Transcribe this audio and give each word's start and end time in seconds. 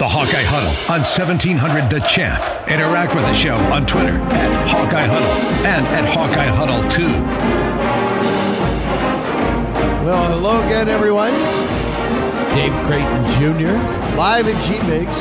The 0.00 0.08
Hawkeye 0.08 0.44
Huddle 0.44 0.72
on 0.88 1.04
1700 1.04 1.90
The 1.90 2.00
Champ. 2.08 2.40
Interact 2.70 3.14
with 3.14 3.26
the 3.26 3.34
show 3.34 3.56
on 3.70 3.84
Twitter 3.84 4.16
at 4.32 4.68
Hawkeye 4.70 5.04
Huddle 5.04 5.28
and 5.66 5.86
at 5.88 6.06
Hawkeye 6.08 6.46
Huddle 6.46 6.88
2. 6.88 7.04
Well, 10.06 10.32
hello 10.32 10.64
again, 10.64 10.88
everyone. 10.88 11.32
Dave 12.56 12.72
Creighton 12.86 13.26
Jr., 13.36 13.76
live 14.16 14.48
at 14.48 14.64
G 14.64 14.72
Migs. 14.88 15.20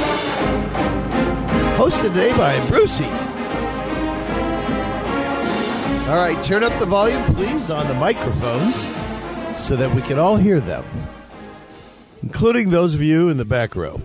Hosted 1.76 2.14
today 2.14 2.32
by 2.38 2.66
Brucey. 2.70 3.04
All 6.10 6.16
right, 6.16 6.42
turn 6.42 6.64
up 6.64 6.80
the 6.80 6.86
volume, 6.86 7.22
please, 7.36 7.70
on 7.70 7.86
the 7.90 7.96
microphones 7.96 8.90
so 9.60 9.76
that 9.76 9.94
we 9.94 10.02
can 10.04 10.18
all 10.18 10.38
hear 10.38 10.62
them, 10.62 10.86
including 12.24 12.70
those 12.70 12.96
of 12.96 13.02
you 13.02 13.28
in 13.28 13.36
the 13.36 13.44
back 13.44 13.76
row. 13.76 14.00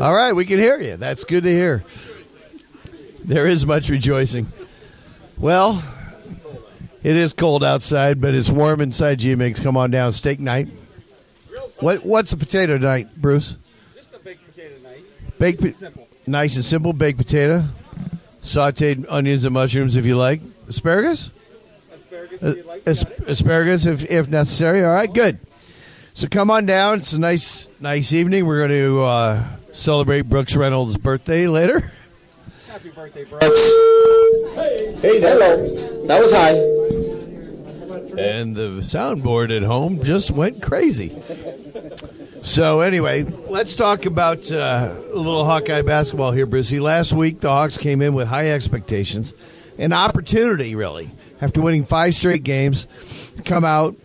All 0.00 0.14
right, 0.14 0.32
we 0.32 0.44
can 0.44 0.58
hear 0.58 0.80
you. 0.80 0.96
That's 0.96 1.24
good 1.24 1.44
to 1.44 1.50
hear. 1.50 1.82
There 3.24 3.46
is 3.46 3.64
much 3.66 3.88
rejoicing. 3.88 4.46
Well, 5.38 5.82
it 7.02 7.16
is 7.16 7.32
cold 7.32 7.64
outside, 7.64 8.20
but 8.20 8.34
it's 8.34 8.50
warm 8.50 8.80
inside 8.80 9.18
G 9.18 9.34
Migs. 9.34 9.62
Come 9.62 9.76
on 9.76 9.90
down, 9.90 10.12
steak 10.12 10.38
night. 10.40 10.68
What 11.80 12.04
what's 12.04 12.30
the 12.30 12.36
potato 12.36 12.78
night, 12.78 13.08
Bruce? 13.20 13.56
Just 13.96 14.12
a 14.14 14.18
baked 14.18 14.46
potato 14.48 14.74
night. 14.82 15.02
Baked 15.38 15.62
Nice 15.62 15.82
and 15.82 15.94
po- 15.94 16.00
simple. 16.02 16.08
nice 16.26 16.56
and 16.56 16.64
simple 16.64 16.92
baked 16.92 17.18
potato, 17.18 17.64
sautéed 18.42 19.06
onions 19.08 19.44
and 19.44 19.54
mushrooms 19.54 19.96
if 19.96 20.06
you 20.06 20.16
like. 20.16 20.40
Asparagus? 20.68 21.30
Asparagus 21.92 22.42
Uh, 22.42 22.46
if 22.48 22.56
you 22.58 22.62
like. 22.64 22.82
as- 22.86 23.04
asparagus 23.26 23.86
if, 23.86 24.04
if 24.10 24.28
necessary. 24.28 24.84
All 24.84 24.94
right, 24.94 25.12
good. 25.12 25.38
So 26.14 26.28
come 26.28 26.50
on 26.50 26.66
down. 26.66 26.98
It's 26.98 27.14
a 27.14 27.18
nice 27.18 27.66
nice 27.80 28.12
evening. 28.12 28.46
We're 28.46 28.66
going 28.66 28.80
to 28.80 29.02
uh, 29.02 29.44
celebrate 29.72 30.22
Brooks 30.22 30.54
Reynolds' 30.54 30.96
birthday 30.96 31.46
later. 31.46 31.90
Happy 32.68 32.90
birthday, 32.90 33.24
Brooks! 33.24 33.46
Hey, 34.54 34.94
hey 35.00 35.20
hello. 35.20 36.06
That 36.06 36.20
was 36.20 36.32
high. 36.32 36.52
and 38.20 38.54
the 38.54 38.80
soundboard 38.82 39.56
at 39.56 39.62
home 39.62 40.02
just 40.02 40.30
went 40.30 40.62
crazy. 40.62 41.16
So 42.42 42.80
anyway, 42.80 43.22
let's 43.22 43.76
talk 43.76 44.04
about 44.04 44.50
uh, 44.52 44.94
a 45.12 45.16
little 45.16 45.44
Hawkeye 45.44 45.82
basketball 45.82 46.32
here, 46.32 46.44
Brucey. 46.44 46.80
Last 46.80 47.12
week, 47.12 47.40
the 47.40 47.48
Hawks 47.48 47.78
came 47.78 48.02
in 48.02 48.12
with 48.12 48.28
high 48.28 48.50
expectations, 48.50 49.32
an 49.78 49.92
opportunity 49.92 50.74
really 50.74 51.10
after 51.42 51.60
winning 51.60 51.84
five 51.84 52.14
straight 52.14 52.44
games, 52.44 52.86
come 53.44 53.64
out, 53.64 53.96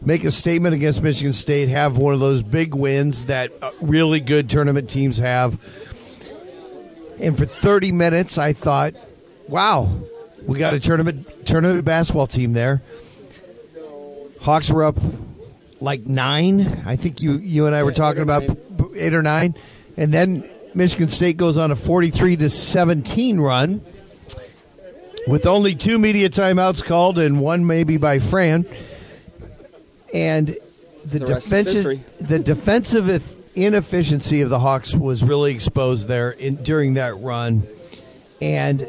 make 0.00 0.24
a 0.24 0.30
statement 0.30 0.74
against 0.74 1.02
Michigan 1.02 1.32
State, 1.32 1.68
have 1.68 1.98
one 1.98 2.14
of 2.14 2.20
those 2.20 2.42
big 2.42 2.74
wins 2.74 3.26
that 3.26 3.52
uh, 3.60 3.70
really 3.80 4.20
good 4.20 4.48
tournament 4.48 4.88
teams 4.88 5.18
have. 5.18 5.60
And 7.20 7.36
for 7.36 7.46
30 7.46 7.92
minutes, 7.92 8.38
I 8.38 8.52
thought, 8.52 8.94
wow, 9.48 9.88
we 10.46 10.58
got 10.58 10.74
a 10.74 10.80
tournament 10.80 11.46
tournament 11.46 11.84
basketball 11.84 12.26
team 12.26 12.52
there. 12.52 12.82
Hawks 14.40 14.70
were 14.70 14.84
up 14.84 14.96
like 15.80 16.06
nine. 16.06 16.82
I 16.86 16.96
think 16.96 17.22
you 17.22 17.32
you 17.32 17.66
and 17.66 17.74
I 17.74 17.82
were 17.82 17.92
talking 17.92 18.22
about 18.22 18.44
eight 18.94 19.14
or 19.14 19.22
nine, 19.22 19.54
and 19.96 20.14
then 20.14 20.48
Michigan 20.74 21.08
State 21.08 21.36
goes 21.36 21.58
on 21.58 21.70
a 21.70 21.76
forty-three 21.76 22.36
to 22.36 22.48
seventeen 22.48 23.40
run 23.40 23.80
with 25.26 25.44
only 25.44 25.74
two 25.74 25.98
media 25.98 26.30
timeouts 26.30 26.84
called 26.84 27.18
and 27.18 27.40
one 27.40 27.66
maybe 27.66 27.96
by 27.96 28.18
Fran. 28.18 28.64
And 30.14 30.56
the, 31.04 31.18
The 31.20 31.26
defensive 31.26 32.04
the 32.20 32.38
defensive 32.38 33.36
inefficiency 33.54 34.40
of 34.42 34.50
the 34.50 34.58
Hawks 34.58 34.94
was 34.94 35.22
really 35.22 35.52
exposed 35.52 36.08
there 36.08 36.30
in, 36.30 36.56
during 36.56 36.94
that 36.94 37.18
run, 37.18 37.66
and 38.40 38.88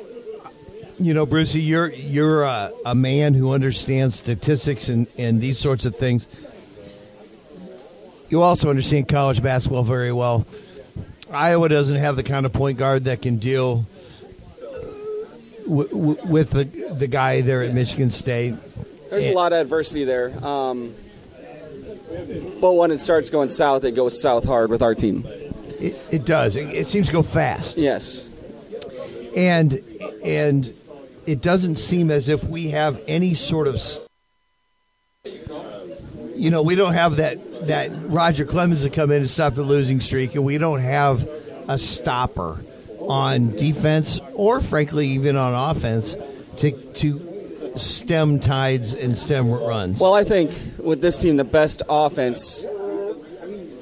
you 1.00 1.14
know, 1.14 1.25
Brucey, 1.25 1.62
you're 1.62 1.90
you're 1.90 2.44
a, 2.44 2.72
a 2.86 2.94
man 2.95 3.34
who 3.34 3.53
understands 3.53 4.16
statistics 4.16 4.90
and, 4.90 5.07
and 5.18 5.40
these 5.41 5.57
sorts 5.57 5.85
of 5.85 5.96
things. 5.96 6.28
You 8.30 8.41
also 8.41 8.69
understand 8.69 9.07
college 9.07 9.41
basketball 9.41 9.84
very 9.84 10.12
well. 10.12 10.46
Iowa 11.31 11.69
doesn't 11.69 11.96
have 11.96 12.16
the 12.16 12.24
kind 12.24 12.46
of 12.46 12.53
point 12.53 12.78
guard 12.78 13.06
that 13.06 13.22
can 13.22 13.38
deal 13.38 13.86
w- 15.68 15.88
w- 15.90 16.18
with 16.25 16.51
the 16.51 16.66
the 16.94 17.07
guy 17.07 17.41
there 17.41 17.63
at 17.63 17.74
Michigan 17.74 18.09
State. 18.09 18.56
There's 19.09 19.25
Yeah. 19.25 19.31
a 19.31 19.34
lot 19.34 19.53
of 19.53 19.59
adversity 19.62 20.03
there. 20.03 20.31
Um, 20.46 20.94
but 22.62 22.74
when 22.74 22.92
it 22.92 22.97
starts 23.00 23.30
going 23.30 23.50
south, 23.50 23.84
it 23.84 23.92
goes 23.92 24.20
south 24.20 24.46
hard 24.46 24.70
with 24.70 24.81
our 24.81 24.96
team. 24.96 25.25
It, 25.80 25.96
it 26.12 26.25
does. 26.25 26.56
It, 26.56 26.70
it 26.70 26.88
seems 26.88 27.08
to 27.08 27.14
go 27.14 27.24
fast. 27.24 27.78
Yes. 27.78 28.28
and 29.36 29.81
and 30.24 30.74
it 31.25 31.42
doesn't 31.42 31.75
seem 31.75 32.09
as 32.12 32.28
if 32.30 32.44
we 32.44 32.69
have 32.69 33.00
any 33.08 33.34
sort 33.36 33.68
of 33.68 33.81
you 36.36 36.50
know 36.50 36.62
we 36.62 36.75
don't 36.75 36.94
have 36.94 37.18
that 37.18 37.68
that 37.68 37.92
Roger 38.06 38.46
Clemens 38.46 38.84
to 38.84 38.90
come 38.90 39.12
in 39.12 39.18
and 39.18 39.30
stop 39.30 39.56
the 39.56 39.62
losing 39.62 40.00
streak 40.00 40.36
and 40.36 40.44
we 40.46 40.58
don't 40.58 40.80
have 40.80 41.28
a 41.68 41.78
stopper 41.78 42.59
on 43.02 43.52
defense 43.52 44.19
or 44.34 44.59
frankly 44.62 45.08
even 45.09 45.36
on 45.36 45.53
offense 45.75 46.16
to 46.58 46.72
to 46.94 47.19
stem 47.75 48.40
tides 48.40 48.94
and 48.94 49.18
stem 49.18 49.52
runs 49.52 50.02
Well, 50.02 50.13
I 50.13 50.24
think 50.24 50.52
with 50.78 51.02
this 51.02 51.18
team, 51.18 51.38
the 51.38 51.44
best 51.44 51.81
offense, 51.90 52.66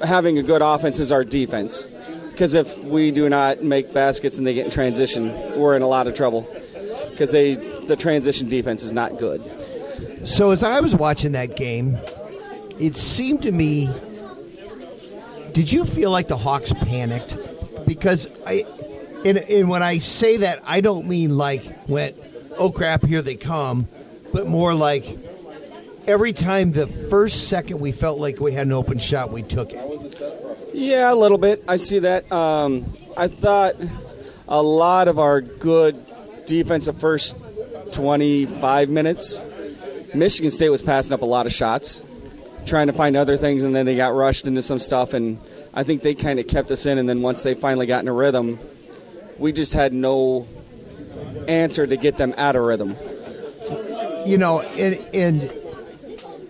having 0.03 0.37
a 0.37 0.43
good 0.43 0.61
offense 0.61 0.99
is 0.99 1.11
our 1.11 1.23
defense. 1.23 1.87
Because 2.31 2.53
if 2.53 2.77
we 2.83 3.11
do 3.11 3.29
not 3.29 3.63
make 3.63 3.93
baskets 3.93 4.37
and 4.37 4.45
they 4.45 4.53
get 4.53 4.65
in 4.65 4.71
transition, 4.71 5.33
we're 5.59 5.75
in 5.75 5.81
a 5.81 5.87
lot 5.87 6.07
of 6.07 6.13
trouble. 6.13 6.47
Because 7.09 7.31
they, 7.31 7.55
the 7.55 7.95
transition 7.95 8.47
defense 8.47 8.83
is 8.83 8.91
not 8.91 9.17
good. 9.17 9.41
So 10.23 10.51
as 10.51 10.63
I 10.63 10.79
was 10.79 10.95
watching 10.95 11.31
that 11.31 11.55
game, 11.55 11.97
it 12.79 12.95
seemed 12.95 13.41
to 13.43 13.51
me. 13.51 13.89
Did 15.53 15.71
you 15.71 15.83
feel 15.83 16.11
like 16.11 16.27
the 16.27 16.37
Hawks 16.37 16.71
panicked? 16.73 17.35
Because 17.87 18.29
I, 18.45 18.65
and, 19.25 19.39
and 19.39 19.67
when 19.67 19.81
I 19.81 19.97
say 19.97 20.37
that, 20.37 20.61
I 20.63 20.81
don't 20.81 21.07
mean 21.07 21.37
like 21.37 21.63
went, 21.89 22.15
oh 22.57 22.71
crap, 22.71 23.03
here 23.03 23.21
they 23.21 23.35
come, 23.35 23.87
but 24.33 24.47
more 24.47 24.73
like 24.73 25.05
every 26.05 26.33
time 26.33 26.71
the 26.71 26.87
first 26.87 27.49
second 27.49 27.79
we 27.79 27.91
felt 27.91 28.19
like 28.19 28.39
we 28.39 28.51
had 28.51 28.67
an 28.67 28.73
open 28.73 28.97
shot, 28.97 29.31
we 29.31 29.43
took 29.43 29.71
it. 29.73 30.73
Yeah, 30.73 31.11
a 31.11 31.15
little 31.15 31.37
bit. 31.37 31.63
I 31.67 31.77
see 31.77 31.99
that. 31.99 32.31
Um, 32.31 32.91
I 33.15 33.27
thought 33.27 33.75
a 34.47 34.61
lot 34.61 35.07
of 35.07 35.19
our 35.19 35.41
good 35.41 36.03
defensive 36.45 36.99
first 36.99 37.35
25 37.91 38.89
minutes, 38.89 39.41
Michigan 40.13 40.51
State 40.51 40.69
was 40.69 40.81
passing 40.81 41.13
up 41.13 41.21
a 41.21 41.25
lot 41.25 41.45
of 41.45 41.53
shots, 41.53 42.01
trying 42.65 42.87
to 42.87 42.93
find 42.93 43.15
other 43.15 43.37
things, 43.37 43.63
and 43.63 43.75
then 43.75 43.85
they 43.85 43.95
got 43.95 44.13
rushed 44.13 44.47
into 44.47 44.61
some 44.61 44.79
stuff. 44.79 45.13
And 45.13 45.39
I 45.73 45.83
think 45.83 46.01
they 46.01 46.15
kind 46.15 46.39
of 46.39 46.47
kept 46.47 46.71
us 46.71 46.85
in. 46.85 46.97
And 46.97 47.07
then 47.07 47.21
once 47.21 47.43
they 47.43 47.53
finally 47.53 47.85
got 47.85 48.01
in 48.01 48.07
a 48.07 48.13
rhythm, 48.13 48.59
we 49.37 49.51
just 49.51 49.73
had 49.73 49.93
no 49.93 50.47
answer 51.47 51.85
to 51.87 51.97
get 51.97 52.17
them 52.17 52.33
out 52.37 52.55
of 52.55 52.63
rhythm. 52.63 52.95
you 54.25 54.37
know, 54.37 54.61
and 54.61 54.95
and 55.13 55.51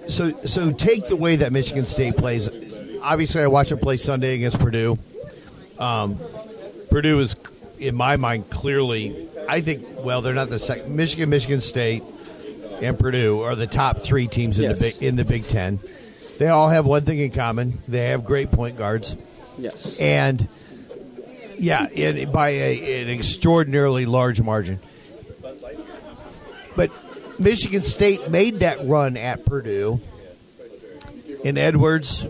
so 0.07 0.31
so 0.45 0.71
take 0.71 1.07
the 1.07 1.15
way 1.15 1.35
that 1.37 1.51
Michigan 1.51 1.85
State 1.85 2.17
plays. 2.17 2.49
Obviously, 3.03 3.41
I 3.41 3.47
watched 3.47 3.69
them 3.69 3.79
play 3.79 3.97
Sunday 3.97 4.35
against 4.35 4.59
Purdue. 4.59 4.97
Um, 5.79 6.19
Purdue 6.89 7.19
is, 7.19 7.35
in 7.79 7.95
my 7.95 8.15
mind, 8.15 8.49
clearly. 8.49 9.27
I 9.47 9.61
think. 9.61 9.85
Well, 10.03 10.21
they're 10.21 10.33
not 10.33 10.49
the 10.49 10.59
second. 10.59 10.95
Michigan, 10.95 11.29
Michigan 11.29 11.61
State, 11.61 12.03
and 12.81 12.97
Purdue 12.99 13.41
are 13.41 13.55
the 13.55 13.67
top 13.67 14.03
three 14.03 14.27
teams 14.27 14.59
in 14.59 14.65
Yes. 14.69 14.79
the 14.79 14.91
big 14.93 15.03
in 15.03 15.15
the 15.15 15.25
Big 15.25 15.47
Ten. 15.47 15.79
They 16.37 16.47
all 16.47 16.69
have 16.69 16.85
one 16.85 17.03
thing 17.03 17.19
in 17.19 17.31
common: 17.31 17.77
they 17.87 18.09
have 18.09 18.25
great 18.25 18.51
point 18.51 18.77
guards, 18.77 19.15
Yes. 19.57 19.97
and 19.99 20.47
yeah, 21.59 21.87
in, 21.89 22.31
by 22.31 22.49
a, 22.49 23.01
an 23.01 23.09
extraordinarily 23.09 24.05
large 24.05 24.41
margin. 24.41 24.79
But 26.75 26.91
Michigan 27.39 27.83
State 27.83 28.29
made 28.29 28.59
that 28.59 28.85
run 28.85 29.17
at 29.17 29.45
Purdue, 29.45 29.99
and 31.43 31.57
Edwards 31.57 32.27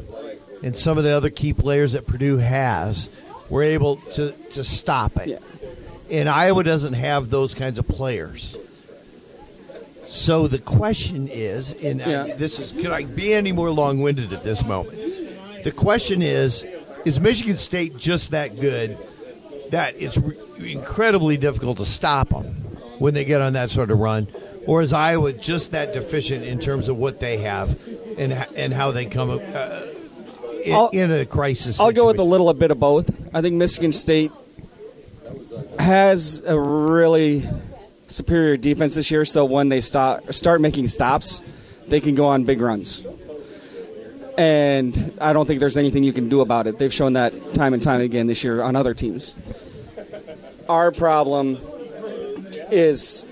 and 0.64 0.76
some 0.76 0.98
of 0.98 1.04
the 1.04 1.12
other 1.12 1.30
key 1.30 1.54
players 1.54 1.94
that 1.94 2.06
Purdue 2.08 2.38
has 2.38 3.10
were 3.50 3.64
able 3.64 3.98
to, 4.14 4.32
to 4.52 4.64
stop 4.64 5.18
it. 5.18 5.28
Yeah. 5.28 5.40
And 6.10 6.30
Iowa 6.30 6.64
doesn't 6.64 6.94
have 6.94 7.30
those 7.30 7.54
kinds 7.54 7.80
of 7.80 7.88
players. 7.88 8.58
So 10.06 10.48
the 10.48 10.60
question 10.60 11.28
is, 11.28 11.72
and 11.84 12.02
I- 12.02 12.32
this 12.34 12.60
is, 12.60 12.72
can 12.72 12.92
I 12.92 13.04
be 13.04 13.34
any 13.34 13.52
more 13.52 13.70
long-winded 13.72 14.32
at 14.32 14.44
this 14.44 14.66
moment? 14.66 14.98
The 15.64 15.72
question 15.72 16.22
is, 16.22 16.66
is 17.06 17.20
Michigan 17.20 17.58
State 17.58 17.98
just 17.98 18.32
that 18.32 18.60
good 18.60 18.98
that 19.72 19.96
it's 20.02 20.18
re- 20.18 20.38
incredibly 20.72 21.38
difficult 21.38 21.78
to 21.78 21.86
stop 21.86 22.30
them 22.30 22.46
when 23.00 23.14
they 23.14 23.26
get 23.26 23.42
on 23.42 23.54
that 23.54 23.70
sort 23.70 23.92
of 23.92 24.00
run, 24.00 24.28
or 24.66 24.82
is 24.82 24.94
Iowa 24.94 25.34
just 25.34 25.72
that 25.72 25.94
deficient 25.94 26.44
in 26.44 26.60
terms 26.60 26.90
of 26.90 26.98
what 26.98 27.20
they 27.20 27.38
have 27.38 27.78
and 28.18 28.34
and 28.56 28.74
how 28.74 28.92
they 28.92 29.06
come 29.06 29.30
uh, 29.32 29.82
in, 30.64 30.90
in 30.94 31.12
a 31.12 31.26
crisis. 31.26 31.80
I'll 31.80 31.92
go 31.92 32.08
with 32.08 32.16
a 32.16 32.18
situation. 32.18 32.32
little 32.32 32.54
bit 32.54 32.72
of 32.72 32.80
both. 32.80 33.10
I 33.34 33.42
think 33.42 33.56
Michigan 33.56 33.94
State 33.94 34.32
has 35.80 36.42
a 36.46 36.60
really 36.60 37.48
superior 38.08 38.58
defense 38.58 38.96
this 38.96 39.12
year, 39.12 39.26
so 39.26 39.46
when 39.46 39.70
they 39.70 39.82
stop, 39.82 40.32
start 40.34 40.62
making 40.62 40.88
stops, 40.88 41.44
they 41.88 42.00
can 42.00 42.16
go 42.16 42.26
on 42.26 42.44
big 42.44 42.62
runs. 42.62 43.06
And 44.38 45.14
I 45.20 45.34
don't 45.34 45.48
think 45.48 45.60
there's 45.60 45.78
anything 45.78 46.04
you 46.04 46.14
can 46.14 46.30
do 46.30 46.42
about 46.42 46.68
it. 46.68 46.78
They've 46.78 46.94
shown 46.94 47.14
that 47.14 47.54
time 47.56 47.74
and 47.74 47.82
time 47.82 48.02
again 48.02 48.28
this 48.28 48.44
year 48.44 48.62
on 48.62 48.76
other 48.76 48.94
teams. 48.94 49.36
Our 50.70 50.92
problem 50.92 51.58
is 52.72 53.26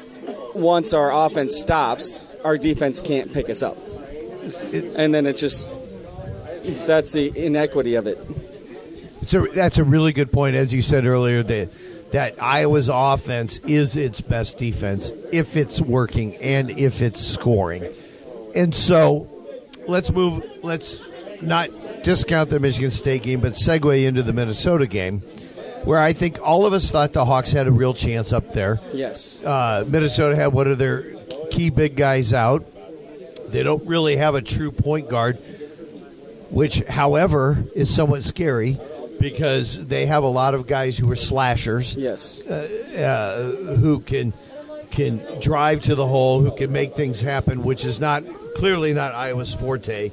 once 0.55 0.93
our 0.93 1.11
offense 1.11 1.57
stops, 1.57 2.19
our 2.43 2.57
defense 2.57 3.01
can't 3.01 3.31
pick 3.33 3.49
us 3.49 3.61
up. 3.61 3.77
And 4.73 5.13
then 5.13 5.25
it's 5.25 5.41
just 5.41 5.69
that's 6.85 7.11
the 7.11 7.31
inequity 7.35 7.95
of 7.95 8.07
it. 8.07 8.19
So 9.27 9.47
that's 9.47 9.77
a 9.77 9.83
really 9.83 10.13
good 10.13 10.31
point, 10.31 10.55
as 10.55 10.73
you 10.73 10.81
said 10.81 11.05
earlier. 11.05 11.43
That 11.43 11.69
that 12.11 12.41
Iowa's 12.41 12.89
offense 12.89 13.57
is 13.59 13.97
its 13.97 14.21
best 14.21 14.57
defense 14.57 15.11
if 15.33 15.55
it's 15.55 15.81
working 15.81 16.35
and 16.37 16.71
if 16.71 17.01
it's 17.01 17.19
scoring. 17.19 17.85
And 18.55 18.73
so, 18.73 19.27
let's 19.87 20.11
move. 20.11 20.43
Let's 20.65 20.99
not 21.41 21.69
discount 22.03 22.49
the 22.49 22.59
Michigan 22.59 22.89
State 22.89 23.23
game, 23.23 23.39
but 23.39 23.53
segue 23.53 24.05
into 24.05 24.23
the 24.23 24.33
Minnesota 24.33 24.87
game, 24.87 25.19
where 25.83 25.99
I 25.99 26.11
think 26.13 26.39
all 26.41 26.65
of 26.65 26.73
us 26.73 26.89
thought 26.89 27.13
the 27.13 27.23
Hawks 27.23 27.51
had 27.51 27.67
a 27.67 27.71
real 27.71 27.93
chance 27.93 28.33
up 28.33 28.53
there. 28.53 28.79
Yes. 28.93 29.43
Uh, 29.43 29.85
Minnesota 29.87 30.35
had 30.35 30.47
one 30.53 30.67
of 30.67 30.77
their 30.77 31.03
key 31.51 31.69
big 31.69 31.95
guys 31.95 32.33
out. 32.33 32.65
They 33.51 33.61
don't 33.63 33.85
really 33.87 34.15
have 34.17 34.33
a 34.35 34.41
true 34.41 34.71
point 34.71 35.07
guard, 35.07 35.37
which, 36.49 36.79
however, 36.85 37.63
is 37.75 37.93
somewhat 37.93 38.23
scary 38.23 38.77
because 39.19 39.85
they 39.87 40.07
have 40.07 40.23
a 40.23 40.27
lot 40.29 40.55
of 40.55 40.67
guys 40.67 40.97
who 40.97 41.09
are 41.11 41.15
slashers 41.15 41.95
Yes. 41.95 42.41
uh, 42.41 43.77
who 43.79 43.99
can 43.99 44.33
can 44.91 45.21
drive 45.41 45.81
to 45.81 45.93
the 45.95 46.07
hole, 46.07 46.39
who 46.41 46.51
can 46.55 46.71
make 46.71 46.95
things 46.95 47.19
happen, 47.19 47.63
which 47.63 47.83
is 47.83 47.99
not 47.99 48.23
clearly 48.55 48.93
not 48.93 49.13
Iowa's 49.13 49.53
forte 49.53 50.09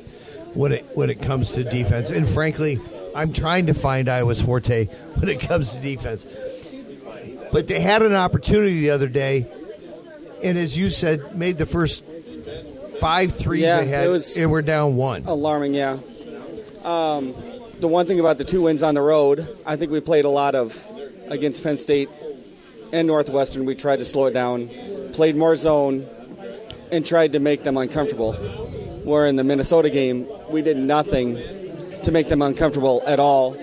when 0.55 0.73
it 0.73 0.87
when 0.95 1.11
it 1.11 1.21
comes 1.23 1.53
to 1.53 1.65
defense. 1.65 2.11
And 2.11 2.29
frankly, 2.29 2.79
I'm 3.15 3.33
trying 3.33 3.67
to 3.67 3.75
find 3.75 4.09
Iowa's 4.09 4.41
forte 4.41 4.87
when 5.17 5.29
it 5.29 5.41
comes 5.41 5.71
to 5.71 5.81
defense. 5.81 6.27
But 7.53 7.69
they 7.69 7.81
had 7.81 8.03
an 8.03 8.15
opportunity 8.15 8.81
the 8.81 8.91
other 8.91 9.09
day, 9.09 9.47
and 10.43 10.57
as 10.57 10.77
you 10.77 10.89
said, 10.89 11.37
made 11.37 11.59
the 11.59 11.67
first 11.67 12.03
five 12.99 13.35
threes 13.35 13.63
Yeah, 13.63 13.81
they 13.81 13.87
had, 13.89 14.07
it 14.07 14.11
was- 14.11 14.39
and 14.39 14.51
we're 14.51 14.63
down 14.63 14.97
one. 14.97 15.25
Alarming, 15.27 15.75
yeah. 15.75 15.99
Um, 16.83 17.35
the 17.81 17.89
one 17.89 18.07
thing 18.07 18.21
about 18.21 18.39
the 18.39 18.45
two 18.45 18.63
wins 18.63 18.83
on 18.83 18.95
the 18.95 19.03
road, 19.03 19.47
I 19.67 19.77
think 19.77 19.91
we 19.93 20.01
played 20.01 20.25
a 20.25 20.29
lot 20.31 20.55
of 20.55 20.83
against 21.29 21.63
Penn 21.63 21.77
State 21.79 22.09
and 22.93 23.07
Northwestern. 23.07 23.65
We 23.67 23.75
tried 23.75 23.99
to 23.99 24.05
slow 24.05 24.27
it 24.27 24.33
down, 24.33 24.69
played 25.13 25.37
more 25.37 25.55
zone, 25.57 26.07
and 26.91 27.05
tried 27.05 27.33
to 27.33 27.39
make 27.41 27.65
them 27.65 27.77
uncomfortable. 27.77 28.62
Where 29.05 29.27
in 29.27 29.37
the 29.37 29.45
Minnesota 29.45 29.91
game, 29.91 30.27
we 30.51 30.63
did 30.63 30.77
nothing 30.77 31.37
to 32.05 32.13
make 32.13 32.29
them 32.29 32.43
uncomfortable 32.43 33.03
at 33.07 33.19
all. 33.19 33.55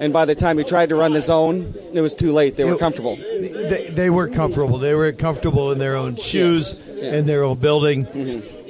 And 0.00 0.12
by 0.12 0.24
the 0.24 0.34
time 0.34 0.56
we 0.56 0.64
tried 0.64 0.88
to 0.88 0.96
run 0.96 1.12
the 1.12 1.20
zone, 1.20 1.74
it 1.92 2.00
was 2.00 2.14
too 2.14 2.32
late. 2.32 2.56
They 2.56 2.64
were 2.64 2.76
comfortable. 2.76 3.16
they, 3.16 3.86
they 3.90 4.10
were 4.10 4.28
comfortable. 4.28 4.78
They 4.78 4.94
were 4.94 5.12
comfortable 5.12 5.70
in 5.72 5.78
their 5.78 5.94
own 5.96 6.16
shoes, 6.16 6.74
Yes. 6.88 6.96
Yeah. 6.96 7.14
in 7.18 7.26
their 7.26 7.44
own 7.44 7.58
building, 7.58 8.06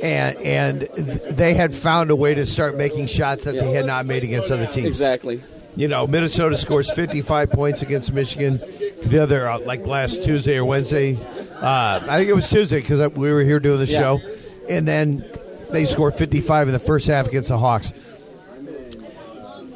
and 0.03 0.37
and 0.39 0.81
they 0.83 1.55
had 1.55 1.75
found 1.75 2.11
a 2.11 2.17
way 2.17 2.35
to 2.35 2.45
start 2.47 2.77
making 2.77 3.07
shots 3.07 3.45
that 3.45 3.53
they 3.55 3.73
had 3.73 3.87
not 3.87 4.05
made 4.07 4.25
against 4.25 4.51
other 4.51 4.67
teams. 4.67 4.87
Exactly. 4.87 5.43
You 5.77 5.89
know, 5.89 6.07
Minnesota 6.07 6.57
scores 6.59 6.91
55 6.91 7.51
points 7.51 7.81
against 7.83 8.13
Michigan. 8.13 8.59
The 9.05 9.23
other, 9.23 9.49
uh, 9.49 9.59
like 9.61 9.87
last 9.87 10.23
Tuesday 10.25 10.57
or 10.57 10.65
Wednesday, 10.67 11.17
uh, 11.63 12.01
I 12.07 12.19
think 12.19 12.29
it 12.29 12.35
was 12.35 12.49
Tuesday 12.49 12.81
because 12.81 13.01
we 13.15 13.33
were 13.33 13.43
here 13.43 13.59
doing 13.61 13.79
the 13.79 13.87
Yeah. 13.87 13.99
show, 13.99 14.21
and 14.69 14.87
then 14.87 15.25
they 15.73 15.85
score 15.85 16.11
55 16.11 16.69
in 16.69 16.73
the 16.73 16.79
first 16.79 17.07
half 17.07 17.27
against 17.27 17.49
the 17.49 17.59
Hawks. 17.59 17.93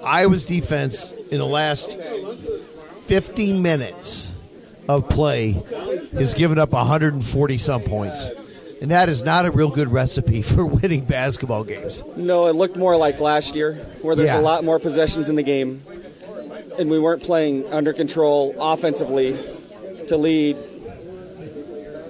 Iowa's 0.04 0.44
defense 0.44 1.10
in 1.30 1.38
the 1.38 1.46
last 1.46 1.98
50 3.06 3.52
minutes 3.60 4.34
of 4.88 5.08
play 5.08 5.52
has 6.12 6.34
given 6.34 6.58
up 6.58 6.70
140 6.72 7.58
some 7.58 7.82
points. 7.82 8.28
And 8.80 8.90
that 8.90 9.08
is 9.08 9.24
not 9.24 9.46
a 9.46 9.50
real 9.50 9.70
good 9.70 9.90
recipe 9.90 10.42
for 10.42 10.64
winning 10.64 11.04
basketball 11.04 11.64
games. 11.64 12.04
No, 12.16 12.46
it 12.46 12.54
looked 12.54 12.76
more 12.76 12.96
like 12.96 13.18
last 13.20 13.56
year, 13.56 13.74
where 14.02 14.14
there's 14.14 14.28
Yeah. 14.28 14.38
a 14.38 14.42
lot 14.42 14.64
more 14.64 14.78
possessions 14.78 15.28
in 15.28 15.34
the 15.34 15.42
game, 15.42 15.82
and 16.78 16.90
we 16.90 16.98
weren't 16.98 17.22
playing 17.22 17.72
under 17.72 17.92
control 17.92 18.54
offensively 18.58 19.34
to 20.08 20.16
lead 20.16 20.56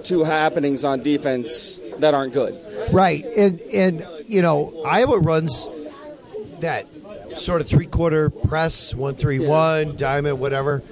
to 0.03 0.23
happenings 0.23 0.83
on 0.83 1.01
defense 1.01 1.79
that 1.99 2.13
aren't 2.13 2.33
good. 2.33 2.55
Right. 2.91 3.25
And 3.25 3.59
and 3.61 4.07
you 4.25 4.41
know, 4.41 4.83
Iowa 4.85 5.19
runs 5.19 5.67
that 6.59 6.87
sort 7.35 7.61
of 7.61 7.67
three 7.67 7.87
quarter 7.87 8.29
press, 8.29 8.93
one 8.93 9.15
three 9.15 9.39
one, 9.39 9.95
diamond, 9.95 10.39
whatever. 10.39 10.83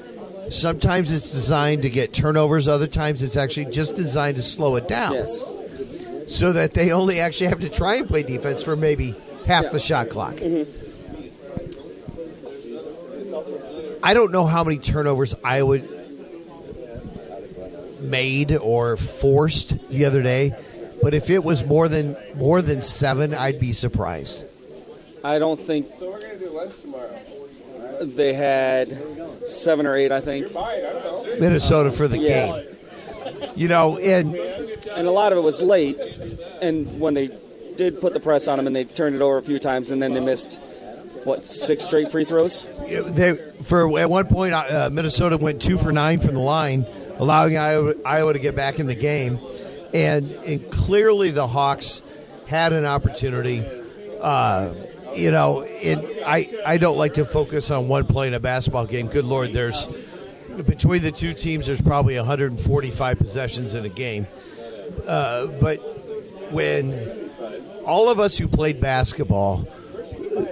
Sometimes 0.50 1.12
it's 1.12 1.32
designed 1.32 1.82
to 1.84 1.90
get 1.90 2.14
turnovers, 2.14 2.68
other 2.68 2.88
times 2.88 3.24
it's 3.24 3.36
actually 3.36 3.66
just 3.66 3.96
designed 3.96 4.36
to 4.36 4.44
slow 4.44 4.76
it 4.76 4.88
down. 4.88 5.14
Yes. 5.14 5.44
So 6.28 6.54
that 6.54 6.74
they 6.74 6.92
only 6.92 7.20
actually 7.20 7.48
have 7.48 7.60
to 7.62 7.70
try 7.70 7.96
and 7.96 8.08
play 8.08 8.24
defense 8.24 8.64
for 8.64 8.76
maybe 8.76 9.16
half 9.46 9.72
the 9.72 9.80
shot 9.80 10.10
clock. 10.10 10.36
Mm-hmm. 10.36 10.86
I 14.04 14.14
don't 14.14 14.32
know 14.32 14.46
how 14.46 14.64
many 14.64 14.78
turnovers 14.78 15.34
Iowa 15.44 15.80
made 18.02 18.56
or 18.56 18.98
forced 18.98 19.80
the 19.90 20.06
other 20.06 20.22
day, 20.22 20.56
but 21.06 21.14
if 21.14 21.30
it 21.30 21.44
was 21.44 21.64
more 21.64 21.88
than 21.88 22.18
more 22.36 22.64
than 22.64 22.82
seven, 22.82 23.36
I'd 23.36 23.60
be 23.60 23.74
surprised. 23.74 24.44
I 25.24 25.38
don't 25.38 25.62
think 25.62 25.86
So 26.00 26.10
we're 26.10 26.20
gonna 26.20 26.40
do 26.40 26.50
lunch 26.50 26.74
tomorrow. 26.82 27.10
they 28.02 28.34
had 28.34 28.98
seven 29.46 29.86
or 29.86 29.96
eight. 29.96 30.12
I 30.12 30.20
think, 30.20 30.48
Minnesota 31.40 31.92
for 31.92 32.08
the 32.08 32.18
Yeah. 32.18 32.48
game. 32.48 32.66
You 33.56 33.68
know, 33.68 33.98
and 34.00 34.36
and 34.36 35.08
a 35.08 35.12
lot 35.12 35.32
of 35.32 35.38
it 35.38 35.42
was 35.42 35.62
late. 35.62 35.98
And 36.62 37.00
when 37.00 37.14
they 37.14 37.30
did 37.76 38.02
put 38.02 38.14
the 38.16 38.20
press 38.20 38.48
on 38.48 38.58
them, 38.58 38.66
and 38.66 38.76
they 38.76 38.86
turned 38.86 39.16
it 39.16 39.22
over 39.22 39.38
a 39.38 39.44
few 39.44 39.60
times, 39.60 39.92
and 39.92 40.02
then 40.02 40.14
they 40.16 40.22
missed 40.22 40.60
what 41.24 41.46
six 41.46 41.84
straight 41.84 42.12
free 42.12 42.26
throws. 42.26 42.66
they 42.88 43.38
for 43.62 44.00
at 44.00 44.10
one 44.10 44.26
point 44.26 44.54
uh, 44.56 44.90
Minnesota 44.92 45.38
went 45.38 45.62
two 45.62 45.78
for 45.78 45.92
nine 45.92 46.18
from 46.20 46.34
the 46.34 46.40
line, 46.58 46.86
allowing 47.20 47.58
Iowa, 47.58 47.94
Iowa 48.06 48.34
to 48.34 48.40
get 48.40 48.56
back 48.56 48.80
in 48.80 48.88
the 48.88 48.96
game, 48.96 49.38
and 49.94 50.30
and 50.32 50.70
clearly 50.72 51.32
the 51.32 51.48
Hawks 51.48 52.02
had 52.48 52.74
an 52.74 52.86
opportunity. 52.86 53.64
Uh, 54.22 54.74
you 55.14 55.32
know, 55.32 55.64
and 55.64 56.06
I 56.26 56.50
I 56.66 56.78
don't 56.78 56.98
like 56.98 57.16
to 57.16 57.26
focus 57.26 57.72
on 57.72 57.88
one 57.88 58.06
play 58.06 58.28
in 58.28 58.34
a 58.34 58.40
basketball 58.40 58.86
game. 58.86 59.08
Good 59.08 59.26
lord, 59.26 59.54
there's 59.54 59.88
between 60.66 61.02
the 61.02 61.12
two 61.12 61.34
teams, 61.34 61.68
there's 61.68 61.82
probably 61.82 62.16
145 62.16 63.18
possessions 63.20 63.74
in 63.74 63.86
a 63.86 63.90
game. 63.90 64.28
Uh, 65.06 65.48
but 65.48 65.78
when 66.52 67.30
all 67.86 68.10
of 68.10 68.20
us 68.20 68.38
who 68.38 68.48
played 68.48 68.80
basketball 68.80 69.68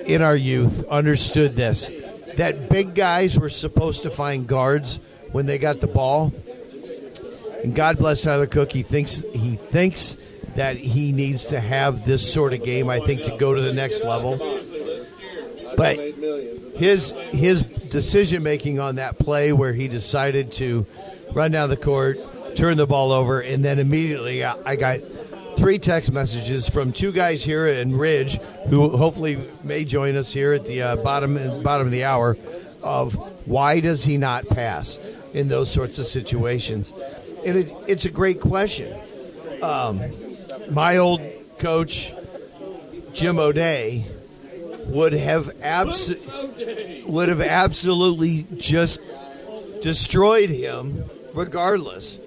in 0.06 0.22
our 0.22 0.36
youth 0.36 0.86
understood 0.88 1.56
this 1.56 1.90
that 2.36 2.70
big 2.70 2.96
guys 2.96 3.40
were 3.40 3.50
supposed 3.50 4.04
to 4.04 4.10
find 4.10 4.48
guards 4.48 5.00
when 5.32 5.46
they 5.46 5.58
got 5.58 5.80
the 5.80 5.88
ball. 5.88 6.34
And 7.64 7.74
God 7.74 7.98
bless 7.98 8.22
Tyler 8.22 8.46
Cook. 8.46 8.72
He 8.72 8.84
thinks 8.84 9.24
he 9.34 9.56
thinks 9.56 10.18
that 10.56 10.76
he 10.76 11.12
needs 11.12 11.48
to 11.48 11.60
have 11.60 12.06
this 12.06 12.32
sort 12.32 12.54
of 12.54 12.64
game. 12.64 12.90
I 12.90 13.00
think 13.00 13.24
to 13.24 13.38
go 13.38 13.54
to 13.54 13.62
the 13.62 13.74
next 13.74 14.04
level. 14.04 14.38
But 15.76 15.98
his 16.76 17.14
his 17.32 17.64
decision 17.64 18.44
making 18.44 18.80
on 18.80 18.96
that 18.96 19.18
play 19.18 19.54
where 19.54 19.74
he 19.74 19.88
decided 19.88 20.52
to 20.54 20.86
run 21.34 21.52
down 21.52 21.70
the 21.70 21.78
court, 21.78 22.20
turn 22.56 22.78
the 22.78 22.86
ball 22.86 23.12
over, 23.12 23.40
and 23.40 23.64
then 23.64 23.80
immediately 23.80 24.44
I 24.44 24.56
I 24.66 24.76
got 24.76 25.00
three 25.56 25.80
text 25.80 26.12
messages 26.12 26.68
from 26.68 26.92
two 26.92 27.12
guys 27.12 27.44
here 27.44 27.68
in 27.68 27.96
Ridge 27.96 28.40
who 28.70 28.90
hopefully 28.90 29.48
may 29.64 29.86
join 29.86 30.18
us 30.18 30.34
here 30.34 30.54
at 30.54 30.66
the 30.66 30.82
uh, 30.82 30.96
bottom 30.98 31.64
bottom 31.64 31.88
of 31.88 31.92
the 31.92 32.04
hour 32.04 32.38
of 32.82 33.14
why 33.48 33.80
does 33.80 34.04
he 34.04 34.18
not 34.18 34.46
pass 34.48 35.00
in 35.34 35.48
those 35.48 35.70
sorts 35.72 35.98
of 36.00 36.06
situations, 36.06 36.94
and 37.46 37.58
it, 37.58 37.74
it's 37.88 38.06
a 38.06 38.12
great 38.12 38.42
question. 38.42 38.96
Um, 39.62 40.02
my 40.70 40.98
old 40.98 41.22
coach 41.60 42.14
Jim 43.14 43.40
O'Day 43.40 44.06
would 44.88 45.14
have 45.14 45.52
abs- 45.62 46.14
would 47.06 47.30
have 47.30 47.42
absolutely 47.42 48.46
just 48.58 49.00
destroyed 49.82 50.50
him 50.50 51.04
regardless. 51.34 52.20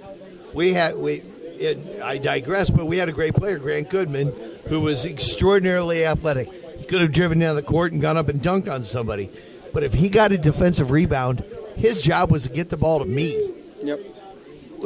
We 0.54 0.72
had 0.72 0.96
we 0.96 1.22
it, 1.58 2.02
I 2.02 2.18
digress, 2.18 2.70
but 2.70 2.86
we 2.86 2.98
had 2.98 3.08
a 3.08 3.12
great 3.12 3.34
player, 3.34 3.58
Grant 3.58 3.88
Goodman, 3.88 4.32
who 4.68 4.80
was 4.80 5.06
extraordinarily 5.06 6.04
athletic. 6.04 6.50
He 6.78 6.84
could 6.84 7.00
have 7.00 7.12
driven 7.12 7.38
down 7.38 7.56
the 7.56 7.62
court 7.62 7.92
and 7.92 8.00
gone 8.00 8.16
up 8.16 8.28
and 8.28 8.40
dunked 8.40 8.70
on 8.70 8.82
somebody. 8.82 9.30
But 9.72 9.82
if 9.82 9.92
he 9.92 10.08
got 10.08 10.32
a 10.32 10.38
defensive 10.38 10.90
rebound, 10.90 11.44
his 11.76 12.02
job 12.02 12.30
was 12.30 12.44
to 12.44 12.50
get 12.50 12.70
the 12.70 12.76
ball 12.76 12.98
to 12.98 13.04
me. 13.04 13.52
Yep. 13.82 14.00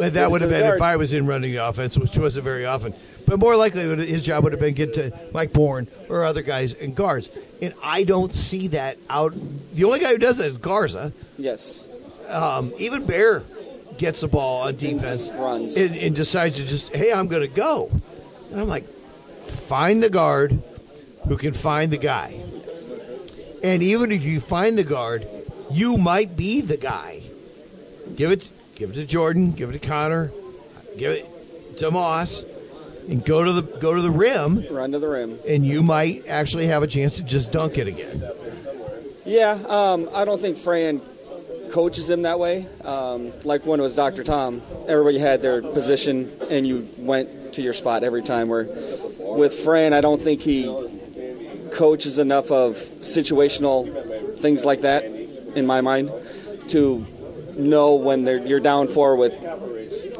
Well, 0.00 0.11
that 0.11 0.30
would 0.30 0.40
have 0.40 0.50
to 0.50 0.57
the 0.57 0.62
been 0.62 0.75
if. 0.75 0.83
I 0.83 0.97
was 0.97 1.14
in 1.14 1.26
running 1.26 1.52
the 1.52 1.66
offense, 1.66 1.97
which 1.97 2.16
wasn't 2.16 2.45
very 2.45 2.66
often. 2.66 2.95
But 3.26 3.38
more 3.38 3.54
likely, 3.54 3.83
his 4.07 4.25
job 4.25 4.45
would 4.45 4.52
have 4.52 4.61
been 4.61 4.75
get 4.75 4.95
to 4.95 5.12
Mike 5.33 5.52
Bourne 5.52 5.87
or 6.09 6.25
other 6.25 6.42
guys 6.42 6.75
and 6.75 6.95
guards. 6.95 7.30
And 7.62 7.75
I 7.83 8.04
don't 8.04 8.33
see 8.33 8.69
that 8.69 8.99
out. 9.09 9.35
The 9.75 9.85
only 9.85 10.00
guy 10.00 10.12
who 10.12 10.19
does 10.19 10.38
that 10.38 10.47
is 10.47 10.59
Garza. 10.59 11.12
Yes. 11.38 11.87
Um, 12.26 12.73
even 12.78 13.04
Baer 13.04 13.42
gets 13.99 14.23
the 14.23 14.28
ball 14.28 14.62
on 14.62 14.76
defense 14.76 15.28
just 15.28 15.38
runs. 15.38 15.76
And, 15.76 15.95
and 15.97 16.16
decides 16.16 16.57
to 16.57 16.64
just, 16.64 16.95
hey, 16.95 17.12
I'm 17.12 17.28
going 17.28 17.42
to 17.42 17.54
go. 17.54 17.90
And 18.50 18.61
I'm 18.61 18.69
like, 18.69 18.88
find 18.88 20.02
the 20.02 20.11
guard 20.11 20.61
who 21.28 21.37
can 21.37 21.52
find 21.52 21.92
the 21.92 21.99
guy. 21.99 22.42
And 23.62 23.83
even 23.83 24.11
if 24.11 24.25
you 24.25 24.40
find 24.40 24.78
the 24.78 24.85
guard, 24.85 25.28
you 25.71 25.99
might 25.99 26.35
be 26.37 26.62
the 26.62 26.78
guy. 26.78 27.23
Give 28.16 28.30
it, 28.33 28.49
give 28.81 28.91
it 28.91 28.95
to 28.95 29.05
Jordan. 29.05 29.53
Give 29.53 29.69
it 29.69 29.75
to 29.75 29.79
Connor. 29.79 30.33
Give 30.97 31.13
it 31.13 31.79
to 31.79 31.91
Moss, 31.91 32.45
and 33.09 33.25
go 33.25 33.45
to 33.45 33.53
the 33.53 33.63
go 33.63 33.95
to 33.95 34.03
the 34.03 34.11
rim, 34.11 34.65
Run 34.71 34.91
to 34.93 34.99
the 34.99 35.09
rim. 35.09 35.39
and 35.47 35.65
you 35.65 35.83
might 35.83 36.27
actually 36.27 36.67
have 36.67 36.83
a 36.83 36.87
chance 36.87 37.17
to 37.17 37.23
just 37.23 37.53
dunk 37.53 37.79
it 37.79 37.87
again. 37.87 38.23
Yeah, 39.25 39.53
um, 39.69 40.09
I 40.13 40.25
don't 40.25 40.41
think 40.43 40.57
Fran 40.57 41.01
coaches 41.71 42.11
him 42.11 42.23
that 42.23 42.41
way. 42.41 42.67
Um, 42.83 43.33
like 43.45 43.65
when 43.67 43.79
it 43.79 43.83
was 43.83 43.95
Dr. 43.95 44.25
Tom, 44.25 44.63
everybody 44.89 45.19
had 45.19 45.43
their 45.43 45.63
position 45.63 46.29
and 46.51 46.67
you 46.67 46.89
went 46.99 47.55
to 47.55 47.63
your 47.63 47.73
spot 47.75 48.03
every 48.03 48.23
time. 48.23 48.49
Where 48.49 48.65
with 49.19 49.55
Fran, 49.55 49.93
I 49.93 50.01
don't 50.01 50.21
think 50.21 50.41
he 50.41 50.65
coaches 51.73 52.19
enough 52.19 52.51
of 52.51 52.75
situational 52.75 54.39
things 54.41 54.65
like 54.65 54.81
that, 54.81 55.05
in 55.05 55.67
my 55.67 55.81
mind, 55.81 56.11
to 56.69 57.07
know 57.61 57.95
when 57.95 58.25
they're, 58.25 58.45
you're 58.47 58.61
down 58.61 58.88
four 58.88 59.17
with 59.17 59.35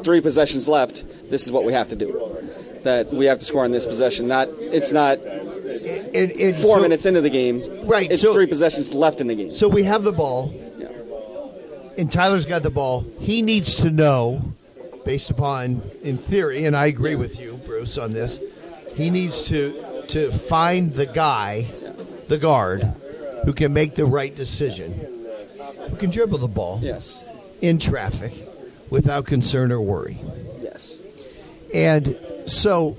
three 0.03 0.21
possessions 0.21 0.67
left, 0.67 1.03
this 1.29 1.45
is 1.45 1.51
what 1.51 1.63
we 1.65 1.73
have 1.73 1.89
to 1.89 1.95
do. 1.95 2.37
That 2.83 3.11
we 3.13 3.25
have 3.25 3.39
to 3.39 3.45
score 3.45 3.63
on 3.63 3.71
this 3.71 3.85
possession. 3.85 4.27
Not 4.27 4.47
it's 4.49 4.91
not 4.91 5.19
And, 5.19 6.31
and 6.31 6.55
four 6.61 6.77
so- 6.77 6.81
minutes 6.81 7.05
into 7.05 7.21
the 7.21 7.29
game. 7.29 7.61
Right, 7.85 8.11
It's 8.11 8.21
so- 8.23 8.33
three 8.33 8.47
possessions 8.47 8.93
left 8.93 9.21
in 9.21 9.27
the 9.27 9.35
game. 9.35 9.51
So 9.51 9.67
we 9.67 9.83
have 9.83 10.03
the 10.03 10.11
ball, 10.11 10.53
Yeah. 10.77 10.87
and 11.97 12.11
Tyler's 12.11 12.45
got 12.45 12.63
the 12.63 12.69
ball. 12.71 13.05
He 13.19 13.41
needs 13.41 13.75
to 13.77 13.89
know, 13.91 14.41
based 15.05 15.29
upon, 15.29 15.81
in 16.03 16.17
theory, 16.17 16.65
and 16.65 16.75
I 16.75 16.87
agree 16.87 17.15
with 17.15 17.39
you, 17.39 17.59
Bruce, 17.65 17.97
on 17.97 18.11
this. 18.11 18.39
He 18.95 19.09
needs 19.09 19.43
to 19.43 19.73
to 20.07 20.29
find 20.31 20.91
the 20.93 21.05
guy, 21.05 21.65
the 22.27 22.37
guard, 22.37 22.83
who 23.45 23.53
can 23.53 23.71
make 23.71 23.95
the 23.95 24.05
right 24.05 24.35
decision, 24.35 24.91
who 25.89 25.95
can 25.95 26.09
dribble 26.09 26.39
the 26.39 26.47
ball 26.49 26.79
Yes. 26.81 27.23
In 27.61 27.79
traffic 27.79 28.33
without 28.89 29.25
concern 29.25 29.71
or 29.71 29.81
worry. 29.81 30.17
Yes. 30.61 30.99
And 31.73 32.17
so, 32.45 32.97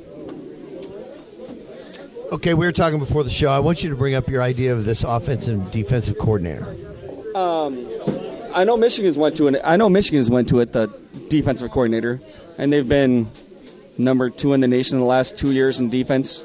okay, 2.32 2.54
we 2.54 2.64
were 2.64 2.72
talking 2.72 2.98
before 2.98 3.24
the 3.24 3.30
show. 3.30 3.50
I 3.50 3.58
want 3.58 3.82
you 3.82 3.90
to 3.90 3.96
bring 3.96 4.14
up 4.14 4.28
your 4.28 4.42
idea 4.42 4.72
of 4.72 4.84
this 4.84 5.04
offensive 5.04 5.60
and 5.60 5.70
defensive 5.70 6.18
coordinator. 6.18 6.74
Um, 7.34 7.86
I 8.54 8.64
know 8.64 8.76
Michigan's 8.76 9.18
went 9.18 9.36
to 9.38 9.48
it. 9.48 9.60
I 9.64 9.76
know 9.76 9.88
Michigan's 9.88 10.30
went 10.30 10.48
to 10.50 10.60
it. 10.60 10.72
The 10.72 10.88
defensive 11.28 11.70
coordinator, 11.70 12.20
and 12.58 12.72
they've 12.72 12.88
been 12.88 13.30
number 13.98 14.30
two 14.30 14.52
in 14.52 14.60
the 14.60 14.68
nation 14.68 14.96
in 14.96 15.00
the 15.00 15.06
last 15.06 15.36
two 15.36 15.52
years 15.52 15.80
in 15.80 15.88
defense. 15.90 16.44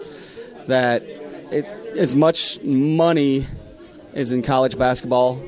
That 0.68 1.04
it, 1.52 1.66
as 1.98 2.16
much 2.16 2.62
money 2.64 3.46
is 4.14 4.32
in 4.32 4.42
college 4.42 4.78
basketball, 4.78 5.42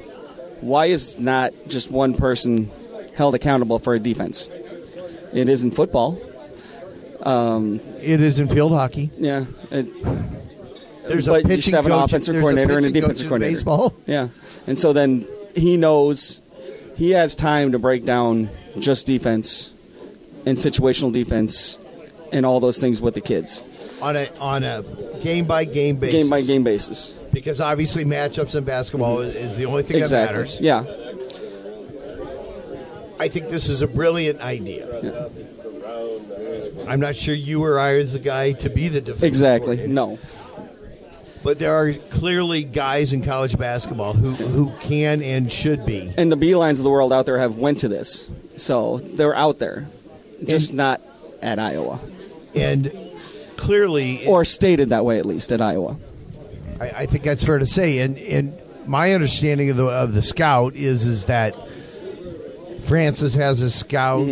why 0.61 0.87
is 0.87 1.17
not 1.19 1.53
just 1.67 1.91
one 1.91 2.13
person 2.13 2.69
held 3.15 3.35
accountable 3.35 3.79
for 3.79 3.93
a 3.95 3.99
defense? 3.99 4.49
It 5.33 5.49
is 5.49 5.63
in 5.63 5.71
football. 5.71 6.21
Um, 7.21 7.79
it 8.01 8.21
is 8.21 8.39
in 8.39 8.47
field 8.47 8.71
hockey. 8.71 9.11
Yeah. 9.17 9.45
It, 9.71 9.87
There's 11.03 11.27
a 11.27 11.31
but 11.31 11.43
you 11.43 11.47
pitching 11.49 11.61
should 11.61 11.73
have 11.73 11.85
an 11.85 11.91
coach- 11.91 12.05
offensive 12.05 12.35
coordinator 12.35 12.77
and 12.77 12.85
a 12.85 12.89
pitching 12.89 13.01
defensive 13.01 13.27
coordinator. 13.27 13.55
Baseball. 13.57 13.93
Yeah, 14.05 14.29
and 14.67 14.77
so 14.77 14.93
then 14.93 15.27
he 15.55 15.75
knows 15.75 16.41
he 16.95 17.11
has 17.11 17.35
time 17.35 17.71
to 17.73 17.79
break 17.79 18.05
down 18.05 18.49
just 18.79 19.05
defense 19.07 19.71
and 20.45 20.57
situational 20.57 21.11
defense 21.11 21.77
and 22.31 22.45
all 22.45 22.59
those 22.59 22.79
things 22.79 23.01
with 23.01 23.15
the 23.15 23.21
kids, 23.21 23.61
on 24.01 24.15
a 24.15 24.29
on 24.39 24.63
a 24.63 24.83
game 25.23 25.45
by 25.45 25.65
game 25.65 25.97
basis. 25.97 26.13
game 26.13 26.29
by 26.29 26.41
game 26.41 26.63
basis. 26.63 27.15
Because 27.39 27.61
obviously 27.61 28.03
matchups 28.03 28.53
in 28.53 28.65
basketball 28.65 29.19
is, 29.19 29.33
is 29.33 29.55
the 29.55 29.65
only 29.65 29.81
thing 29.81 29.95
exactly. 29.95 30.43
that 30.43 30.59
matters. 30.59 30.59
Yeah. 30.59 30.83
I 33.17 33.29
think 33.29 33.49
this 33.49 33.69
is 33.69 33.81
a 33.81 33.87
brilliant 33.87 34.41
idea. 34.41 34.85
Yeah. 35.01 35.29
I'm 36.85 36.99
not 36.99 37.15
sure 37.15 37.33
you 37.33 37.63
or 37.63 37.79
I 37.79 37.93
is 37.93 38.11
the 38.11 38.19
guy 38.19 38.51
to 38.51 38.69
be 38.69 38.89
the 38.89 38.99
defensive 38.99 39.23
Exactly. 39.23 39.87
No. 39.87 40.19
But 41.41 41.59
there 41.59 41.73
are 41.73 41.93
clearly 41.93 42.65
guys 42.65 43.13
in 43.13 43.23
college 43.23 43.57
basketball 43.57 44.11
who, 44.11 44.31
who 44.31 44.73
can 44.81 45.21
and 45.21 45.49
should 45.49 45.85
be. 45.85 46.11
And 46.17 46.29
the 46.29 46.35
Beileins 46.35 46.79
of 46.79 46.83
the 46.83 46.89
world 46.89 47.13
out 47.13 47.25
there 47.25 47.39
have 47.39 47.55
went 47.55 47.79
to 47.79 47.87
this, 47.87 48.29
so 48.57 48.97
they're 48.97 49.33
out 49.33 49.59
there, 49.59 49.87
just 50.43 50.71
And- 50.71 50.77
not 50.77 51.01
at 51.41 51.57
Iowa, 51.57 52.01
And 52.53 52.91
clearly 53.55 54.27
or 54.27 54.43
stated 54.43 54.89
that 54.89 55.05
way 55.05 55.19
at 55.19 55.25
least 55.25 55.53
at 55.53 55.61
Iowa. 55.61 55.95
I, 56.79 56.89
I 56.89 57.05
think 57.05 57.23
that's 57.23 57.43
fair 57.43 57.59
to 57.59 57.65
say. 57.65 57.99
And 57.99 58.17
and 58.17 58.57
my 58.87 59.13
understanding 59.13 59.69
of 59.69 59.77
the 59.77 59.85
of 59.87 60.13
the 60.13 60.21
scout 60.21 60.75
is 60.75 61.05
is 61.05 61.25
that 61.25 61.55
Francis 62.81 63.33
has 63.35 63.61
a 63.61 63.69
scout. 63.69 64.27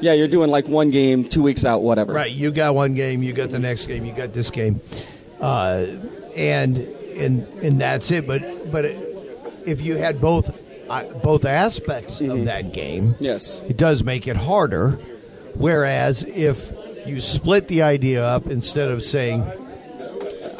Yeah, 0.00 0.14
you're 0.14 0.26
doing 0.28 0.50
like 0.50 0.66
one 0.66 0.90
game, 0.90 1.28
two 1.28 1.42
weeks 1.42 1.64
out, 1.64 1.82
whatever. 1.82 2.12
Right, 2.12 2.30
you 2.32 2.50
got 2.50 2.74
one 2.74 2.94
game, 2.94 3.22
you 3.22 3.32
got 3.32 3.50
the 3.50 3.60
next 3.60 3.86
game, 3.86 4.04
you 4.04 4.12
got 4.12 4.32
this 4.32 4.50
game, 4.50 4.80
uh, 5.40 5.86
and 6.36 6.76
and 6.78 7.46
and 7.62 7.80
that's 7.80 8.10
it. 8.10 8.26
But 8.26 8.72
but 8.72 8.84
if 9.64 9.80
you 9.80 9.96
had 9.96 10.20
both 10.20 10.52
uh, 10.90 11.04
both 11.22 11.44
aspects 11.44 12.20
of 12.20 12.46
that 12.46 12.72
game, 12.72 13.14
Yes. 13.20 13.62
it 13.68 13.76
does 13.76 14.02
make 14.02 14.26
it 14.26 14.36
harder. 14.36 14.98
Whereas 15.54 16.24
if 16.24 16.72
you 17.06 17.20
split 17.20 17.68
the 17.68 17.82
idea 17.82 18.24
up 18.24 18.48
instead 18.48 18.88
of 18.88 19.04
saying 19.04 19.44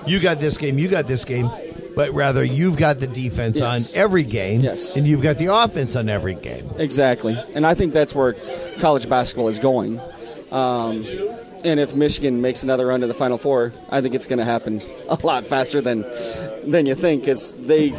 you 0.07 0.21
got 0.21 0.39
this 0.41 0.57
game, 0.57 0.79
you 0.79 0.89
got 0.89 1.07
this 1.07 1.25
game, 1.25 1.51
but 1.95 2.13
rather 2.15 2.43
you've 2.45 2.77
got 2.77 2.99
the 3.01 3.07
defense 3.07 3.59
Yes. 3.59 3.91
on 3.93 3.97
every 3.97 4.25
game, 4.25 4.61
Yes. 4.61 4.97
and 4.97 5.07
you've 5.07 5.23
got 5.23 5.39
the 5.39 5.55
offense 5.55 5.97
on 5.97 6.09
every 6.09 6.35
game. 6.35 6.65
Exactly, 6.79 7.39
and 7.55 7.67
I 7.67 7.75
think 7.75 7.93
that's 7.93 8.15
where 8.15 8.35
college 8.79 9.09
basketball 9.09 9.49
is 9.49 9.59
going. 9.59 10.01
Um, 10.51 11.07
and 11.65 11.79
if 11.81 11.95
Michigan 11.95 12.41
makes 12.41 12.63
another 12.63 12.87
run 12.89 13.01
to 13.01 13.07
the 13.07 13.15
Final 13.15 13.39
Four, 13.39 13.73
I 13.89 14.01
think 14.01 14.15
it's 14.15 14.27
going 14.27 14.39
to 14.41 14.45
happen 14.45 14.83
a 15.09 15.19
lot 15.25 15.47
faster 15.47 15.81
than 15.81 16.05
than 16.65 16.87
you 16.87 16.95
think. 16.95 17.23
Because 17.23 17.53
they, 17.55 17.95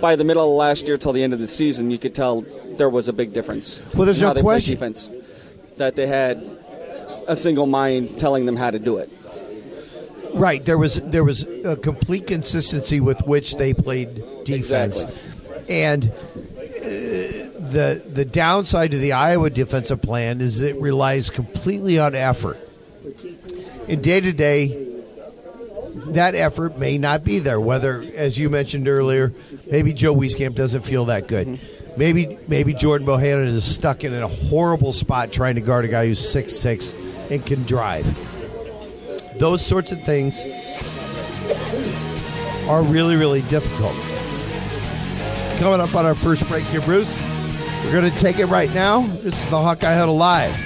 by 0.00 0.16
the 0.16 0.24
middle 0.24 0.44
of 0.50 0.56
last 0.56 0.86
year 0.86 0.96
till 0.96 1.12
the 1.12 1.22
end 1.22 1.32
of 1.34 1.40
the 1.40 1.46
season, 1.48 1.90
you 1.90 1.98
could 1.98 2.14
tell 2.14 2.44
there 2.76 2.88
was 2.88 3.08
a 3.08 3.12
big 3.12 3.32
difference. 3.32 3.82
Well, 3.94 4.04
there's 4.06 4.22
no 4.22 4.32
question. 4.34 4.74
defense 4.74 5.10
that 5.76 5.96
they 5.96 6.06
had 6.06 6.42
a 7.28 7.36
single 7.36 7.66
mind 7.66 8.18
telling 8.18 8.46
them 8.46 8.56
how 8.56 8.70
to 8.70 8.78
do 8.78 8.96
it. 8.98 9.10
Right. 10.34 10.64
There 10.64 10.78
was 10.78 11.00
there 11.02 11.24
was 11.24 11.42
a 11.64 11.76
complete 11.76 12.26
consistency 12.26 13.00
with 13.00 13.20
which 13.26 13.56
they 13.56 13.74
played 13.74 14.14
defense, 14.44 15.02
Exactly. 15.02 15.68
and 15.68 16.04
uh, 16.08 16.12
the 17.70 18.02
the 18.10 18.24
downside 18.24 18.92
to 18.92 18.98
the 18.98 19.12
Iowa 19.12 19.50
defensive 19.50 20.00
plan 20.02 20.40
is 20.40 20.60
it 20.60 20.80
relies 20.80 21.30
completely 21.30 21.98
on 21.98 22.14
effort. 22.14 22.56
In 23.88 24.00
day 24.00 24.20
to 24.20 24.32
day, 24.32 24.88
that 26.06 26.34
effort 26.34 26.78
may 26.78 26.98
not 26.98 27.24
be 27.24 27.38
there. 27.38 27.60
Whether, 27.60 28.04
as 28.14 28.38
you 28.38 28.48
mentioned 28.48 28.88
earlier, 28.88 29.32
maybe 29.70 29.92
Joe 29.92 30.14
Wieskamp 30.14 30.54
doesn't 30.54 30.82
feel 30.82 31.06
that 31.06 31.28
good. 31.28 31.58
Maybe 31.96 32.38
maybe 32.48 32.72
Jordan 32.72 33.06
Bohannon 33.06 33.46
is 33.46 33.64
stuck 33.64 34.02
in 34.02 34.14
a 34.14 34.26
horrible 34.28 34.92
spot 34.92 35.30
trying 35.30 35.56
to 35.56 35.60
guard 35.60 35.84
a 35.84 35.88
guy 35.88 36.06
who's 36.06 36.26
six 36.26 36.54
six 36.54 36.94
and 37.30 37.44
can 37.44 37.64
drive 37.64 38.06
those 39.42 39.60
sorts 39.60 39.90
of 39.90 40.00
things 40.04 40.40
are 42.68 42.80
really, 42.84 43.16
really 43.16 43.42
difficult. 43.42 43.92
Coming 45.58 45.80
up 45.80 45.96
on 45.96 46.06
our 46.06 46.14
first 46.14 46.46
break 46.46 46.62
here, 46.66 46.80
Bruce, 46.82 47.18
we're 47.84 47.90
going 47.90 48.08
to 48.08 48.18
take 48.20 48.38
it 48.38 48.46
right 48.46 48.72
now. 48.72 49.00
This 49.00 49.42
is 49.42 49.50
the 49.50 49.60
Hawkeye 49.60 49.94
Huddle 49.94 50.14
Live 50.14 50.56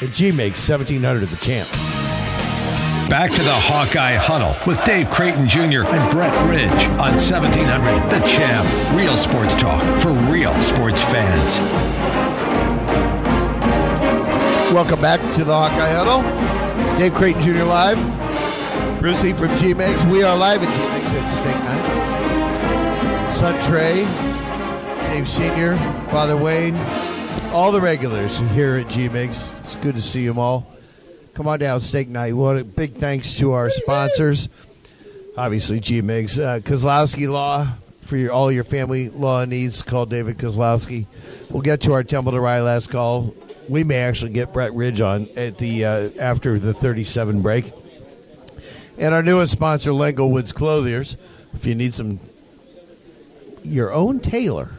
at 0.00 0.12
G 0.12 0.32
Makes 0.32 0.66
1700 0.66 1.26
the 1.26 1.44
champ. 1.44 1.68
Back 3.10 3.30
to 3.32 3.42
the 3.42 3.52
Hawkeye 3.52 4.14
Huddle 4.14 4.56
with 4.66 4.82
Dave 4.86 5.10
Creighton 5.10 5.46
Jr. 5.46 5.84
and 5.84 6.10
Brett 6.10 6.32
Ridge 6.48 6.88
on 6.92 7.18
1700 7.20 8.10
The 8.10 8.26
Champ. 8.26 8.96
Real 8.96 9.18
sports 9.18 9.54
talk 9.54 9.82
for 10.00 10.12
real 10.32 10.58
sports 10.62 11.02
fans. 11.02 11.58
Welcome 14.72 15.02
back 15.02 15.20
to 15.34 15.44
the 15.44 15.52
Hawkeye 15.52 15.92
Huddle. 15.92 16.51
Dave 17.02 17.14
Creighton 17.14 17.42
Jr. 17.42 17.64
Live. 17.64 19.00
Brucey 19.00 19.32
from 19.32 19.52
G 19.56 19.74
Mix. 19.74 20.04
We 20.04 20.22
are 20.22 20.36
live 20.36 20.62
at 20.62 20.68
G 20.68 20.78
Mix 20.92 21.04
at 21.16 21.28
Steak 21.32 21.56
Night. 23.24 23.34
Son 23.34 23.60
Trey, 23.60 24.04
Dave 25.08 25.26
Senior, 25.26 25.76
Father 26.12 26.36
Wayne, 26.36 26.76
all 27.50 27.72
the 27.72 27.80
regulars 27.80 28.38
here 28.54 28.76
at 28.76 28.88
G 28.88 29.08
Mix. 29.08 29.44
It's 29.64 29.74
good 29.74 29.96
to 29.96 30.00
see 30.00 30.24
them 30.24 30.38
all. 30.38 30.64
Come 31.34 31.48
on 31.48 31.58
down, 31.58 31.80
Steak 31.80 32.08
Night. 32.08 32.34
What 32.34 32.56
a 32.56 32.62
big 32.62 32.94
thanks 32.94 33.36
to 33.38 33.50
our 33.50 33.68
sponsors. 33.68 34.48
Obviously, 35.36 35.80
G 35.80 36.02
Migs, 36.02 36.38
uh, 36.38 36.60
Kozlowski 36.60 37.28
Law 37.28 37.66
for 38.02 38.16
your, 38.16 38.30
all 38.30 38.52
your 38.52 38.62
family 38.62 39.08
law 39.08 39.44
needs. 39.44 39.82
Call 39.82 40.06
David 40.06 40.38
Kozlowski. 40.38 41.06
We'll 41.50 41.62
get 41.62 41.80
to 41.80 41.94
our 41.94 42.04
Temple 42.04 42.30
to 42.30 42.38
Rye 42.38 42.60
last 42.60 42.90
call. 42.90 43.34
We 43.68 43.84
may 43.84 43.98
actually 43.98 44.32
get 44.32 44.52
Brett 44.52 44.72
Ridge 44.72 45.00
on 45.00 45.28
at 45.36 45.58
the 45.58 45.84
uh, 45.84 46.10
after 46.18 46.58
the 46.58 46.74
37 46.74 47.42
break. 47.42 47.72
And 48.98 49.14
our 49.14 49.22
newest 49.22 49.52
sponsor, 49.52 49.90
Lengo 49.90 50.30
Woods 50.30 50.52
Clothiers. 50.52 51.16
If 51.54 51.66
you 51.66 51.74
need 51.74 51.94
some 51.94 52.20
your 53.64 53.92
own 53.92 54.20
tailor, 54.20 54.70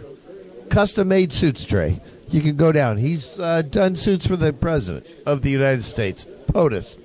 custom 0.70 1.08
made 1.08 1.32
suits 1.32 1.64
tray, 1.64 2.02
you 2.30 2.42
can 2.42 2.56
go 2.56 2.72
down. 2.72 2.98
He's 2.98 3.40
uh, 3.40 3.62
done 3.62 3.96
suits 3.96 4.28
for 4.28 4.36
the 4.36 4.52
president 4.54 5.08
of 5.26 5.42
the 5.42 5.50
United 5.50 5.84
States, 5.84 6.26
POTUS. 6.52 7.00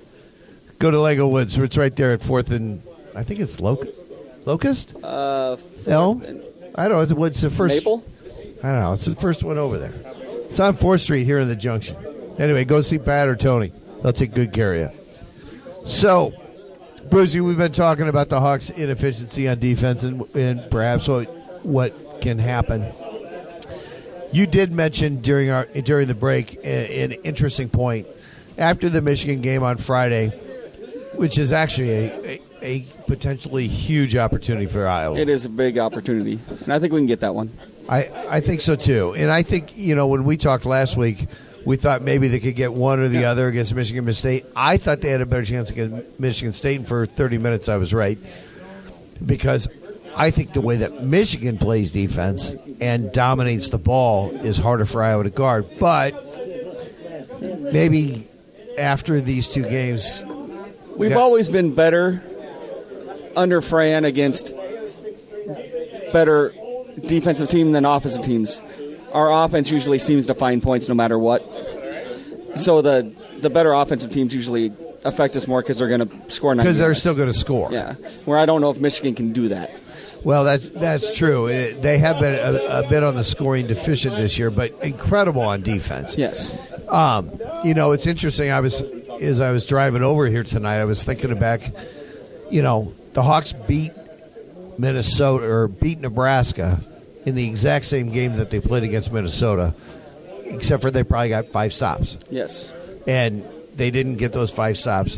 Go 0.79 0.91
to 0.91 0.99
Lego 0.99 1.27
Woods. 1.27 1.57
It's 1.57 1.77
right 1.77 1.95
there 1.95 2.13
at 2.13 2.23
Fourth 2.23 2.51
and 2.51 2.81
I 3.15 3.23
think 3.23 3.39
it's 3.39 3.59
Locust. 3.59 3.99
Locust? 4.45 4.95
Uh, 5.03 5.57
Elm? 5.87 6.23
I 6.75 6.87
don't 6.87 7.09
know. 7.09 7.15
What's 7.15 7.41
the 7.41 7.49
first? 7.49 7.75
Maple? 7.75 8.03
I 8.63 8.71
don't 8.71 8.79
know. 8.79 8.93
It's 8.93 9.05
the 9.05 9.15
first 9.15 9.43
one 9.43 9.57
over 9.57 9.77
there. 9.77 9.93
It's 10.49 10.59
on 10.59 10.73
Fourth 10.73 11.01
Street 11.01 11.25
here 11.25 11.39
in 11.39 11.47
the 11.47 11.55
Junction. 11.55 11.95
Anyway, 12.37 12.65
go 12.65 12.81
see 12.81 12.97
Pat 12.97 13.27
or 13.27 13.35
Tony. 13.35 13.71
They'll 14.01 14.13
take 14.13 14.33
good 14.33 14.53
care 14.53 14.73
of 14.73 14.93
you. 14.93 15.85
So, 15.85 16.33
Brucey, 17.09 17.41
we've 17.41 17.57
been 17.57 17.71
talking 17.71 18.07
about 18.07 18.29
the 18.29 18.39
Hawks' 18.39 18.69
inefficiency 18.69 19.47
on 19.47 19.59
defense 19.59 20.03
and, 20.03 20.23
and 20.35 20.69
perhaps 20.71 21.07
what, 21.07 21.25
what 21.65 22.21
can 22.21 22.37
happen. 22.37 22.85
You 24.31 24.45
did 24.45 24.71
mention 24.71 25.21
during 25.21 25.49
our 25.49 25.65
during 25.65 26.07
the 26.07 26.13
break 26.13 26.55
an 26.63 27.13
interesting 27.13 27.67
point 27.67 28.05
after 28.59 28.87
the 28.87 29.01
Michigan 29.01 29.41
game 29.41 29.63
on 29.63 29.77
Friday, 29.77 30.29
which 31.15 31.39
is 31.39 31.51
actually 31.51 31.89
a, 31.89 32.23
a, 32.23 32.41
a 32.61 32.79
potentially 33.07 33.67
huge 33.67 34.15
opportunity 34.15 34.67
for 34.67 34.87
Iowa. 34.87 35.17
It 35.17 35.29
is 35.29 35.45
a 35.45 35.49
big 35.49 35.79
opportunity, 35.79 36.37
and 36.63 36.71
I 36.71 36.77
think 36.77 36.93
we 36.93 36.99
can 36.99 37.07
get 37.07 37.21
that 37.21 37.33
one. 37.33 37.49
I, 37.89 38.09
I 38.29 38.39
think 38.39 38.61
so 38.61 38.75
too. 38.75 39.15
And 39.15 39.31
I 39.31 39.41
think, 39.43 39.75
you 39.75 39.95
know, 39.95 40.07
when 40.07 40.23
we 40.23 40.37
talked 40.37 40.65
last 40.65 40.95
week, 40.95 41.27
we 41.65 41.75
thought 41.75 42.01
maybe 42.03 42.27
they 42.27 42.39
could 42.39 42.55
get 42.55 42.71
one 42.71 42.99
or 42.99 43.07
the 43.07 43.21
Yeah. 43.21 43.31
other 43.31 43.47
against 43.47 43.73
Michigan 43.73 44.09
State. 44.13 44.45
I 44.55 44.77
thought 44.77 45.01
they 45.01 45.09
had 45.09 45.21
a 45.21 45.25
better 45.25 45.43
chance 45.43 45.71
against 45.71 46.19
Michigan 46.19 46.53
State, 46.53 46.77
and 46.77 46.87
for 46.87 47.05
30 47.05 47.37
minutes 47.39 47.67
I 47.67 47.77
was 47.77 47.93
right. 47.93 48.17
Because 49.25 49.67
I 50.15 50.31
think 50.31 50.53
the 50.53 50.61
way 50.61 50.77
that 50.77 51.03
Michigan 51.03 51.57
plays 51.57 51.91
defense 51.91 52.53
and 52.79 53.11
dominates 53.11 53.69
the 53.69 53.77
ball 53.77 54.29
is 54.45 54.57
harder 54.57 54.85
for 54.85 55.03
Iowa 55.03 55.23
to 55.23 55.29
guard. 55.29 55.65
But 55.79 56.13
maybe 57.41 58.27
after 58.77 59.19
these 59.19 59.49
two 59.49 59.63
games, 59.63 60.21
We've 60.95 61.11
Yeah. 61.11 61.17
always 61.17 61.47
been 61.47 61.73
better 61.75 62.21
under 63.33 63.61
Fran 63.61 64.03
against 64.03 64.53
better 66.11 66.53
defensive 66.99 67.47
team 67.47 67.71
than 67.71 67.85
offensive 67.85 68.23
teams. 68.23 68.61
Our 69.13 69.45
offense 69.45 69.71
usually 69.71 69.99
seems 69.99 70.27
to 70.27 70.33
find 70.33 70.61
points 70.61 70.87
no 70.87 70.95
matter 70.95 71.17
what. 71.17 71.41
So 72.55 72.81
the 72.81 73.11
the 73.41 73.49
better 73.49 73.73
offensive 73.73 74.11
teams 74.11 74.33
usually 74.33 74.73
affect 75.03 75.35
us 75.35 75.47
more 75.47 75.61
because 75.61 75.79
they're 75.79 75.87
going 75.87 76.07
to 76.07 76.29
score. 76.29 76.55
because 76.55 76.77
they're 76.77 76.93
still 76.93 77.15
going 77.15 77.31
to 77.31 77.37
score. 77.37 77.69
yeah. 77.71 77.93
Where 78.25 78.37
I 78.37 78.45
don't 78.45 78.61
know 78.61 78.69
if 78.69 78.79
Michigan 78.79 79.15
can 79.15 79.31
do 79.33 79.49
that. 79.49 79.71
Well, 80.23 80.43
that's 80.43 80.67
that's 80.69 81.17
true. 81.17 81.47
It, 81.47 81.81
they 81.81 81.97
have 81.99 82.19
been 82.19 82.35
a, 82.35 82.79
a 82.85 82.89
bit 82.89 83.03
on 83.03 83.15
the 83.15 83.23
scoring 83.23 83.67
deficient 83.67 84.17
this 84.17 84.37
year, 84.37 84.51
but 84.51 84.73
incredible 84.83 85.41
on 85.41 85.61
defense. 85.61 86.17
Yes. 86.17 86.53
Um, 86.89 87.31
you 87.63 87.73
know, 87.73 87.93
it's 87.93 88.05
interesting. 88.05 88.51
I 88.51 88.59
was 88.59 88.81
as 89.21 89.39
I 89.39 89.51
was 89.51 89.65
driving 89.65 90.03
over 90.03 90.25
here 90.27 90.43
tonight, 90.43 90.79
I 90.79 90.85
was 90.85 91.03
thinking 91.03 91.37
back. 91.39 91.73
You 92.51 92.61
know, 92.61 92.91
the 93.13 93.23
Hawks 93.23 93.53
beat 93.53 93.91
Minnesota 94.77 95.49
or 95.49 95.67
beat 95.67 95.99
Nebraska 95.99 96.81
in 97.25 97.35
the 97.35 97.47
exact 97.47 97.85
same 97.85 98.09
game 98.11 98.37
that 98.37 98.49
they 98.49 98.59
played 98.59 98.83
against 98.83 99.11
Minnesota, 99.11 99.73
except 100.45 100.81
for 100.81 100.91
they 100.91 101.03
probably 101.03 101.29
got 101.29 101.47
five 101.49 101.73
stops 101.73 102.17
Yes. 102.29 102.71
and 103.07 103.43
they 103.75 103.91
didn't 103.91 104.17
get 104.17 104.33
those 104.33 104.51
five 104.51 104.77
stops. 104.77 105.17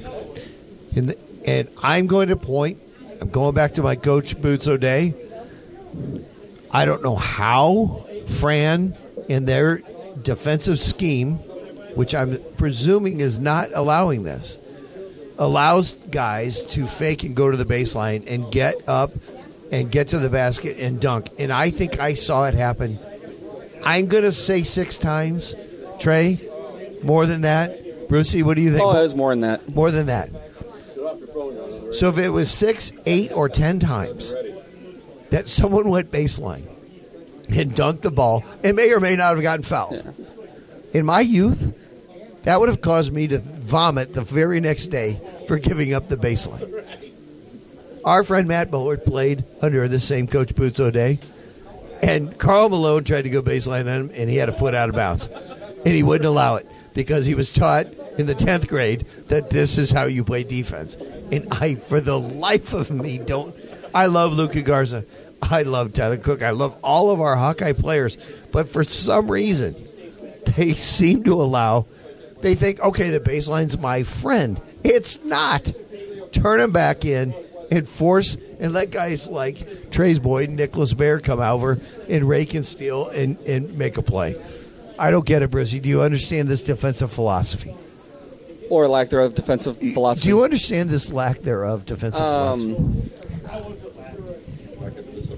And, 0.96 1.10
the, 1.10 1.18
and 1.46 1.68
I'm 1.82 2.08
going 2.08 2.30
to 2.30 2.36
point. 2.36 2.80
I'm 3.22 3.30
going 3.30 3.54
back 3.56 3.74
to 3.76 3.84
my 3.84 3.96
coach 3.96 4.40
Boots 4.42 4.68
O'Day. 4.68 5.14
I 6.72 6.86
don't 6.86 7.04
know 7.04 7.16
how 7.16 8.06
Fran 8.28 8.96
and 9.30 9.48
their 9.48 9.82
defensive 10.22 10.80
scheme, 10.80 11.36
which 11.96 12.16
I'm 12.16 12.38
presuming 12.58 13.20
is 13.20 13.40
not 13.40 13.70
allowing 13.74 14.24
this, 14.24 14.58
allows 15.38 15.94
guys 16.12 16.64
to 16.66 16.88
fake 16.88 17.24
and 17.24 17.36
go 17.36 17.52
to 17.52 17.58
the 17.58 17.66
baseline 17.66 18.24
and 18.28 18.52
get 18.52 18.88
up 18.88 19.12
and 19.72 19.90
get 19.90 20.10
to 20.10 20.20
the 20.20 20.30
basket 20.30 20.78
and 20.78 21.00
dunk. 21.00 21.30
And 21.40 21.52
I 21.52 21.70
think 21.70 22.00
I 22.00 22.14
saw 22.14 22.46
it 22.46 22.54
happen. 22.54 23.00
I'm 23.84 24.08
going 24.08 24.24
to 24.24 24.32
say 24.32 24.64
six 24.64 24.98
times. 24.98 25.56
Trey, 26.00 26.40
more 27.04 27.26
than 27.26 27.42
that. 27.42 28.10
Brucey, 28.10 28.44
what 28.44 28.58
do 28.58 28.64
you 28.64 28.72
think? 28.72 28.84
Oh, 28.84 28.92
it 28.92 29.02
was 29.02 29.16
more 29.16 29.32
than 29.32 29.42
that. 29.42 29.74
More 29.74 29.92
than 29.92 30.08
that. 30.08 30.30
So 31.94 32.10
if 32.10 32.18
it 32.18 32.30
was 32.30 32.52
six, 32.52 32.92
eight, 33.06 33.32
or 33.32 33.50
ten 33.50 33.80
times 33.80 34.34
that 35.30 35.48
someone 35.48 35.90
went 35.90 36.12
baseline 36.12 36.68
and 37.50 37.72
dunked 37.72 38.02
the 38.02 38.12
ball 38.12 38.44
and 38.64 38.76
may 38.76 38.94
or 38.94 39.00
may 39.00 39.16
not 39.16 39.36
have 39.36 39.42
gotten 39.42 39.64
fouled. 39.64 40.14
In 40.94 41.06
my 41.06 41.22
youth, 41.22 41.74
that 42.44 42.60
would 42.60 42.70
have 42.70 42.82
caused 42.82 43.14
me 43.14 43.28
to 43.28 43.40
vomit 43.40 44.14
the 44.14 44.22
very 44.22 44.60
next 44.60 44.88
day 44.88 45.20
for 45.48 45.58
giving 45.58 45.94
up 45.94 46.08
the 46.08 46.18
baseline. 46.18 46.84
Our 48.04 48.24
friend 48.24 48.48
Matt 48.48 48.72
Bullard 48.72 49.06
played 49.06 49.44
under 49.62 49.88
the 49.88 50.00
same 50.00 50.28
coach 50.28 50.56
Boots 50.56 50.80
O'Day, 50.80 51.20
and 52.02 52.36
Karl 52.38 52.70
Malone 52.70 53.04
tried 53.04 53.24
to 53.24 53.30
go 53.30 53.44
baseline 53.44 53.82
on 53.82 53.88
him, 53.88 54.12
and 54.16 54.30
he 54.30 54.38
had 54.38 54.50
a 54.50 54.54
foot 54.54 54.74
out 54.74 54.90
of 54.90 54.96
bounds, 54.96 55.28
and 55.28 55.94
he 55.94 56.02
wouldn't 56.02 56.28
allow 56.28 56.56
it 56.56 56.68
because 56.94 57.26
he 57.26 57.36
was 57.36 57.52
taught 57.52 57.86
in 58.18 58.26
the 58.26 58.34
tenth 58.34 58.68
grade 58.68 59.06
that 59.28 59.52
this 59.52 59.78
is 59.78 59.92
how 59.92 60.06
you 60.06 60.24
play 60.24 60.44
defense. 60.44 60.96
And 61.32 61.48
I, 61.52 61.76
for 61.76 62.00
the 62.00 62.20
life 62.20 62.74
of 62.74 62.90
me, 62.90 63.20
don't. 63.20 63.56
I 63.94 64.08
love 64.08 64.34
Luka 64.34 64.62
Garza. 64.62 65.06
I 65.42 65.62
love 65.62 65.94
Tyler 65.94 66.18
Cook. 66.18 66.42
I 66.42 66.52
love 66.52 66.76
all 66.84 67.12
of 67.12 67.22
our 67.22 67.36
Hawkeye 67.36 67.74
players, 67.74 68.18
but 68.52 68.68
for 68.68 68.84
some 68.84 69.30
reason, 69.30 69.76
they 70.56 70.74
seem 70.74 71.24
to 71.26 71.34
allow. 71.34 71.86
They 72.40 72.56
think, 72.56 72.80
okay, 72.80 73.12
the 73.12 73.20
baseline's 73.20 73.78
my 73.78 74.02
friend. 74.04 74.60
It's 74.84 75.24
not. 75.24 75.72
Turn 76.32 76.60
him 76.60 76.72
back 76.72 77.06
in 77.06 77.36
and 77.72 77.88
force 77.88 78.38
and 78.60 78.74
let 78.74 78.92
guys 78.92 79.28
like 79.28 79.90
Trey's 79.92 80.20
boy, 80.20 80.46
Nicholas 80.48 80.94
Baer, 80.94 81.20
come 81.20 81.40
over 81.40 81.80
and 82.10 82.28
rake 82.28 82.54
and 82.54 82.66
steal 82.66 83.08
and, 83.10 83.40
and 83.48 83.76
make 83.78 83.98
a 83.98 84.02
play. 84.04 84.36
I 85.00 85.10
don't 85.10 85.26
get 85.26 85.42
it, 85.42 85.50
Brizzy. 85.50 85.82
Do 85.82 85.90
you 85.90 86.04
understand 86.04 86.48
this 86.48 86.62
defensive 86.64 87.12
philosophy? 87.12 87.74
Or 88.70 88.88
lack 88.88 89.10
thereof 89.10 89.34
defensive 89.34 89.78
philosophy. 89.78 90.26
Do 90.26 90.30
you 90.30 90.44
understand 90.44 90.90
this 90.90 91.12
lack 91.12 91.40
thereof 91.40 91.86
defensive 91.86 92.20
philosophy? 92.20 92.76
Um, 92.76 93.10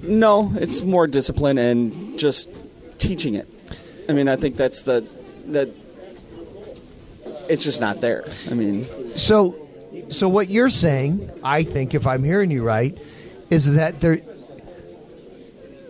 no, 0.04 0.52
it's 0.56 0.82
more 0.82 1.08
discipline 1.08 1.58
and 1.58 2.20
just 2.20 2.52
teaching 2.98 3.36
it. 3.36 3.48
I 4.10 4.14
mean, 4.14 4.28
I 4.28 4.36
think 4.36 4.58
that's 4.58 4.84
the 4.84 5.08
that 5.48 5.70
it's 7.50 7.64
just 7.64 7.82
not 7.82 8.02
there. 8.02 8.26
I 8.50 8.54
mean, 8.54 8.86
So, 9.16 9.56
so 10.10 10.28
what 10.30 10.50
you're 10.50 10.70
saying, 10.70 11.30
I 11.44 11.64
think, 11.64 11.94
if 11.94 12.08
I'm 12.08 12.24
hearing 12.24 12.52
you 12.52 12.64
right, 12.64 12.98
is 13.50 13.74
that 13.74 14.02
there, 14.02 14.18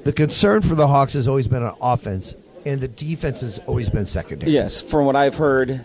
the 0.04 0.14
concern 0.14 0.62
for 0.62 0.76
the 0.76 0.88
Hawks 0.88 1.14
has 1.14 1.28
always 1.28 1.48
been 1.48 1.64
on 1.64 1.76
offense, 1.82 2.36
and 2.66 2.82
the 2.82 2.88
defense 2.88 3.42
has 3.42 3.60
always 3.60 3.90
been 3.90 4.06
secondary. 4.06 4.52
yes, 4.52 4.82
from 4.82 5.06
what 5.06 5.16
I've 5.16 5.36
heard, 5.36 5.84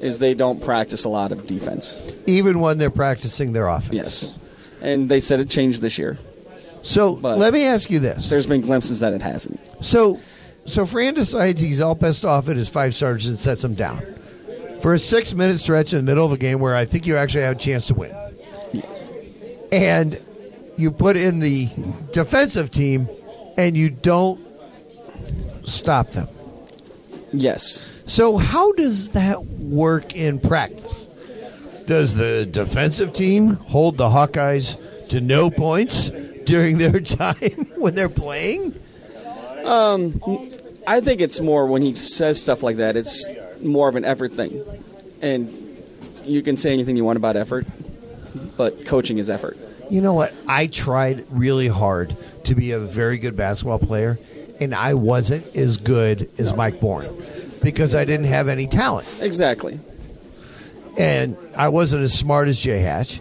is 0.00 0.18
they 0.18 0.34
don't 0.34 0.62
practice 0.62 1.04
a 1.04 1.08
lot 1.08 1.32
of 1.32 1.46
defense. 1.46 1.96
Even 2.26 2.60
when 2.60 2.78
they're 2.78 2.90
practicing 2.90 3.52
their 3.52 3.66
offense. 3.66 3.94
Yes, 3.94 4.34
and 4.80 5.08
they 5.08 5.20
said 5.20 5.40
it 5.40 5.50
changed 5.50 5.82
this 5.82 5.98
year. 5.98 6.18
So 6.82 7.16
But- 7.16 7.38
let 7.38 7.52
me 7.52 7.64
ask 7.64 7.90
you 7.90 7.98
this: 7.98 8.30
There's 8.30 8.46
been 8.46 8.60
glimpses 8.60 9.00
that 9.00 9.12
it 9.12 9.22
hasn't. 9.22 9.58
So, 9.84 10.18
so 10.64 10.86
Fran 10.86 11.14
decides 11.14 11.60
he's 11.60 11.80
all 11.80 11.94
pissed 11.96 12.24
off 12.24 12.48
at 12.48 12.56
his 12.56 12.68
five 12.68 12.94
stars 12.94 13.26
and 13.26 13.38
sets 13.38 13.62
them 13.62 13.74
down 13.74 14.02
for 14.82 14.94
a 14.94 14.98
six 14.98 15.34
minute 15.34 15.58
stretch 15.60 15.92
in 15.92 15.98
the 15.98 16.02
middle 16.02 16.24
of 16.24 16.32
a 16.32 16.36
game 16.38 16.60
where 16.60 16.74
I 16.74 16.84
think 16.84 17.06
you 17.06 17.16
actually 17.16 17.44
have 17.44 17.56
a 17.56 17.58
chance 17.58 17.86
to 17.88 17.94
win. 17.94 18.14
And 19.72 20.20
you 20.76 20.90
put 20.90 21.16
in 21.16 21.40
the 21.40 21.68
defensive 22.12 22.70
team 22.70 23.08
and 23.56 23.76
you 23.76 23.90
don't 23.90 24.40
stop 25.64 26.12
them. 26.12 26.28
Yes, 27.32 27.86
So, 28.06 28.38
how 28.38 28.72
does 28.72 29.10
that 29.10 29.44
work 29.44 30.16
in 30.16 30.38
practice? 30.40 31.06
Does 31.86 32.14
the 32.14 32.46
defensive 32.46 33.12
team 33.12 33.54
hold 33.56 33.98
the 33.98 34.08
Hawkeyes 34.08 35.08
to 35.08 35.20
no 35.20 35.50
points 35.50 36.08
during 36.44 36.78
their 36.78 37.00
time 37.18 37.66
when 37.76 37.94
they're 37.94 38.08
playing? 38.08 38.74
Um, 39.64 40.18
I 40.86 41.00
think 41.02 41.20
it's 41.20 41.40
more 41.40 41.66
when 41.66 41.82
he 41.82 41.94
says 41.94 42.40
stuff 42.40 42.62
like 42.62 42.76
that. 42.76 42.96
It's 42.96 43.28
more 43.62 43.88
of 43.88 43.96
an 43.96 44.04
effort 44.04 44.32
thing, 44.32 44.62
and 45.22 45.52
you 46.24 46.42
can 46.42 46.56
say 46.56 46.72
anything 46.72 46.96
you 46.96 47.04
want 47.04 47.16
about 47.16 47.36
effort, 47.36 47.66
but 48.56 48.84
coaching 48.86 49.18
is 49.18 49.28
effort. 49.30 49.56
You 49.90 50.00
know 50.00 50.12
what? 50.14 50.34
I 50.46 50.66
tried 50.66 51.24
really 51.30 51.68
hard 51.68 52.16
to 52.44 52.54
be 52.54 52.72
a 52.72 52.78
very 52.78 53.16
good 53.18 53.36
basketball 53.36 53.78
player, 53.78 54.18
and 54.60 54.74
I 54.74 54.94
wasn't 54.94 55.56
as 55.56 55.76
good 55.78 56.28
as 56.38 56.54
Mike 56.54 56.80
Bourne 56.80 57.08
because 57.62 57.94
I 57.94 58.04
didn't 58.04 58.26
have 58.26 58.48
any 58.48 58.66
talent. 58.66 59.08
Exactly. 59.20 59.80
and 60.98 61.36
I 61.56 61.68
wasn't 61.68 62.02
as 62.02 62.12
smart 62.12 62.48
as 62.48 62.58
Jay 62.58 62.80
Hatch, 62.80 63.20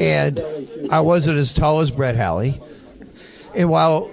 and 0.00 0.42
I 0.90 1.00
wasn't 1.00 1.38
as 1.38 1.52
tall 1.52 1.80
as 1.80 1.90
Brett 1.90 2.16
Halley. 2.16 2.60
And 3.54 3.70
while 3.70 4.10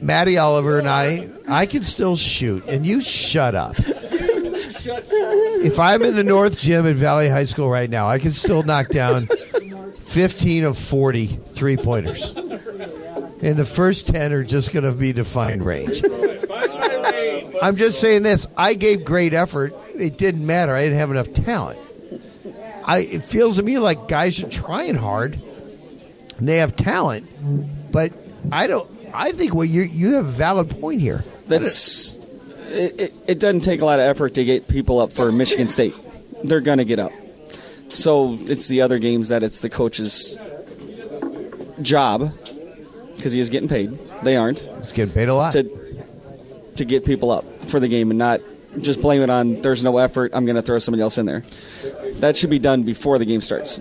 Matty 0.00 0.38
Oliver 0.38 0.78
and 0.78 0.88
I, 0.88 1.28
I 1.48 1.66
can 1.66 1.82
still 1.82 2.16
shoot, 2.16 2.64
and 2.66 2.86
you 2.86 3.00
shut 3.00 3.54
up. 3.54 3.76
If 4.86 5.78
I'm 5.78 6.02
in 6.02 6.16
the 6.16 6.24
North 6.24 6.58
Gym 6.58 6.86
at 6.86 6.96
Valley 6.96 7.28
High 7.28 7.44
School 7.44 7.70
right 7.70 7.88
now, 7.88 8.08
I 8.08 8.18
can 8.18 8.30
still 8.30 8.62
knock 8.62 8.88
down 8.88 9.26
15 10.06 10.64
of 10.64 10.78
40 10.78 11.26
three 11.26 11.76
pointers. 11.76 12.36
And 12.36 13.56
the 13.56 13.66
first 13.66 14.08
10 14.08 14.32
are 14.32 14.44
just 14.44 14.72
going 14.72 14.84
to 14.84 14.92
be 14.92 15.12
defined 15.12 15.64
range. 15.64 16.02
I'm 17.62 17.76
just 17.76 18.00
saying 18.00 18.22
this. 18.22 18.46
I 18.56 18.74
gave 18.74 19.04
great 19.04 19.34
effort. 19.34 19.74
It 19.94 20.18
didn't 20.18 20.44
matter. 20.44 20.74
I 20.74 20.82
didn't 20.82 20.98
have 20.98 21.10
enough 21.10 21.32
talent. 21.32 21.78
I 22.84 22.98
it 22.98 23.24
feels 23.24 23.56
to 23.56 23.62
me 23.62 23.78
like 23.78 24.08
guys 24.08 24.42
are 24.42 24.48
trying 24.48 24.96
hard. 24.96 25.40
And 26.38 26.48
they 26.48 26.58
have 26.58 26.74
talent, 26.74 27.28
but 27.92 28.12
I 28.50 28.66
don't. 28.66 28.90
I 29.14 29.30
think 29.32 29.54
what 29.54 29.68
you 29.68 29.82
you 29.82 30.14
have 30.14 30.26
a 30.26 30.28
valid 30.28 30.70
point 30.70 31.00
here. 31.00 31.22
That's 31.46 32.18
it, 32.72 33.00
it, 33.00 33.14
it 33.26 33.38
doesn't 33.40 33.60
take 33.60 33.80
a 33.80 33.84
lot 33.84 33.98
of 34.00 34.06
effort 34.06 34.34
to 34.34 34.44
get 34.44 34.68
people 34.68 34.98
up 35.00 35.12
for 35.12 35.30
Michigan 35.30 35.68
State. 35.68 35.94
They're 36.44 36.60
going 36.60 36.78
to 36.78 36.84
get 36.84 36.98
up. 36.98 37.12
So 37.88 38.34
it's 38.40 38.68
the 38.68 38.80
other 38.80 38.98
games 38.98 39.28
that 39.28 39.42
it's 39.42 39.60
the 39.60 39.68
coach's 39.70 40.38
job 41.82 42.30
because 43.16 43.32
he 43.32 43.40
is 43.40 43.50
getting 43.50 43.68
paid. 43.68 43.98
They 44.22 44.36
aren't 44.36 44.60
He's 44.80 44.92
getting 44.92 45.12
paid 45.14 45.28
a 45.28 45.34
lot. 45.34 45.52
to 45.52 45.64
to 46.76 46.84
get 46.86 47.04
people 47.04 47.30
up 47.30 47.44
for 47.68 47.78
the 47.80 47.88
game 47.88 48.10
and 48.10 48.18
not 48.18 48.40
just 48.80 49.02
blame 49.02 49.20
it 49.20 49.28
on 49.28 49.60
there's 49.60 49.84
no 49.84 49.98
effort. 49.98 50.30
I'm 50.34 50.46
going 50.46 50.56
to 50.56 50.62
throw 50.62 50.78
somebody 50.78 51.02
else 51.02 51.18
in 51.18 51.26
there. 51.26 51.44
That 52.14 52.36
should 52.36 52.48
be 52.50 52.58
done 52.58 52.82
before 52.82 53.18
the 53.18 53.26
game 53.26 53.42
starts. 53.42 53.78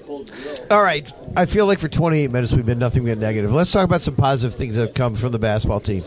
All 0.69 0.83
right. 0.83 1.09
I 1.37 1.45
feel 1.45 1.65
like 1.65 1.79
for 1.79 1.87
28 1.87 2.31
minutes 2.31 2.51
we've 2.51 2.65
been 2.65 2.79
nothing 2.79 3.05
but 3.05 3.17
negative. 3.17 3.53
Let's 3.53 3.71
talk 3.71 3.85
about 3.85 4.01
some 4.01 4.15
positive 4.15 4.57
things 4.57 4.75
that 4.75 4.87
have 4.87 4.93
come 4.95 5.15
from 5.15 5.31
the 5.31 5.39
basketball 5.39 5.79
team. 5.79 6.03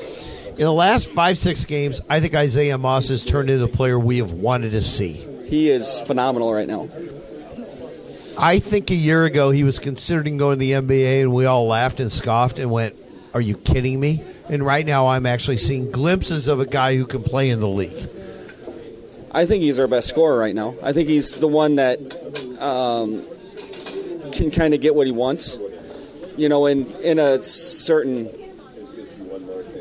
In 0.57 0.67
the 0.67 0.73
last 0.73 1.11
five, 1.11 1.37
six 1.37 1.65
games, 1.65 2.01
I 2.09 2.21
think 2.21 2.37
Isaiah 2.37 2.79
Moss 2.79 3.09
has 3.09 3.25
turned 3.25 3.51
into 3.51 3.67
the 3.67 3.73
player 3.73 3.99
we 3.99 4.19
have 4.19 4.31
wanted 4.31 4.71
to 4.71 4.83
see. 4.83 5.15
He 5.47 5.69
is 5.69 6.01
phenomenal 6.03 6.55
right 6.55 6.69
now. 6.69 6.89
I 8.39 8.61
think 8.61 8.93
a 8.93 8.95
year 8.95 9.25
ago 9.25 9.51
he 9.51 9.65
was 9.65 9.81
considering 9.81 10.37
going 10.37 10.57
to 10.57 10.61
the 10.61 10.73
NBA, 10.73 11.23
and 11.23 11.35
we 11.35 11.47
all 11.47 11.67
laughed 11.67 11.99
and 11.99 12.11
scoffed 12.11 12.61
and 12.61 12.71
went, 12.71 13.03
Are 13.35 13.41
you 13.41 13.57
kidding 13.57 13.99
me? 13.99 14.23
And 14.49 14.65
right 14.65 14.87
now 14.87 15.09
I'm 15.09 15.27
actually 15.27 15.57
seeing 15.57 15.91
glimpses 15.91 16.47
of 16.47 16.61
a 16.61 16.67
guy 16.67 16.95
who 16.95 17.05
can 17.05 17.25
play 17.25 17.51
in 17.51 17.59
the 17.59 17.69
league. 17.69 18.09
I 19.33 19.47
think 19.47 19.65
he's 19.65 19.81
our 19.81 19.89
best 19.89 20.09
scorer 20.09 20.39
right 20.39 20.55
now. 20.55 20.77
I 20.85 20.93
think 20.93 21.09
he's 21.09 21.35
the 21.35 21.49
one 21.49 21.75
that 21.77 21.99
um, 22.61 23.25
can 24.31 24.53
kind 24.53 24.73
of 24.73 24.81
get 24.81 24.95
what 24.95 25.09
he 25.09 25.13
wants. 25.13 25.59
You 26.37 26.49
know, 26.49 26.67
in 26.67 26.87
in 26.99 27.19
a 27.19 27.43
certain 27.43 28.29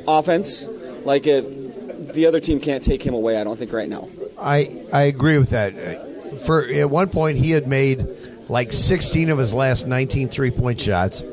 offense, 0.07 0.67
like 1.03 1.27
it, 1.27 2.13
the 2.13 2.25
other 2.25 2.39
team 2.39 2.59
can't 2.59 2.83
take 2.83 3.05
him 3.05 3.13
away. 3.13 3.37
I 3.37 3.43
don't 3.43 3.57
think 3.57 3.73
right 3.73 3.89
now. 3.89 4.09
I 4.39 4.83
I 4.91 5.03
agree 5.03 5.37
with 5.37 5.49
that. 5.51 6.39
For 6.45 6.65
at 6.65 6.89
one 6.89 7.09
point 7.09 7.37
he 7.37 7.51
had 7.51 7.67
made 7.67 8.05
like 8.49 8.71
16 8.71 9.29
of 9.29 9.37
his 9.37 9.53
last 9.53 9.87
19 9.87 10.29
three-point 10.29 10.79
shots. 10.79 11.23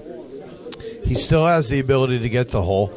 He 1.04 1.14
still 1.14 1.44
has 1.46 1.68
the 1.68 1.80
ability 1.80 2.20
to 2.20 2.28
get 2.28 2.50
the 2.50 2.62
hole. 2.62 2.92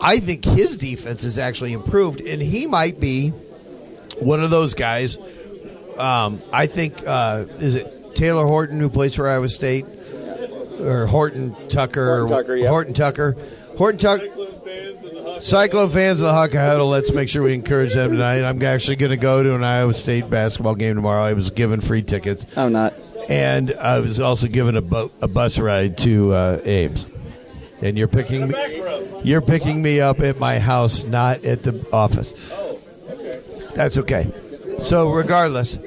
I 0.00 0.20
think 0.20 0.44
his 0.44 0.76
defense 0.76 1.22
has 1.22 1.38
actually 1.38 1.72
improved, 1.72 2.20
and 2.20 2.42
he 2.42 2.66
might 2.66 3.00
be 3.00 3.30
one 4.18 4.42
of 4.42 4.50
those 4.50 4.74
guys. 4.74 5.16
Um, 5.96 6.42
I 6.52 6.66
think 6.66 7.06
uh, 7.06 7.46
is 7.58 7.76
it 7.76 8.14
Taylor 8.14 8.46
Horton 8.46 8.80
who 8.80 8.90
plays 8.90 9.14
for 9.14 9.28
Iowa 9.28 9.48
State 9.48 9.86
or 10.80 11.06
Horton 11.06 11.54
Tucker? 11.68 12.26
Horton 12.26 12.28
Tucker, 12.28 12.56
yeah. 12.56 12.68
Horton 12.68 12.94
Tucker. 12.94 13.36
Horton 13.76 13.98
Tucker. 13.98 14.28
Cyclone 15.40 15.90
fans 15.90 16.20
of 16.20 16.26
the 16.26 16.32
Hawkeye 16.32 16.64
Huddle, 16.64 16.88
let's 16.88 17.12
make 17.12 17.28
sure 17.28 17.42
we 17.42 17.52
encourage 17.54 17.94
them 17.94 18.10
tonight. 18.10 18.42
I'm 18.42 18.62
actually 18.62 18.96
going 18.96 19.10
to 19.10 19.16
go 19.16 19.42
to 19.42 19.54
an 19.54 19.62
Iowa 19.64 19.92
State 19.92 20.30
basketball 20.30 20.74
game 20.74 20.94
tomorrow. 20.96 21.22
I 21.24 21.34
was 21.34 21.50
given 21.50 21.80
free 21.80 22.02
tickets, 22.02 22.46
I'm 22.56 22.72
not. 22.72 22.94
and 23.28 23.72
I 23.74 23.98
was 23.98 24.18
also 24.18 24.46
given 24.48 24.76
a, 24.76 24.80
bu- 24.82 25.10
a 25.20 25.28
bus 25.28 25.58
ride 25.58 25.98
to 25.98 26.32
uh, 26.32 26.60
Ames. 26.64 27.06
And 27.82 27.98
you're 27.98 28.08
picking 28.08 28.48
me, 28.48 28.82
you're 29.24 29.42
picking 29.42 29.82
me 29.82 30.00
up 30.00 30.20
at 30.20 30.38
my 30.38 30.58
house, 30.58 31.04
not 31.04 31.44
at 31.44 31.62
the 31.62 31.86
office. 31.92 32.32
Oh. 32.52 32.80
That's 33.74 33.98
okay. 33.98 34.32
So 34.78 35.10
regardless, 35.10 35.78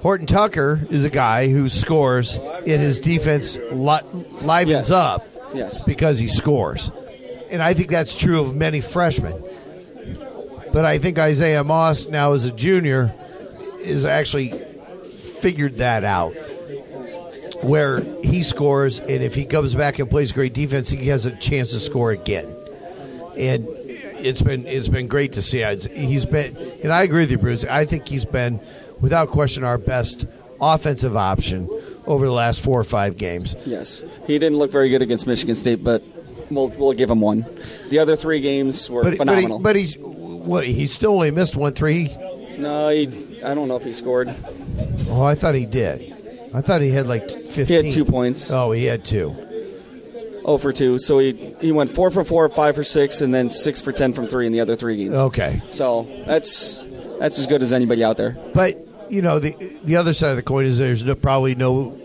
Horton 0.00 0.26
Tucker 0.26 0.84
is 0.90 1.04
a 1.04 1.10
guy 1.10 1.48
who 1.48 1.68
scores, 1.68 2.36
and 2.36 2.66
his 2.80 3.00
defense 3.00 3.56
li- 3.70 4.00
livens 4.42 4.68
Yes. 4.68 4.90
up 4.90 5.24
Yes. 5.54 5.84
because 5.84 6.18
he 6.18 6.26
scores. 6.26 6.90
And 7.50 7.62
I 7.62 7.74
think 7.74 7.90
that's 7.90 8.18
true 8.18 8.40
of 8.40 8.54
many 8.54 8.80
freshmen. 8.80 9.42
But 10.72 10.84
I 10.84 10.98
think 10.98 11.18
Isaiah 11.18 11.64
Moss, 11.64 12.06
now 12.06 12.32
as 12.32 12.44
a 12.44 12.52
junior, 12.52 13.14
is 13.80 14.04
actually 14.04 14.50
figured 14.50 15.76
that 15.76 16.04
out. 16.04 16.34
Where 17.62 18.00
he 18.22 18.42
scores, 18.42 19.00
and 19.00 19.22
if 19.22 19.34
he 19.34 19.46
comes 19.46 19.74
back 19.74 19.98
and 19.98 20.10
plays 20.10 20.30
great 20.32 20.52
defense, 20.52 20.90
he 20.90 21.06
has 21.06 21.24
a 21.24 21.34
chance 21.36 21.70
to 21.70 21.80
score 21.80 22.10
again. 22.10 22.44
And 23.38 23.66
it's 24.18 24.42
been 24.42 24.66
it's 24.66 24.88
been 24.88 25.08
great 25.08 25.32
to 25.34 25.42
see. 25.42 25.62
He's 25.94 26.26
been, 26.26 26.56
and 26.82 26.92
I 26.92 27.02
agree 27.02 27.20
with 27.20 27.30
you, 27.30 27.38
Bruce. 27.38 27.64
I 27.64 27.86
think 27.86 28.08
he's 28.08 28.26
been, 28.26 28.60
without 29.00 29.30
question, 29.30 29.64
our 29.64 29.78
best 29.78 30.26
offensive 30.60 31.16
option 31.16 31.68
over 32.06 32.26
the 32.26 32.32
last 32.32 32.60
four 32.60 32.78
or 32.78 32.84
five 32.84 33.16
games. 33.16 33.56
Yes. 33.64 34.04
He 34.26 34.38
didn't 34.38 34.58
look 34.58 34.70
very 34.70 34.90
good 34.90 35.02
against 35.02 35.26
Michigan 35.26 35.54
State, 35.54 35.82
but 35.82 36.02
we'll 36.50 36.68
we'll 36.68 36.92
give 36.92 37.10
him 37.10 37.20
one. 37.20 37.44
The 37.90 37.98
other 37.98 38.16
three 38.16 38.40
games 38.40 38.88
were 38.90 39.02
But, 39.02 39.18
but, 39.18 39.28
he, 39.28 39.34
phenomenal. 39.36 39.58
but 39.60 39.76
he's 39.76 39.96
what? 39.98 40.64
He 40.66 40.86
still 40.86 41.12
only 41.12 41.30
missed 41.30 41.56
one 41.56 41.72
three. 41.72 42.14
no, 42.58 42.88
he, 42.90 43.42
I 43.44 43.54
don't 43.54 43.68
know 43.68 43.76
if 43.76 43.84
he 43.84 43.92
scored. 43.92 44.34
Oh, 45.08 45.22
I 45.22 45.34
thought 45.34 45.54
he 45.54 45.66
did. 45.66 46.12
I 46.54 46.60
thought 46.62 46.80
he 46.80 46.90
had 46.90 47.06
like 47.06 47.28
fifteen. 47.30 47.66
He 47.66 47.74
had 47.86 47.92
two 47.92 48.04
points. 48.04 48.50
Oh, 48.50 48.72
he 48.72 48.84
had 48.84 49.04
two. 49.04 49.34
Oh 50.44 50.58
for 50.58 50.72
two. 50.72 50.98
So 50.98 51.18
he 51.18 51.54
he 51.60 51.72
went 51.72 51.90
four 51.90 52.10
for 52.10 52.24
four, 52.24 52.48
five 52.48 52.76
for 52.76 52.84
six, 52.84 53.20
and 53.20 53.34
then 53.34 53.50
six 53.50 53.80
for 53.80 53.92
ten 53.92 54.12
from 54.12 54.28
three 54.28 54.46
in 54.46 54.52
the 54.52 54.60
other 54.60 54.76
three 54.76 54.96
games. 54.96 55.14
Okay, 55.14 55.60
So 55.70 56.06
that's 56.26 56.82
that's 57.18 57.38
as 57.38 57.46
good 57.46 57.62
as 57.62 57.72
anybody 57.72 58.04
out 58.04 58.16
there. 58.16 58.36
but 58.54 58.76
you 59.08 59.22
know 59.22 59.38
the 59.38 59.54
the 59.84 59.96
other 59.96 60.12
side 60.12 60.30
of 60.30 60.36
the 60.36 60.42
coin 60.42 60.64
is 60.66 60.78
there's 60.78 61.04
no, 61.04 61.14
probably 61.14 61.54
no. 61.54 61.98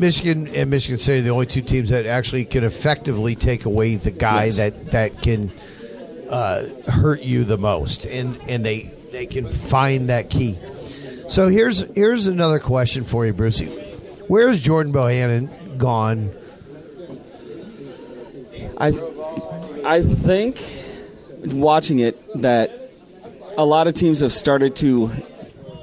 Michigan 0.00 0.48
and 0.48 0.70
Michigan 0.70 0.98
State 0.98 1.18
are 1.20 1.22
the 1.22 1.30
only 1.30 1.46
two 1.46 1.62
teams 1.62 1.90
that 1.90 2.06
actually 2.06 2.44
can 2.46 2.64
effectively 2.64 3.36
take 3.36 3.66
away 3.66 3.96
the 3.96 4.10
guy 4.10 4.44
Yes. 4.46 4.56
that 4.56 4.90
that 4.92 5.22
can 5.22 5.52
uh, 6.28 6.64
hurt 6.88 7.22
you 7.22 7.44
the 7.44 7.58
most, 7.58 8.06
and 8.06 8.36
and 8.48 8.64
they 8.64 8.90
they 9.12 9.26
can 9.26 9.46
find 9.48 10.08
that 10.08 10.30
key. 10.30 10.58
So 11.28 11.48
here's 11.48 11.80
here's 11.94 12.26
another 12.26 12.58
question 12.58 13.04
for 13.04 13.26
you, 13.26 13.32
Brucey. 13.32 13.66
Where's 14.26 14.62
Jordan 14.62 14.92
Bohannon 14.92 15.76
gone? 15.76 16.30
I 18.78 18.88
I 19.84 20.02
think 20.02 20.62
watching 21.44 21.98
it 21.98 22.18
that 22.42 22.90
a 23.58 23.64
lot 23.64 23.86
of 23.86 23.94
teams 23.94 24.20
have 24.20 24.32
started 24.32 24.76
to 24.76 25.10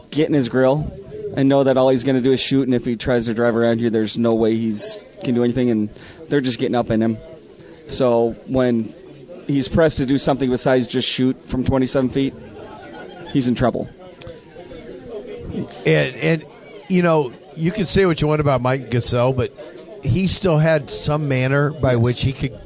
get 0.10 0.28
in 0.28 0.34
his 0.34 0.50
grill 0.50 0.92
and 1.38 1.48
know 1.48 1.64
that 1.64 1.78
all 1.78 1.88
he's 1.90 2.04
going 2.04 2.16
to 2.18 2.22
do 2.22 2.34
is 2.34 2.40
shoot, 2.42 2.64
and 2.64 2.74
if 2.74 2.84
he 2.84 2.96
tries 2.98 3.26
to 3.28 3.34
drive 3.34 3.56
around 3.56 3.80
you, 3.80 3.90
there's 3.90 4.18
no 4.18 4.34
way 4.36 4.58
he's 4.58 4.98
can 5.24 5.34
do 5.36 5.44
anything, 5.44 5.70
and 5.70 5.90
they're 6.28 6.42
just 6.42 6.60
getting 6.60 6.76
up 6.76 6.90
in 6.92 7.02
him. 7.02 7.18
So 7.90 8.32
when 8.48 8.94
he's 9.48 9.68
pressed 9.70 9.98
to 10.00 10.06
do 10.06 10.18
something 10.18 10.50
besides 10.50 10.88
just 10.88 11.08
shoot 11.08 11.46
from 11.46 11.64
27 11.64 12.10
feet, 12.10 12.34
he's 13.32 13.48
in 13.48 13.56
trouble. 13.56 13.88
And 15.86 16.16
and 16.16 16.46
you 16.90 17.02
know, 17.02 17.34
you 17.56 17.72
can 17.72 17.86
say 17.86 18.06
what 18.06 18.22
you 18.22 18.28
want 18.28 18.42
about 18.42 18.62
Mike 18.62 18.90
Gesell, 18.92 19.36
but 19.36 19.52
he 20.04 20.28
still 20.28 20.58
had 20.58 20.90
some 20.90 21.28
manner 21.28 21.72
by 21.72 21.94
Yes. 21.94 22.04
which 22.04 22.22
he 22.22 22.34
could 22.34 22.58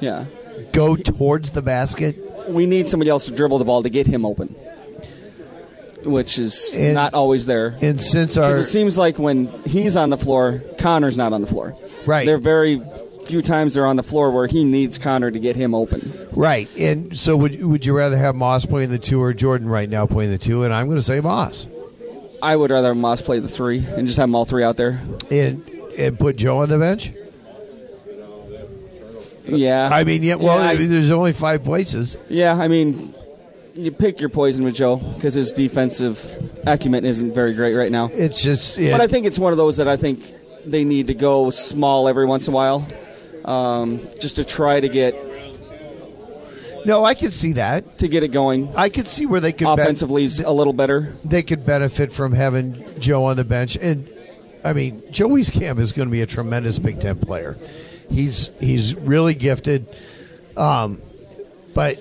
Yeah, 0.00 0.24
go 0.72 0.96
towards 0.96 1.50
the 1.50 1.62
basket. 1.62 2.16
we 2.48 2.66
need 2.66 2.88
somebody 2.90 3.10
else 3.10 3.26
to 3.26 3.32
dribble 3.32 3.58
the 3.58 3.64
ball 3.64 3.82
to 3.82 3.88
get 3.90 4.06
him 4.06 4.24
open. 4.24 4.54
Which 6.04 6.38
is 6.38 6.74
And- 6.76 6.94
not 6.94 7.14
always 7.14 7.46
there. 7.46 7.74
And 7.80 8.00
since 8.00 8.36
our 8.36 8.58
it 8.58 8.64
seems 8.64 8.96
like 8.98 9.18
when 9.18 9.46
he's 9.66 9.96
on 9.96 10.10
the 10.10 10.16
floor, 10.18 10.62
Connor's 10.78 11.16
not 11.16 11.32
on 11.32 11.40
the 11.40 11.46
floor. 11.46 11.76
Right. 12.06 12.26
There 12.26 12.34
are 12.36 12.38
very 12.38 12.80
few 13.26 13.42
times 13.42 13.74
they're 13.74 13.86
on 13.86 13.96
the 13.96 14.02
floor 14.02 14.30
where 14.32 14.46
he 14.48 14.64
needs 14.64 14.98
Connor 14.98 15.30
to 15.30 15.38
get 15.38 15.54
him 15.54 15.74
open. 15.74 16.12
right, 16.32 16.68
and 16.76 17.16
so 17.16 17.36
would 17.36 17.62
would 17.64 17.86
you 17.86 17.92
rather 17.96 18.16
have 18.16 18.34
Moss 18.34 18.64
playing 18.66 18.90
the 18.90 18.98
two 18.98 19.22
or 19.22 19.32
Jordan 19.32 19.68
right 19.68 19.88
now 19.88 20.04
playing 20.06 20.30
the 20.32 20.38
two? 20.38 20.64
And 20.64 20.74
I'm 20.74 20.86
going 20.86 20.98
to 20.98 21.02
say 21.04 21.20
Moss, 21.20 21.66
I 22.42 22.56
would 22.56 22.70
rather 22.72 22.88
have 22.88 22.96
Moss 22.96 23.20
play 23.22 23.38
the 23.38 23.46
three 23.48 23.84
and 23.96 24.06
just 24.08 24.18
have 24.18 24.26
them 24.28 24.34
all 24.34 24.44
three 24.44 24.64
out 24.64 24.76
there. 24.76 25.00
and 25.30 25.62
and 25.96 26.18
put 26.18 26.36
Joe 26.36 26.58
on 26.58 26.68
the 26.70 26.78
bench. 26.78 27.12
Yeah. 29.46 29.88
I 29.92 30.04
mean, 30.04 30.22
yeah. 30.22 30.36
Well, 30.36 30.58
Yeah, 30.58 30.66
I- 30.68 30.72
I 30.72 30.76
mean, 30.76 30.90
there's 30.90 31.10
only 31.10 31.32
five 31.32 31.64
places. 31.64 32.16
Yeah, 32.28 32.54
I 32.54 32.68
mean, 32.68 33.14
you 33.80 33.92
pick 33.92 34.20
your 34.20 34.30
poison 34.30 34.64
with 34.64 34.74
Joe 34.74 34.96
because 34.96 35.34
his 35.34 35.52
defensive 35.52 36.60
acumen 36.66 37.04
isn't 37.04 37.34
very 37.34 37.54
great 37.54 37.74
right 37.74 37.90
now. 37.90 38.10
It's 38.12 38.42
just. 38.42 38.76
Yeah, 38.76 38.92
But 38.92 39.00
I 39.00 39.06
think 39.06 39.26
it's 39.26 39.38
one 39.38 39.52
of 39.52 39.58
those 39.58 39.76
that 39.78 39.88
I 39.88 39.96
think 39.96 40.34
they 40.64 40.84
need 40.84 41.06
to 41.08 41.14
go 41.14 41.50
small 41.50 42.08
every 42.08 42.26
once 42.26 42.46
in 42.48 42.54
a 42.54 42.56
while, 42.56 42.86
um, 43.44 44.00
just 44.20 44.36
to 44.36 44.44
try 44.44 44.80
to 44.80 44.88
get 44.88 45.14
no, 46.84 47.04
I 47.04 47.14
could 47.14 47.32
see 47.32 47.54
that. 47.54 47.98
to 47.98 48.08
get 48.08 48.22
it 48.22 48.28
going. 48.28 48.74
I 48.76 48.88
could 48.88 49.06
see 49.06 49.26
where 49.26 49.40
they 49.40 49.52
could 49.52 49.68
Offensively, 49.68 50.24
is 50.24 50.40
a 50.40 50.50
little 50.50 50.72
better. 50.72 51.14
they 51.24 51.42
could 51.42 51.66
benefit 51.66 52.12
from 52.12 52.32
having 52.32 52.98
Joe 52.98 53.24
on 53.24 53.36
the 53.36 53.44
bench. 53.44 53.76
And 53.76 54.08
I 54.64 54.72
mean, 54.72 55.02
Joe 55.10 55.28
Wieskamp 55.28 55.78
is 55.78 55.92
going 55.92 56.08
to 56.08 56.12
be 56.12 56.22
a 56.22 56.26
tremendous 56.26 56.78
Big 56.78 57.00
Ten 57.00 57.18
player. 57.18 57.56
He's 58.10 58.50
he's 58.60 58.94
really 58.94 59.34
gifted, 59.34 59.86
um, 60.56 61.00
but 61.74 61.98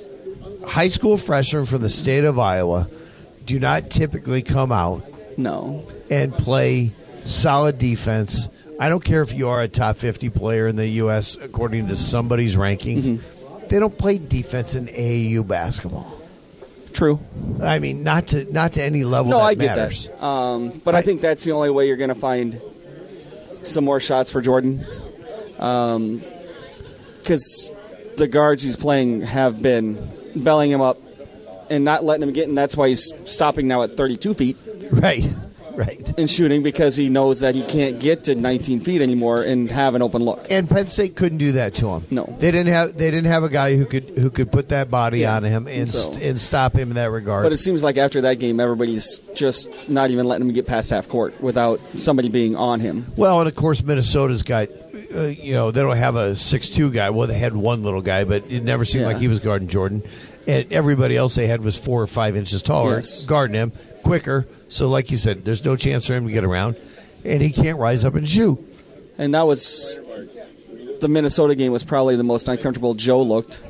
high 0.70 0.88
school 0.88 1.18
freshmen 1.18 1.66
from 1.66 1.82
the 1.82 1.90
state 1.90 2.24
of 2.24 2.38
Iowa 2.40 2.88
do 3.46 3.60
not 3.60 3.90
typically 3.90 4.42
come 4.44 4.72
out 4.72 5.04
No, 5.38 5.88
and 6.10 6.32
play 6.34 6.94
solid 7.26 7.78
defense. 7.80 8.48
I 8.80 8.88
don't 8.90 9.04
care 9.04 9.22
if 9.22 9.34
you 9.34 9.50
are 9.50 9.62
a 9.62 9.68
top 9.68 9.98
50 9.98 10.30
player 10.30 10.68
in 10.68 10.76
the 10.78 10.88
U.S. 11.04 11.36
according 11.36 11.88
to 11.88 11.96
somebody's 11.96 12.56
rankings. 12.56 13.04
Mm-hmm. 13.04 13.68
They 13.68 13.78
don't 13.80 13.98
play 13.98 14.18
defense 14.18 14.76
in 14.76 14.88
AAU 14.88 15.46
basketball. 15.48 16.16
true. 16.94 17.20
I 17.62 17.80
mean, 17.80 18.04
not 18.04 18.28
to 18.28 18.46
not 18.52 18.74
to 18.74 18.84
any 18.84 19.04
level. 19.04 19.32
No, 19.32 19.38
that 19.40 19.44
I 19.44 19.54
get 19.56 19.76
matters. 19.78 20.08
that. 20.08 20.24
Um, 20.24 20.82
but 20.86 20.96
I, 20.96 21.00
I- 21.00 21.02
think 21.02 21.22
that's 21.22 21.44
the 21.44 21.52
only 21.52 21.70
way 21.70 21.88
you're 21.88 21.98
going 21.98 22.10
to 22.10 22.16
find 22.16 22.62
some 23.64 23.84
more 23.84 24.00
shots 24.00 24.32
for 24.32 24.42
Jordan. 24.42 24.86
Because 27.18 27.72
the 28.18 28.28
guards 28.28 28.64
he's 28.64 28.76
playing 28.78 29.22
have 29.22 29.62
been 29.62 29.98
belling 30.44 30.72
him 30.72 30.82
up 30.82 31.00
and 31.70 31.84
not 31.86 32.04
letting 32.04 32.24
him 32.28 32.34
get, 32.34 32.48
and 32.48 32.58
that's 32.58 32.76
why 32.76 32.88
he's 32.90 33.14
stopping 33.26 33.68
now 33.68 33.84
at 33.84 33.94
32 33.96 34.34
feet 34.34 34.58
Right, 34.92 35.24
right. 35.76 36.12
And 36.18 36.28
shooting 36.28 36.64
because 36.64 36.96
he 36.96 37.10
knows 37.10 37.42
that 37.42 37.54
he 37.54 37.62
can't 37.62 38.00
get 38.00 38.24
to 38.24 38.34
19 38.34 38.80
feet 38.80 39.02
anymore 39.04 39.44
and 39.44 39.70
have 39.70 39.94
an 39.94 40.02
open 40.02 40.24
look. 40.24 40.48
And 40.50 40.68
Penn 40.68 40.88
State 40.88 41.16
couldn't 41.16 41.38
do 41.38 41.52
that 41.54 41.76
to 41.76 41.90
him. 41.92 42.06
No. 42.10 42.24
they 42.40 42.50
didn't 42.50 42.74
have 42.74 42.98
they 42.98 43.12
didn't 43.12 43.28
have 43.28 43.44
a 43.44 43.50
guy 43.50 43.76
who 43.78 43.86
could 43.86 44.06
who 44.18 44.32
could 44.32 44.52
put 44.52 44.70
that 44.70 44.90
body 44.90 45.20
Yeah. 45.20 45.36
on 45.36 45.44
him 45.44 45.68
and 45.68 45.88
So- 45.88 46.12
st- 46.12 46.24
and 46.24 46.42
stop 46.42 46.74
him 46.74 46.90
in 46.90 46.96
that 46.96 47.12
regard. 47.12 47.44
But 47.44 47.52
it 47.54 47.58
seems 47.58 47.84
like 47.84 47.98
after 47.98 48.22
that 48.22 48.40
game, 48.40 48.60
everybody's 48.60 49.20
just 49.36 49.70
not 49.88 50.10
even 50.10 50.26
letting 50.26 50.48
him 50.48 50.54
get 50.56 50.66
past 50.66 50.90
half 50.90 51.08
court 51.08 51.40
without 51.40 51.80
somebody 51.98 52.30
being 52.30 52.56
on 52.56 52.80
him. 52.80 53.06
well, 53.16 53.40
and 53.40 53.48
of 53.48 53.56
course 53.56 53.84
Minnesota's 53.84 54.42
got. 54.42 54.70
Uh, 55.16 55.22
you 55.22 55.54
know 55.54 55.72
they 55.72 55.82
don't 55.82 55.98
have 55.98 56.16
a 56.16 56.36
six-two 56.36 56.92
guy. 56.92 57.10
Well, 57.10 57.28
they 57.28 57.38
had 57.38 57.56
one 57.56 57.84
little 57.84 58.02
guy, 58.02 58.26
but 58.26 58.44
it 58.50 58.64
never 58.64 58.86
seemed 58.86 59.04
Yeah. 59.04 59.08
like 59.10 59.18
he 59.18 59.28
was 59.28 59.40
guarding 59.40 59.68
Jordan. 59.68 60.04
And 60.50 60.72
everybody 60.72 61.16
else 61.16 61.36
they 61.36 61.48
had 61.48 61.62
was 61.64 61.76
four 61.78 62.02
or 62.02 62.08
five 62.08 62.36
inches 62.36 62.62
taller, 62.64 62.96
Yes. 62.96 63.26
guarding 63.26 63.56
him 63.56 63.72
quicker. 64.04 64.48
So, 64.68 64.88
like 64.88 65.12
you 65.12 65.18
said, 65.18 65.46
there's 65.46 65.64
no 65.64 65.76
chance 65.76 66.06
for 66.06 66.14
him 66.14 66.26
to 66.28 66.32
get 66.32 66.44
around, 66.44 66.76
and 67.24 67.42
he 67.42 67.52
can't 67.52 67.78
rise 67.78 68.04
up 68.06 68.16
and 68.16 68.28
shoot. 68.28 68.58
And 69.18 69.34
that 69.34 69.44
was 69.48 70.00
the 71.02 71.08
Minnesota 71.08 71.56
game 71.56 71.72
was 71.72 71.84
probably 71.84 72.16
the 72.16 72.24
most 72.24 72.48
uncomfortable 72.50 72.94
Joe 72.94 73.22
looked 73.24 73.64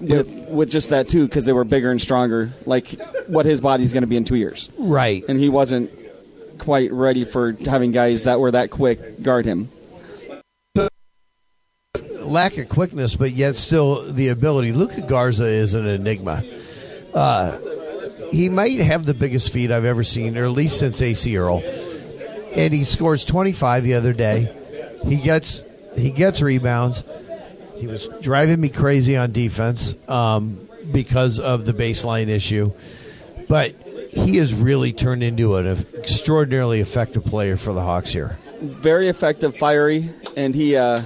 with 0.00 0.28
with 0.50 0.70
just 0.70 0.90
that 0.90 1.08
too 1.08 1.26
because 1.26 1.46
they 1.46 1.52
were 1.52 1.64
bigger 1.64 1.90
and 1.90 2.00
stronger, 2.00 2.52
like 2.66 2.88
what 3.26 3.46
his 3.46 3.60
body's 3.60 3.92
going 3.92 4.02
to 4.02 4.06
be 4.08 4.16
in 4.16 4.24
two 4.24 4.36
years, 4.36 4.68
Right. 4.78 5.24
and 5.28 5.38
he 5.38 5.48
wasn't 5.48 5.90
quite 6.58 6.92
ready 6.92 7.24
for 7.24 7.56
having 7.66 7.92
guys 7.92 8.24
that 8.24 8.38
were 8.40 8.50
that 8.52 8.70
quick 8.70 9.22
guard 9.22 9.44
him. 9.44 9.68
Lack 12.34 12.58
of 12.58 12.68
quickness, 12.68 13.14
but 13.14 13.30
yet 13.30 13.54
still 13.54 14.12
the 14.12 14.30
ability. 14.30 14.72
Luka 14.72 15.02
Garza 15.02 15.46
is 15.46 15.74
an 15.74 15.86
enigma. 15.86 16.42
Uh, 17.14 17.56
he 18.32 18.48
might 18.48 18.76
have 18.80 19.06
the 19.06 19.14
biggest 19.14 19.52
feet 19.52 19.70
I've 19.70 19.84
ever 19.84 20.02
seen, 20.02 20.36
or 20.36 20.42
at 20.42 20.50
least 20.50 20.80
since 20.80 21.00
Acie 21.00 21.38
Earl. 21.38 21.62
And 22.56 22.74
he 22.74 22.82
scores 22.82 23.24
25 23.24 23.84
the 23.84 23.94
other 23.94 24.12
day. 24.12 24.52
He 25.06 25.14
gets 25.14 25.62
he 25.96 26.10
gets 26.10 26.42
rebounds. 26.42 27.04
He 27.76 27.86
was 27.86 28.08
driving 28.20 28.60
me 28.60 28.68
crazy 28.68 29.16
on 29.16 29.30
defense 29.30 29.94
um, 30.08 30.68
because 30.90 31.38
of 31.38 31.64
the 31.64 31.72
baseline 31.72 32.26
issue, 32.26 32.72
but 33.46 33.76
he 34.10 34.38
has 34.38 34.52
really 34.52 34.92
turned 34.92 35.22
into 35.22 35.54
an 35.54 35.68
extraordinarily 35.96 36.80
effective 36.80 37.24
player 37.24 37.56
for 37.56 37.72
the 37.72 37.82
Hawks 37.82 38.10
here. 38.10 38.38
Very 38.60 39.08
effective, 39.08 39.56
fiery, 39.56 40.10
and 40.36 40.52
he 40.52 40.76
uh, 40.76 41.00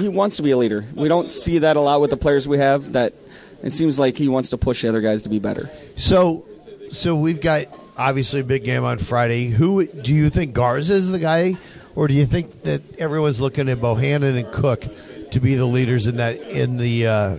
he 0.00 0.08
wants 0.08 0.36
to 0.36 0.42
be 0.42 0.50
a 0.50 0.56
leader. 0.56 0.84
We 0.94 1.08
don't 1.08 1.32
see 1.32 1.58
that 1.58 1.76
a 1.76 1.80
lot 1.80 2.00
with 2.00 2.10
the 2.10 2.16
players 2.16 2.48
we 2.48 2.58
have. 2.58 2.92
That 2.92 3.14
it 3.62 3.70
seems 3.70 3.98
like 3.98 4.16
he 4.16 4.28
wants 4.28 4.50
to 4.50 4.58
push 4.58 4.82
the 4.82 4.88
other 4.88 5.00
guys 5.00 5.22
to 5.22 5.28
be 5.28 5.38
better. 5.38 5.70
So, 5.96 6.46
so 6.90 7.14
we've 7.14 7.40
got 7.40 7.66
obviously 7.96 8.40
a 8.40 8.44
big 8.44 8.64
game 8.64 8.84
on 8.84 8.98
Friday. 8.98 9.46
Who 9.46 9.86
do 9.86 10.14
you 10.14 10.30
think 10.30 10.54
Garza 10.54 10.94
is 10.94 11.10
the 11.10 11.18
guy, 11.18 11.56
or 11.94 12.08
do 12.08 12.14
you 12.14 12.26
think 12.26 12.62
that 12.62 12.82
everyone's 12.98 13.40
looking 13.40 13.68
at 13.68 13.78
Bohannon 13.78 14.38
and 14.38 14.52
Cook 14.52 14.84
to 15.32 15.40
be 15.40 15.54
the 15.54 15.66
leaders 15.66 16.06
in 16.06 16.16
that 16.16 16.38
in 16.40 16.76
the 16.76 17.06
uh, 17.06 17.36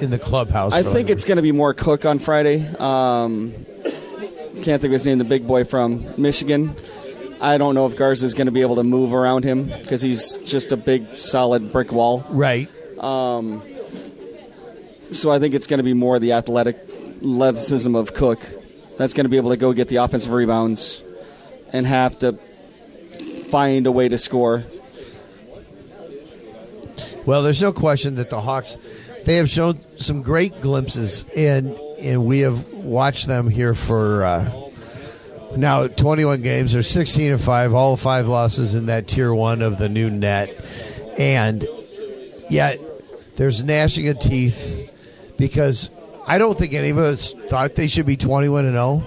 in 0.00 0.10
the 0.10 0.18
clubhouse? 0.18 0.72
I 0.74 0.82
think 0.82 1.10
it's 1.10 1.24
going 1.24 1.36
to 1.36 1.42
be 1.42 1.52
more 1.52 1.74
Cook 1.74 2.04
on 2.04 2.18
Friday. 2.18 2.66
Um, 2.78 3.52
can't 4.62 4.80
think 4.80 4.84
of 4.84 4.92
his 4.92 5.04
name, 5.04 5.18
the 5.18 5.24
big 5.24 5.46
boy 5.46 5.64
from 5.64 6.06
Michigan. 6.16 6.74
I 7.40 7.58
don't 7.58 7.74
know 7.74 7.86
if 7.86 7.96
Garza 7.96 8.24
is 8.24 8.34
going 8.34 8.46
to 8.46 8.52
be 8.52 8.62
able 8.62 8.76
to 8.76 8.84
move 8.84 9.12
around 9.12 9.44
him 9.44 9.64
because 9.64 10.00
he's 10.02 10.36
just 10.38 10.72
a 10.72 10.76
big, 10.76 11.18
solid 11.18 11.72
brick 11.72 11.92
wall. 11.92 12.24
right. 12.30 12.68
So 15.12 15.30
I 15.30 15.38
think 15.38 15.54
it's 15.54 15.66
going 15.66 15.78
to 15.78 15.84
be 15.84 15.94
more 15.94 16.18
the 16.18 16.32
athletic 16.32 16.76
athleticism 17.16 17.94
of 17.94 18.14
Cook 18.14 18.40
that's 18.98 19.14
going 19.14 19.24
to 19.24 19.30
be 19.30 19.36
able 19.36 19.50
to 19.50 19.56
go 19.56 19.72
get 19.72 19.88
the 19.88 19.96
offensive 19.96 20.32
rebounds 20.32 21.02
and 21.72 21.86
have 21.86 22.18
to 22.20 22.32
find 23.50 23.86
a 23.86 23.92
way 23.92 24.08
to 24.08 24.18
score. 24.18 24.64
Well, 27.24 27.42
there's 27.42 27.60
no 27.60 27.72
question 27.72 28.16
that 28.16 28.30
the 28.30 28.40
Hawks 28.40 28.76
they 29.24 29.36
have 29.36 29.50
shown 29.50 29.80
some 29.96 30.22
great 30.22 30.60
glimpses, 30.60 31.24
and 31.36 31.76
and 31.98 32.24
we 32.24 32.40
have 32.40 32.72
watched 32.72 33.26
them 33.26 33.48
here 33.48 33.74
for 33.74 34.24
uh, 34.24 34.65
now 35.56 35.86
21 35.86 36.42
games. 36.42 36.72
They're 36.72 36.82
16 36.82 37.32
and 37.32 37.40
five, 37.40 37.74
all 37.74 37.96
five 37.96 38.26
losses 38.26 38.74
in 38.74 38.86
that 38.86 39.08
tier 39.08 39.32
one 39.32 39.62
of 39.62 39.78
the 39.78 39.88
new 39.88 40.10
NET, 40.10 40.50
and 41.18 41.66
yet 42.48 42.80
there's 43.36 43.62
gnashing 43.62 44.08
of 44.08 44.18
teeth 44.18 44.90
because 45.36 45.90
I 46.26 46.38
don't 46.38 46.56
think 46.56 46.74
any 46.74 46.90
of 46.90 46.98
us 46.98 47.32
thought 47.48 47.74
they 47.74 47.86
should 47.86 48.06
be 48.06 48.16
21 48.16 48.64
and 48.64 48.74
0. 48.74 49.02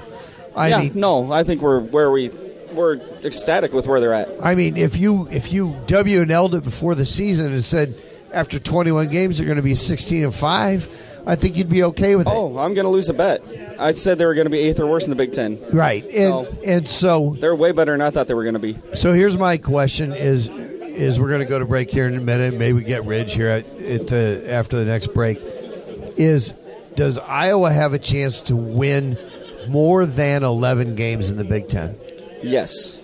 I 0.55 0.67
yeah, 0.69 0.79
mean, 0.79 0.91
no, 0.95 1.31
I 1.31 1.43
think 1.43 1.62
we're 1.62 1.79
where 1.79 2.12
we 2.12 2.29
we're 2.73 2.95
ecstatic 3.23 3.73
with 3.73 3.88
where 3.88 3.99
they're 3.99 4.13
at. 4.13 4.29
I 4.41 4.55
mean, 4.55 4.77
if 4.77 4.97
you 4.97 5.27
if 5.31 5.51
you 5.51 5.75
W 5.88 6.21
and 6.21 6.31
L'd 6.31 6.53
it 6.55 6.63
before 6.63 6.95
the 6.95 7.05
season 7.05 7.51
and 7.51 7.63
said 7.63 7.95
after 8.31 8.59
21 8.59 9.07
games 9.09 9.38
they're 9.38 9.45
going 9.45 9.57
to 9.57 9.63
be 9.63 9.75
16 9.75 10.23
and 10.23 10.35
five, 10.35 10.88
I 11.30 11.36
think 11.36 11.58
you'd 11.58 11.70
be 11.70 11.84
okay 11.84 12.15
with 12.15 12.26
it. 12.28 12.34
Oh, 12.34 12.58
I'm 12.58 12.74
going 12.74 12.86
to 12.86 12.89
lose 12.89 13.08
a 13.10 13.13
bet. 13.13 13.44
I 13.80 13.92
said 13.92 14.18
they 14.18 14.26
were 14.26 14.34
going 14.34 14.48
to 14.48 14.52
be 14.52 14.58
eighth 14.60 14.80
or 14.80 14.88
worse 14.88 15.04
in 15.06 15.12
the 15.12 15.15
Big 15.15 15.32
Ten. 15.34 15.60
Right, 15.72 16.04
and 16.06 16.12
So- 16.13 16.48
and 16.65 16.88
so 16.88 17.36
They're 17.39 17.56
way 17.56 17.72
better 17.72 17.92
than 17.92 18.02
I 18.02 18.10
thought 18.10 18.28
they 18.28 18.34
were 18.34 18.44
going 18.44 18.54
to 18.56 18.60
be. 18.60 18.76
so 18.96 19.13
here's 19.13 19.38
my 19.38 19.58
question: 19.58 20.12
is 20.13 20.50
is 20.50 21.20
we're 21.20 21.30
going 21.30 21.39
to 21.42 21.46
go 21.46 21.60
to 21.60 21.65
break 21.65 21.89
here 21.92 22.08
in 22.08 22.15
a 22.15 22.20
minute? 22.22 22.56
Maybe 22.56 22.82
get 22.84 23.06
Ridge 23.06 23.34
here 23.34 23.48
at, 23.50 23.65
at 23.80 24.08
the 24.08 24.44
after 24.50 24.76
the 24.78 24.86
next 24.86 25.13
break. 25.13 25.38
Is 26.18 26.54
does 26.96 27.18
Iowa 27.20 27.72
have 27.72 27.94
a 27.94 28.00
chance 28.00 28.42
to 28.44 28.56
win 28.56 29.18
more 29.70 30.06
than 30.06 30.44
11 30.44 30.96
games 30.96 31.30
in 31.32 31.38
the 31.38 31.44
Big 31.46 31.70
Ten? 31.70 31.96
Yes. 32.44 32.98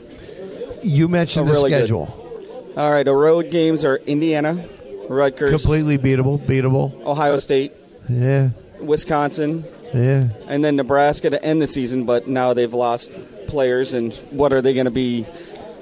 You 0.84 1.08
mentioned 1.08 1.48
the 1.48 1.54
really 1.54 1.70
good. 1.70 1.78
schedule, 1.88 2.74
All 2.76 2.92
right. 2.92 3.04
The 3.04 3.16
road 3.16 3.52
games 3.52 3.86
are 3.86 3.96
Indiana, 3.98 4.66
Rutgers, 5.10 5.50
completely 5.52 5.98
beatable, 5.98 6.40
beatable. 6.46 6.92
Ohio 7.06 7.38
State, 7.40 7.74
Yeah, 8.10 8.50
Wisconsin, 8.80 9.66
yeah. 9.94 10.30
and 10.48 10.64
then 10.64 10.76
Nebraska 10.76 11.30
to 11.30 11.44
end 11.44 11.62
the 11.62 11.68
season. 11.68 12.06
But 12.06 12.28
now 12.28 12.54
they've 12.54 12.74
lost 12.74 13.18
players, 13.48 13.94
and 13.94 14.14
what 14.32 14.54
are 14.54 14.62
they 14.62 14.74
going 14.74 14.86
to 14.86 14.92
be? 14.92 15.26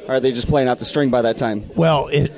Are 0.08 0.20
they 0.20 0.32
just 0.32 0.50
playing 0.50 0.68
out 0.68 0.80
the 0.80 0.86
string 0.86 1.10
by 1.10 1.22
that 1.24 1.38
time? 1.38 1.70
Well, 1.76 2.08
it 2.08 2.32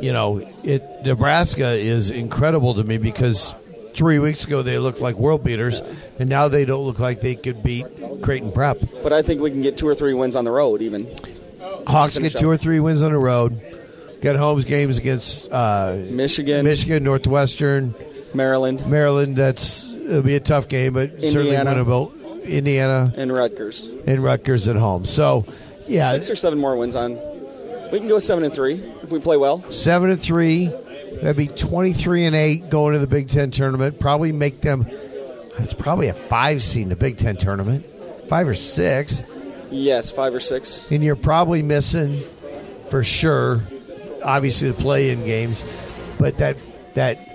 you 0.00 0.12
know 0.12 0.38
it 0.64 0.82
Nebraska 1.04 1.70
is 1.70 2.10
incredible 2.10 2.74
to 2.74 2.84
me 2.84 2.98
because 2.98 3.54
three 3.94 4.18
weeks 4.18 4.44
ago 4.44 4.62
they 4.62 4.78
looked 4.78 5.00
like 5.00 5.16
world 5.16 5.44
beaters, 5.44 5.80
and 6.18 6.28
now 6.28 6.48
they 6.48 6.64
don't 6.64 6.84
look 6.84 6.98
like 6.98 7.20
they 7.20 7.34
could 7.34 7.62
beat 7.62 7.86
Creighton 8.22 8.52
Prep. 8.52 8.78
But 9.02 9.12
I 9.12 9.22
think 9.22 9.40
we 9.40 9.50
can 9.50 9.62
get 9.62 9.76
two 9.76 9.88
or 9.88 9.94
three 9.94 10.14
wins 10.14 10.36
on 10.36 10.44
the 10.44 10.50
road, 10.50 10.82
even. 10.82 11.08
Hawks 11.86 12.18
get 12.18 12.32
two 12.32 12.50
up. 12.50 12.54
or 12.54 12.56
three 12.56 12.80
wins 12.80 13.02
on 13.02 13.12
the 13.12 13.18
road. 13.18 13.60
Get 14.20 14.36
home 14.36 14.60
games 14.60 14.98
against 14.98 15.50
uh, 15.50 15.98
Michigan, 16.08 16.64
Michigan, 16.64 17.02
Northwestern, 17.02 17.94
Maryland, 18.34 18.86
Maryland. 18.86 19.36
That's 19.36 19.92
it'll 19.92 20.22
be 20.22 20.36
a 20.36 20.40
tough 20.40 20.68
game, 20.68 20.94
but 20.94 21.10
certainly 21.20 21.54
Indiana. 21.54 21.74
winnable. 21.84 22.44
Indiana 22.44 23.12
and 23.16 23.32
Rutgers. 23.32 23.88
and 24.06 24.22
Rutgers 24.22 24.66
at 24.68 24.74
home. 24.76 25.04
So, 25.06 25.46
yeah, 25.86 26.10
Six 26.12 26.30
or 26.30 26.34
seven 26.34 26.58
more 26.58 26.76
wins 26.76 26.96
on. 26.96 27.12
We 27.92 27.98
can 27.98 28.08
go 28.08 28.18
seven 28.18 28.42
and 28.44 28.52
three 28.52 28.74
if 29.02 29.12
we 29.12 29.20
play 29.20 29.36
well. 29.36 29.62
seven 29.70 30.10
and 30.10 30.20
three. 30.20 30.66
That'd 30.66 31.36
be 31.36 31.46
twenty-three 31.46 32.24
and 32.24 32.34
eight 32.34 32.68
going 32.70 32.94
to 32.94 32.98
the 32.98 33.06
Big 33.06 33.28
Ten 33.28 33.50
tournament. 33.50 34.00
Probably 34.00 34.32
make 34.32 34.60
them. 34.60 34.86
That's 35.58 35.74
probably 35.74 36.08
a 36.08 36.14
five 36.14 36.62
seed 36.62 36.84
in 36.84 36.88
the 36.88 36.96
Big 36.96 37.18
Ten 37.18 37.36
tournament, 37.36 37.86
five 38.28 38.48
or 38.48 38.54
six. 38.54 39.22
Yes, 39.70 40.10
five 40.10 40.34
or 40.34 40.40
six. 40.40 40.90
and 40.90 41.04
you're 41.04 41.14
probably 41.16 41.62
missing 41.62 42.22
for 42.90 43.02
sure 43.02 43.60
obviously 44.22 44.68
the 44.70 44.74
play-in 44.80 45.24
games 45.24 45.64
but 46.18 46.36
that 46.38 46.56
that 46.94 47.31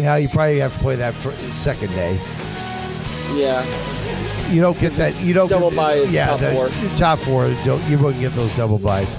yeah 0.00 0.16
you 0.16 0.28
probably 0.28 0.58
have 0.58 0.72
to 0.72 0.78
play 0.80 0.96
that 0.96 1.14
for 1.14 1.32
second 1.52 1.88
day 1.94 2.18
Yeah, 3.34 3.62
you 4.50 4.60
don't 4.60 4.78
get 4.78 4.92
that 4.92 5.22
you 5.22 5.34
don't 5.34 5.48
double 5.48 5.70
get, 5.70 5.76
bye 5.76 5.94
is 5.94 6.12
yeah 6.14 6.26
top 6.26 6.40
the- 6.40 6.52
four. 6.52 6.68
top 6.96 7.18
four 7.18 7.48
don't, 7.64 7.82
you 7.88 7.98
won't 7.98 8.18
get 8.20 8.32
those 8.34 8.54
double 8.56 8.78
byes 8.78 9.16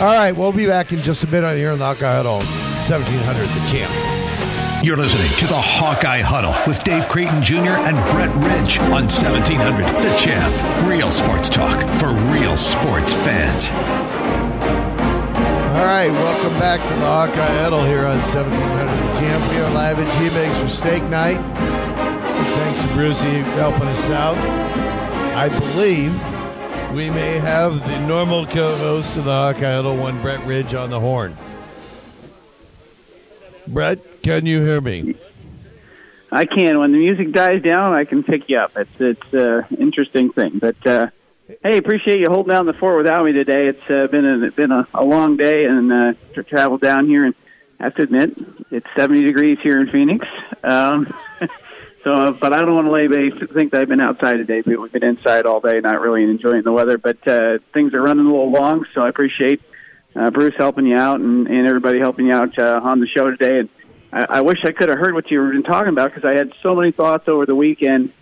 all 0.00 0.06
right 0.06 0.32
we'll 0.36 0.52
be 0.52 0.66
back 0.66 0.92
in 0.92 1.00
just 1.00 1.24
a 1.24 1.26
bit 1.26 1.44
on 1.44 1.56
here 1.56 1.70
on 1.72 1.78
the 1.78 1.84
Hawkeye 1.84 2.14
Huddle 2.16 2.38
1700 2.40 3.48
the 3.48 3.66
champ 3.70 4.84
You're 4.84 4.96
listening 4.98 5.28
to 5.38 5.46
the 5.46 5.58
Hawkeye 5.60 6.20
Huddle 6.20 6.54
with 6.66 6.84
Dave 6.84 7.08
Creighton 7.08 7.42
Jr. 7.42 7.80
and 7.88 7.96
Brett 8.12 8.30
Ridge 8.36 8.78
on 8.78 9.08
1700 9.08 9.84
The 9.86 10.16
Champ. 10.16 10.86
Real 10.86 11.10
sports 11.10 11.48
talk 11.48 11.80
for 11.98 12.12
real 12.30 12.56
sports 12.56 13.12
fans. 13.24 13.70
All 15.76 15.84
right, 15.84 16.10
welcome 16.10 16.58
back 16.58 16.80
to 16.88 16.94
the 16.94 17.00
Hawkeye 17.00 17.54
Huddle 17.58 17.84
here 17.84 18.06
on 18.06 18.16
1700 18.20 19.12
The 19.12 19.20
Champ. 19.20 19.52
We 19.52 19.58
are 19.58 19.70
live 19.74 19.98
at 19.98 20.18
G-Bakes 20.18 20.58
for 20.58 20.68
steak 20.68 21.02
night. 21.04 21.36
Thanks 21.36 22.80
to 22.80 22.88
Brucey 22.94 23.42
helping 23.58 23.82
us 23.82 24.08
out. 24.08 24.38
I 25.36 25.50
believe 25.50 26.14
we 26.94 27.10
may 27.10 27.38
have 27.40 27.86
the 27.86 28.00
normal 28.06 28.46
co-host 28.46 29.18
of 29.18 29.26
the 29.26 29.30
Hawkeye 29.30 29.74
Huddle, 29.74 29.98
one 29.98 30.18
Brett 30.22 30.42
Ridge, 30.46 30.72
on 30.72 30.88
the 30.88 30.98
horn. 30.98 31.36
Brett, 33.68 34.22
can 34.22 34.46
you 34.46 34.62
hear 34.62 34.80
me? 34.80 35.14
I 36.32 36.46
can. 36.46 36.78
When 36.78 36.92
the 36.92 36.98
music 36.98 37.32
dies 37.32 37.62
down, 37.62 37.92
I 37.92 38.06
can 38.06 38.22
pick 38.22 38.48
you 38.48 38.56
up. 38.56 38.74
It's 38.78 38.98
it's 38.98 39.34
an 39.34 39.76
interesting 39.78 40.32
thing. 40.32 40.58
But 40.58 40.86
uh, 40.86 41.10
hey, 41.46 41.78
appreciate 41.78 42.18
you 42.18 42.26
holding 42.28 42.52
down 42.52 42.66
the 42.66 42.72
fort 42.72 42.96
without 42.98 43.24
me 43.24 43.32
today. 43.32 43.68
It's 43.68 43.90
uh, 43.90 44.06
been 44.08 44.24
a 44.24 44.50
been 44.50 44.72
a, 44.72 44.86
a 44.94 45.04
long 45.04 45.36
day 45.36 45.64
and 45.64 45.92
uh, 45.92 46.14
to 46.34 46.42
travel 46.42 46.78
down 46.78 47.06
here. 47.06 47.24
And 47.24 47.34
I 47.78 47.84
have 47.84 47.94
to 47.96 48.02
admit, 48.02 48.36
it's 48.70 48.86
70 48.96 49.22
degrees 49.22 49.58
here 49.62 49.80
in 49.80 49.90
Phoenix. 49.90 50.26
Um, 50.64 51.12
so, 52.04 52.10
uh, 52.10 52.30
but 52.32 52.52
I 52.52 52.58
don't 52.58 52.74
want 52.74 52.86
to 52.86 52.92
lay 52.92 53.06
base. 53.06 53.34
Think 53.50 53.72
that 53.72 53.82
I've 53.82 53.88
been 53.88 54.00
outside 54.00 54.34
today. 54.34 54.62
But 54.62 54.80
we've 54.80 54.92
been 54.92 55.04
inside 55.04 55.46
all 55.46 55.60
day, 55.60 55.80
not 55.80 56.00
really 56.00 56.24
enjoying 56.24 56.62
the 56.62 56.72
weather. 56.72 56.98
But 56.98 57.26
uh, 57.28 57.58
things 57.72 57.94
are 57.94 58.02
running 58.02 58.26
a 58.26 58.30
little 58.30 58.50
long, 58.50 58.86
so 58.94 59.02
I 59.02 59.08
appreciate 59.08 59.60
uh, 60.14 60.30
Bruce 60.30 60.54
helping 60.56 60.86
you 60.86 60.96
out 60.96 61.20
and, 61.20 61.46
and 61.46 61.66
everybody 61.66 61.98
helping 62.00 62.26
you 62.26 62.32
out 62.32 62.58
uh, 62.58 62.80
on 62.82 63.00
the 63.00 63.06
show 63.06 63.30
today. 63.30 63.60
And 63.60 63.68
I, 64.12 64.38
I 64.38 64.40
wish 64.40 64.64
I 64.64 64.72
could 64.72 64.88
have 64.88 64.98
heard 64.98 65.14
what 65.14 65.30
you 65.30 65.40
were 65.40 65.60
talking 65.60 65.90
about 65.90 66.12
because 66.12 66.24
I 66.24 66.36
had 66.36 66.52
so 66.62 66.74
many 66.74 66.90
thoughts 66.90 67.28
over 67.28 67.46
the 67.46 67.54
weekend 67.54 68.12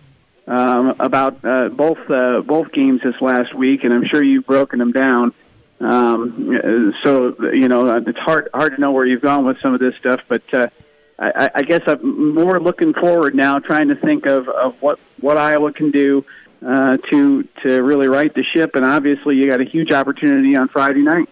um, 0.47 0.95
about 0.99 1.43
uh, 1.43 1.69
both 1.69 2.09
uh, 2.09 2.41
both 2.41 2.71
games 2.71 3.01
this 3.01 3.19
last 3.21 3.53
week, 3.53 3.83
and 3.83 3.93
I'm 3.93 4.05
sure 4.05 4.23
you've 4.23 4.45
broken 4.45 4.79
them 4.79 4.91
down. 4.91 5.33
Um, 5.79 6.93
so 7.03 7.35
you 7.51 7.67
know 7.67 7.97
it's 7.97 8.19
hard 8.19 8.49
hard 8.53 8.75
to 8.75 8.81
know 8.81 8.91
where 8.91 9.05
you've 9.05 9.21
gone 9.21 9.45
with 9.45 9.59
some 9.59 9.73
of 9.73 9.79
this 9.79 9.95
stuff, 9.95 10.21
but 10.27 10.41
uh, 10.53 10.67
I, 11.17 11.49
I 11.55 11.61
guess 11.63 11.81
I'm 11.87 12.33
more 12.33 12.59
looking 12.59 12.93
forward 12.93 13.35
now, 13.35 13.59
trying 13.59 13.87
to 13.87 13.95
think 13.95 14.25
of, 14.25 14.49
of 14.49 14.81
what 14.81 14.99
what 15.19 15.37
Iowa 15.37 15.71
can 15.71 15.91
do 15.91 16.25
uh, 16.65 16.97
to 17.09 17.43
to 17.63 17.83
really 17.83 18.07
right 18.07 18.33
the 18.33 18.43
ship. 18.43 18.75
And 18.75 18.85
obviously, 18.85 19.35
you 19.35 19.47
got 19.47 19.61
a 19.61 19.65
huge 19.65 19.91
opportunity 19.91 20.55
on 20.55 20.67
Friday 20.67 21.01
night. 21.01 21.29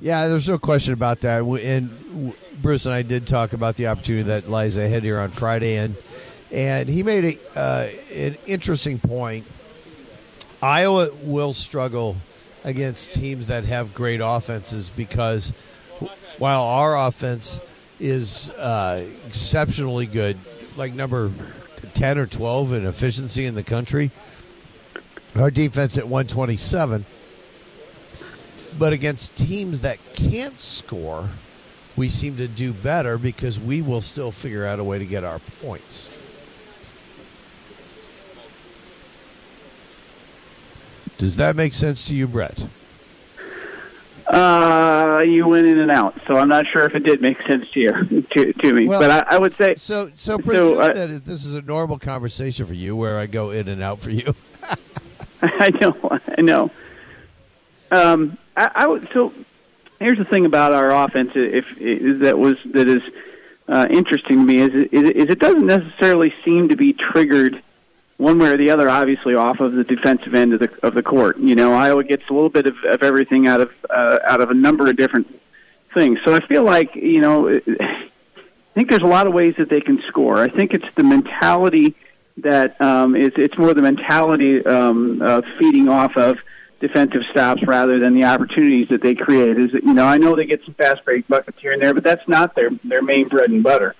Yeah, 0.00 0.28
there's 0.28 0.48
no 0.48 0.58
question 0.58 0.92
about 0.92 1.20
that. 1.22 1.42
And 1.42 2.34
Bruce 2.62 2.86
and 2.86 2.94
I 2.94 3.02
did 3.02 3.26
talk 3.26 3.52
about 3.52 3.76
the 3.76 3.88
opportunity 3.88 4.24
that 4.24 4.48
lies 4.48 4.76
ahead 4.76 5.02
here 5.02 5.18
on 5.18 5.30
Friday, 5.30 5.76
and 5.76 5.96
and 6.52 6.88
he 6.88 7.02
made 7.02 7.38
a, 7.54 7.58
uh, 7.58 7.88
an 8.14 8.36
interesting 8.46 8.98
point. 8.98 9.46
Iowa 10.62 11.10
will 11.22 11.52
struggle 11.52 12.16
against 12.64 13.12
teams 13.12 13.46
that 13.46 13.64
have 13.64 13.94
great 13.94 14.20
offenses 14.22 14.90
because 14.90 15.50
while 16.38 16.62
our 16.62 17.06
offense 17.06 17.60
is 18.00 18.50
uh, 18.50 19.06
exceptionally 19.26 20.06
good, 20.06 20.36
like 20.76 20.94
number 20.94 21.30
ten 21.94 22.18
or 22.18 22.26
twelve 22.26 22.72
in 22.72 22.86
efficiency 22.86 23.44
in 23.44 23.54
the 23.54 23.62
country, 23.62 24.10
our 25.36 25.50
defense 25.50 25.96
at 25.96 26.04
127 26.08 27.04
but 28.78 28.92
against 28.92 29.36
teams 29.36 29.80
that 29.80 29.98
can't 30.14 30.58
score, 30.58 31.28
we 31.96 32.08
seem 32.08 32.36
to 32.36 32.46
do 32.46 32.72
better 32.72 33.18
because 33.18 33.58
we 33.58 33.82
will 33.82 34.00
still 34.00 34.30
figure 34.30 34.64
out 34.64 34.78
a 34.78 34.84
way 34.84 34.98
to 34.98 35.04
get 35.04 35.24
our 35.24 35.40
points. 35.60 36.08
Does 41.18 41.36
that 41.36 41.56
make 41.56 41.72
sense 41.72 42.06
to 42.06 42.16
you, 42.16 42.26
Brett? 42.26 42.66
Uh, 44.28 45.22
you 45.26 45.48
went 45.48 45.66
in 45.66 45.78
and 45.78 45.90
out, 45.90 46.14
so 46.26 46.36
I'm 46.36 46.48
not 46.48 46.66
sure 46.66 46.84
if 46.84 46.94
it 46.94 47.02
did 47.02 47.20
make 47.20 47.40
sense 47.42 47.68
to 47.70 47.80
you 47.80 48.22
to, 48.30 48.52
to 48.52 48.72
me. 48.72 48.86
Well, 48.86 49.00
but 49.00 49.10
I, 49.10 49.36
I 49.36 49.38
would 49.38 49.52
say 49.52 49.74
So, 49.76 50.12
so 50.16 50.38
presume 50.38 50.80
uh, 50.80 50.92
that 50.92 51.24
this 51.24 51.46
is 51.46 51.54
a 51.54 51.62
normal 51.62 51.98
conversation 51.98 52.66
for 52.66 52.74
you, 52.74 52.94
where 52.94 53.18
I 53.18 53.26
go 53.26 53.50
in 53.50 53.68
and 53.68 53.82
out 53.82 54.00
for 54.00 54.10
you. 54.10 54.34
I 55.42 55.70
know, 55.80 56.20
I 56.36 56.40
know. 56.42 56.70
Um, 57.90 58.36
I, 58.56 58.70
I 58.74 58.86
would, 58.86 59.08
so 59.12 59.32
here's 59.98 60.18
the 60.18 60.24
thing 60.24 60.44
about 60.44 60.74
our 60.74 60.90
offense, 60.90 61.32
if, 61.34 61.80
is 61.80 62.20
that 62.20 62.38
was 62.38 62.58
that 62.66 62.86
is 62.86 63.02
uh, 63.66 63.86
interesting 63.90 64.38
to 64.38 64.44
me 64.44 64.58
is, 64.58 64.74
is 64.74 65.10
is 65.10 65.30
it 65.30 65.38
doesn't 65.38 65.66
necessarily 65.66 66.34
seem 66.44 66.68
to 66.68 66.76
be 66.76 66.92
triggered 66.92 67.62
one 68.18 68.38
way 68.38 68.50
or 68.50 68.58
the 68.58 68.70
other. 68.70 68.90
Obviously, 68.90 69.34
off 69.34 69.60
of 69.60 69.72
the 69.72 69.84
defensive 69.84 70.34
end 70.34 70.52
of 70.52 70.60
the 70.60 70.86
of 70.86 70.94
the 70.94 71.02
court. 71.02 71.38
You 71.38 71.54
know, 71.54 71.72
Iowa 71.72 72.04
gets 72.04 72.28
a 72.28 72.32
little 72.34 72.50
bit 72.50 72.66
of, 72.66 72.76
of 72.84 73.02
everything 73.02 73.48
out 73.48 73.62
of 73.62 73.70
uh, 73.88 74.18
out 74.24 74.42
of 74.42 74.50
a 74.50 74.54
number 74.54 74.88
of 74.88 74.96
different 74.96 75.40
things. 75.94 76.18
So 76.24 76.34
I 76.34 76.40
feel 76.40 76.64
like 76.64 76.94
you 76.94 77.20
know. 77.20 77.48
I 77.48 78.80
think 78.80 78.90
there's 78.90 79.02
a 79.02 79.06
lot 79.06 79.26
of 79.26 79.32
ways 79.32 79.56
that 79.58 79.68
they 79.68 79.80
can 79.80 80.00
score. 80.06 80.38
I 80.38 80.46
think 80.46 80.72
it's 80.72 80.94
the 80.94 81.02
mentality 81.02 81.96
that 82.36 82.80
um, 82.80 83.16
it's, 83.16 83.36
it's 83.36 83.58
more 83.58 83.74
the 83.74 83.82
mentality 83.82 84.64
um, 84.64 85.20
of 85.20 85.44
feeding 85.58 85.88
off 85.88 86.16
of 86.16 86.38
defensive 86.80 87.22
stops 87.30 87.62
rather 87.66 87.98
than 87.98 88.14
the 88.14 88.24
opportunities 88.24 88.88
that 88.90 89.02
they 89.02 89.14
create. 89.14 89.58
Is 89.58 89.72
that, 89.72 89.82
you 89.82 89.94
know 89.94 90.04
I 90.04 90.18
know 90.18 90.36
they 90.36 90.46
get 90.46 90.64
some 90.64 90.74
fast 90.74 91.04
break 91.04 91.26
buckets 91.26 91.58
here 91.60 91.72
and 91.72 91.82
there, 91.82 91.92
but 91.92 92.04
that's 92.04 92.26
not 92.28 92.54
their 92.54 92.70
their 92.84 93.02
main 93.02 93.28
bread 93.28 93.50
and 93.50 93.62
butter. 93.62 93.94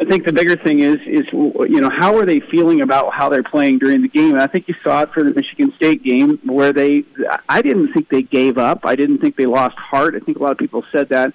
I 0.00 0.04
think 0.04 0.24
the 0.24 0.32
bigger 0.32 0.56
thing 0.56 0.78
is 0.78 1.00
is 1.06 1.26
you 1.32 1.80
know 1.80 1.90
how 1.90 2.16
are 2.18 2.24
they 2.24 2.38
feeling 2.38 2.80
about 2.82 3.12
how 3.12 3.28
they're 3.28 3.42
playing 3.42 3.78
during 3.78 4.02
the 4.02 4.08
game? 4.08 4.34
And 4.34 4.42
I 4.42 4.46
think 4.46 4.68
you 4.68 4.74
saw 4.82 5.02
it 5.02 5.10
for 5.10 5.24
the 5.24 5.32
Michigan 5.32 5.72
State 5.74 6.04
game 6.04 6.38
where 6.44 6.72
they 6.72 7.04
I 7.48 7.62
didn't 7.62 7.92
think 7.92 8.08
they 8.08 8.22
gave 8.22 8.58
up. 8.58 8.86
I 8.86 8.94
didn't 8.94 9.18
think 9.18 9.36
they 9.36 9.46
lost 9.46 9.76
heart. 9.76 10.14
I 10.14 10.20
think 10.20 10.38
a 10.38 10.42
lot 10.42 10.52
of 10.52 10.58
people 10.58 10.84
said 10.92 11.08
that. 11.08 11.32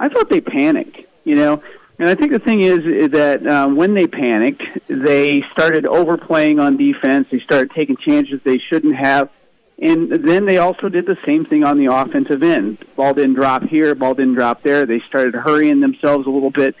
I 0.00 0.08
thought 0.08 0.30
they 0.30 0.40
panicked. 0.40 1.00
You 1.24 1.36
know. 1.36 1.62
And 1.98 2.10
I 2.10 2.14
think 2.14 2.32
the 2.32 2.38
thing 2.38 2.60
is, 2.60 2.84
is 2.84 3.12
that 3.12 3.46
um, 3.46 3.74
when 3.74 3.94
they 3.94 4.06
panicked, 4.06 4.62
they 4.86 5.42
started 5.52 5.86
overplaying 5.86 6.58
on 6.58 6.76
defense. 6.76 7.28
They 7.30 7.40
started 7.40 7.70
taking 7.70 7.96
chances 7.96 8.42
they 8.42 8.58
shouldn't 8.58 8.96
have. 8.96 9.30
And 9.78 10.10
then 10.10 10.44
they 10.44 10.58
also 10.58 10.88
did 10.88 11.06
the 11.06 11.18
same 11.24 11.44
thing 11.44 11.64
on 11.64 11.78
the 11.78 11.86
offensive 11.86 12.42
end. 12.42 12.84
Ball 12.96 13.14
didn't 13.14 13.34
drop 13.34 13.62
here, 13.62 13.94
ball 13.94 14.14
didn't 14.14 14.34
drop 14.34 14.62
there. 14.62 14.86
They 14.86 15.00
started 15.00 15.34
hurrying 15.34 15.80
themselves 15.80 16.26
a 16.26 16.30
little 16.30 16.50
bit. 16.50 16.76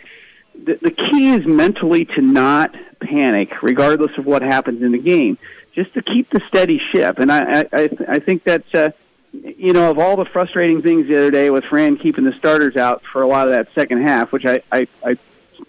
The, 0.64 0.78
the 0.82 0.90
key 0.90 1.30
is 1.30 1.46
mentally 1.46 2.04
to 2.06 2.20
not 2.20 2.74
panic, 3.00 3.62
regardless 3.62 4.16
of 4.18 4.26
what 4.26 4.42
happens 4.42 4.82
in 4.82 4.92
the 4.92 4.98
game, 4.98 5.38
just 5.74 5.94
to 5.94 6.02
keep 6.02 6.30
the 6.30 6.40
steady 6.48 6.78
ship. 6.78 7.18
And 7.18 7.30
I, 7.30 7.66
I, 7.72 7.90
I 8.08 8.18
think 8.18 8.42
that's, 8.42 8.74
uh, 8.74 8.90
you 9.32 9.72
know, 9.72 9.90
of 9.90 9.98
all 9.98 10.16
the 10.16 10.24
frustrating 10.24 10.82
things 10.82 11.06
the 11.06 11.16
other 11.16 11.30
day 11.30 11.50
with 11.50 11.64
Fran 11.64 11.98
keeping 11.98 12.24
the 12.24 12.32
starters 12.32 12.76
out 12.76 13.02
for 13.04 13.22
a 13.22 13.28
lot 13.28 13.48
of 13.48 13.54
that 13.54 13.72
second 13.74 14.02
half, 14.02 14.32
which 14.32 14.46
I, 14.46 14.62
I, 14.72 14.88
I, 15.04 15.16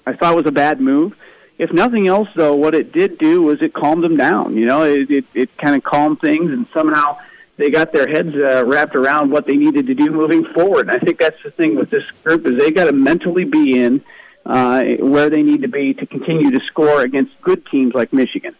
I 0.05 0.13
thought 0.13 0.35
was 0.35 0.45
a 0.45 0.51
bad 0.51 0.79
move. 0.79 1.15
If 1.57 1.73
nothing 1.73 2.07
else, 2.07 2.29
though, 2.35 2.55
what 2.55 2.75
it 2.75 2.91
did 2.91 3.17
do 3.17 3.41
was 3.41 3.61
it 3.61 3.73
calmed 3.73 4.03
them 4.03 4.15
down. 4.15 4.55
You 4.55 4.67
know, 4.67 4.83
it 4.83 5.09
it, 5.09 5.25
it 5.33 5.57
kind 5.57 5.75
of 5.75 5.83
calmed 5.83 6.21
things, 6.21 6.51
and 6.51 6.67
somehow 6.71 7.17
they 7.57 7.71
got 7.71 7.91
their 7.91 8.07
heads 8.07 8.35
uh, 8.35 8.63
wrapped 8.65 8.95
around 8.95 9.31
what 9.31 9.47
they 9.47 9.55
needed 9.55 9.88
to 9.88 9.95
do 9.95 10.11
moving 10.11 10.45
forward. 10.45 10.88
And 10.88 10.95
I 10.95 10.99
think 10.99 11.17
that's 11.19 11.41
the 11.43 11.49
thing 11.49 11.75
with 11.75 11.89
this 11.89 12.09
group 12.23 12.45
is 12.45 12.59
they 12.59 12.69
got 12.69 12.85
to 12.85 12.93
mentally 12.93 13.43
be 13.43 13.81
in 13.81 14.03
uh, 14.47 14.83
where 14.99 15.29
they 15.29 15.43
need 15.43 15.61
to 15.61 15.67
be 15.67 15.93
to 15.93 16.05
continue 16.05 16.51
to 16.51 16.65
score 16.65 17.01
against 17.01 17.39
good 17.41 17.65
teams 17.67 17.93
like 17.93 18.13
Michigan. 18.13 18.55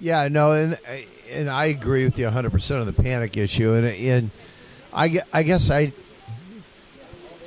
Yeah, 0.00 0.28
no, 0.28 0.52
and 0.52 0.78
and 1.30 1.48
I 1.48 1.66
agree 1.66 2.04
with 2.04 2.18
you 2.18 2.24
100 2.24 2.50
percent 2.50 2.80
on 2.80 2.86
the 2.86 2.92
panic 2.92 3.36
issue, 3.36 3.74
and 3.74 3.86
and 3.86 4.30
I, 4.92 5.20
I 5.32 5.42
guess 5.42 5.70
I 5.70 5.92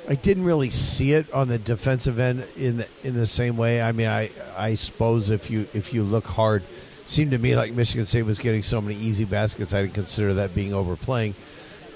I 0.08 0.14
didn't 0.14 0.44
really 0.44 0.70
see 0.70 1.12
it 1.12 1.30
on 1.32 1.48
the 1.48 1.58
defensive 1.58 2.20
end 2.20 2.44
in 2.56 2.78
the, 2.78 2.88
in 3.02 3.14
the 3.14 3.26
same 3.26 3.56
way. 3.56 3.82
I 3.82 3.90
mean, 3.90 4.06
I 4.06 4.30
I 4.56 4.76
suppose 4.76 5.30
if 5.30 5.50
you 5.50 5.66
if 5.74 5.92
you 5.92 6.04
look 6.04 6.26
hard, 6.26 6.62
seemed 7.06 7.32
to 7.32 7.38
me 7.38 7.56
like 7.56 7.72
Michigan 7.72 8.06
State 8.06 8.22
was 8.22 8.38
getting 8.38 8.62
so 8.62 8.80
many 8.80 8.94
easy 8.94 9.24
baskets. 9.24 9.74
I 9.74 9.82
didn't 9.82 9.94
consider 9.94 10.34
that 10.34 10.54
being 10.54 10.72
overplaying, 10.72 11.34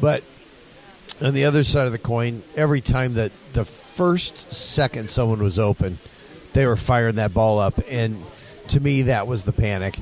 but 0.01 0.24
on 1.22 1.34
the 1.34 1.44
other 1.44 1.62
side 1.62 1.86
of 1.86 1.92
the 1.92 1.98
coin, 1.98 2.42
every 2.57 2.80
time 2.80 3.14
that 3.14 3.30
the 3.53 3.64
first 4.01 4.51
second 4.51 5.11
someone 5.11 5.42
was 5.42 5.59
open, 5.59 5.98
they 6.55 6.64
were 6.64 6.74
firing 6.74 7.16
that 7.16 7.34
ball 7.34 7.59
up, 7.59 7.74
and 7.86 8.16
to 8.68 8.80
me 8.80 9.03
that 9.03 9.26
was 9.26 9.44
the 9.44 9.53
panic. 9.53 9.94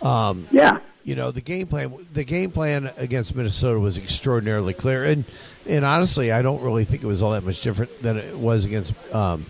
Um, 0.00 0.46
yeah, 0.52 0.78
you 1.02 1.16
know 1.16 1.32
the 1.32 1.40
game 1.40 1.66
plan. 1.66 1.92
The 2.12 2.22
game 2.22 2.52
plan 2.52 2.92
against 2.96 3.34
Minnesota 3.34 3.80
was 3.80 3.98
extraordinarily 3.98 4.72
clear, 4.72 5.04
and 5.04 5.24
and 5.68 5.84
honestly, 5.84 6.30
I 6.30 6.42
don't 6.42 6.62
really 6.62 6.84
think 6.84 7.02
it 7.02 7.08
was 7.08 7.24
all 7.24 7.32
that 7.32 7.42
much 7.42 7.60
different 7.60 8.00
than 8.00 8.18
it 8.18 8.36
was 8.36 8.64
against 8.64 8.94
um, 9.12 9.44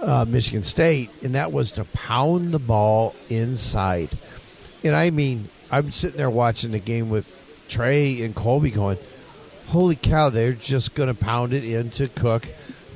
uh, 0.00 0.24
Michigan 0.26 0.62
State, 0.62 1.10
and 1.22 1.34
that 1.34 1.52
was 1.52 1.72
to 1.72 1.84
pound 1.84 2.52
the 2.52 2.58
ball 2.58 3.14
inside. 3.28 4.08
And 4.82 4.96
I 4.96 5.10
mean, 5.10 5.50
I'm 5.70 5.90
sitting 5.90 6.16
there 6.16 6.30
watching 6.30 6.70
the 6.70 6.78
game 6.78 7.10
with 7.10 7.28
Trey 7.68 8.22
and 8.22 8.34
Colby, 8.34 8.70
going, 8.70 8.96
"Holy 9.66 9.94
cow! 9.94 10.30
They're 10.30 10.54
just 10.54 10.94
going 10.94 11.14
to 11.14 11.14
pound 11.14 11.52
it 11.52 11.64
into 11.64 12.08
Cook, 12.08 12.48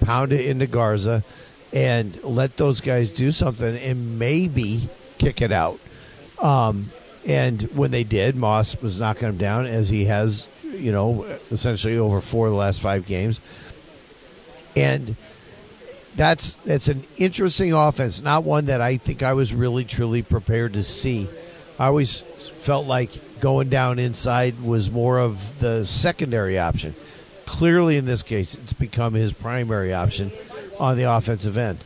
pound 0.09 0.33
it 0.33 0.47
into 0.47 0.67
Garza." 0.67 1.23
And 1.71 2.19
let 2.25 2.57
those 2.57 2.81
guys 2.81 3.13
do 3.13 3.31
something 3.31 3.77
and 3.77 4.19
maybe 4.19 4.89
kick 5.19 5.43
it 5.43 5.53
out. 5.53 5.79
Um, 6.41 6.91
and 7.27 7.61
when 7.77 7.91
they 7.91 8.05
did, 8.05 8.37
Moss 8.37 8.81
was 8.81 8.99
knocking 8.99 9.29
them 9.29 9.37
down 9.37 9.67
as 9.67 9.91
he 9.91 10.07
has, 10.07 10.49
you 10.65 10.93
know, 10.93 11.27
essentially 11.51 11.99
over 11.99 12.23
four 12.23 12.47
of 12.47 12.53
the 12.53 12.59
last 12.59 12.81
five 12.81 13.07
games. 13.07 13.43
And 14.75 15.15
that's 16.17 16.55
that's 16.65 16.89
an 16.89 17.05
interesting 17.19 17.75
offense, 17.75 18.23
not 18.23 18.45
one 18.45 18.67
that 18.67 18.81
I 18.81 18.97
think 18.97 19.23
I 19.23 19.35
was 19.35 19.53
really 19.53 19.85
truly 19.85 20.23
prepared 20.23 20.73
to 20.73 20.83
see. 20.83 21.29
I 21.79 21.87
always 21.87 22.21
felt 22.21 22.87
like 22.87 23.11
going 23.41 23.69
down 23.69 23.99
inside 23.99 24.61
was 24.63 24.91
more 24.91 25.19
of 25.19 25.61
the 25.61 25.85
secondary 25.85 26.59
option. 26.59 26.95
Clearly, 27.49 27.97
in 27.97 28.05
this 28.05 28.23
case, 28.23 28.57
it's 28.57 28.75
become 28.75 29.15
his 29.15 29.33
primary 29.33 29.95
option 29.95 30.31
on 30.79 30.99
the 30.99 31.05
offensive 31.05 31.57
end. 31.57 31.79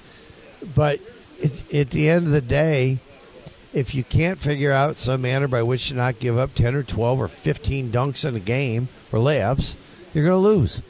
But 0.75 0.99
it, 1.41 1.73
at 1.73 1.91
the 1.91 2.11
end 2.11 2.27
of 2.27 2.33
the 2.33 2.41
day, 2.41 2.99
if 3.73 3.95
you 3.95 4.03
can't 4.03 4.41
figure 4.41 4.73
out 4.73 4.97
some 4.97 5.23
manner 5.23 5.47
by 5.47 5.63
which 5.63 5.89
to 5.89 5.95
not 5.95 6.19
give 6.19 6.37
up 6.37 6.57
10 6.57 6.75
or 6.75 6.83
12 6.83 7.21
or 7.21 7.29
15 7.29 7.93
dunks 7.93 8.29
in 8.29 8.35
a 8.35 8.41
game 8.41 8.89
or 9.13 9.21
layups, 9.21 9.77
you're 10.13 10.25
going 10.25 10.35
to 10.35 10.49
lose. 10.49 10.83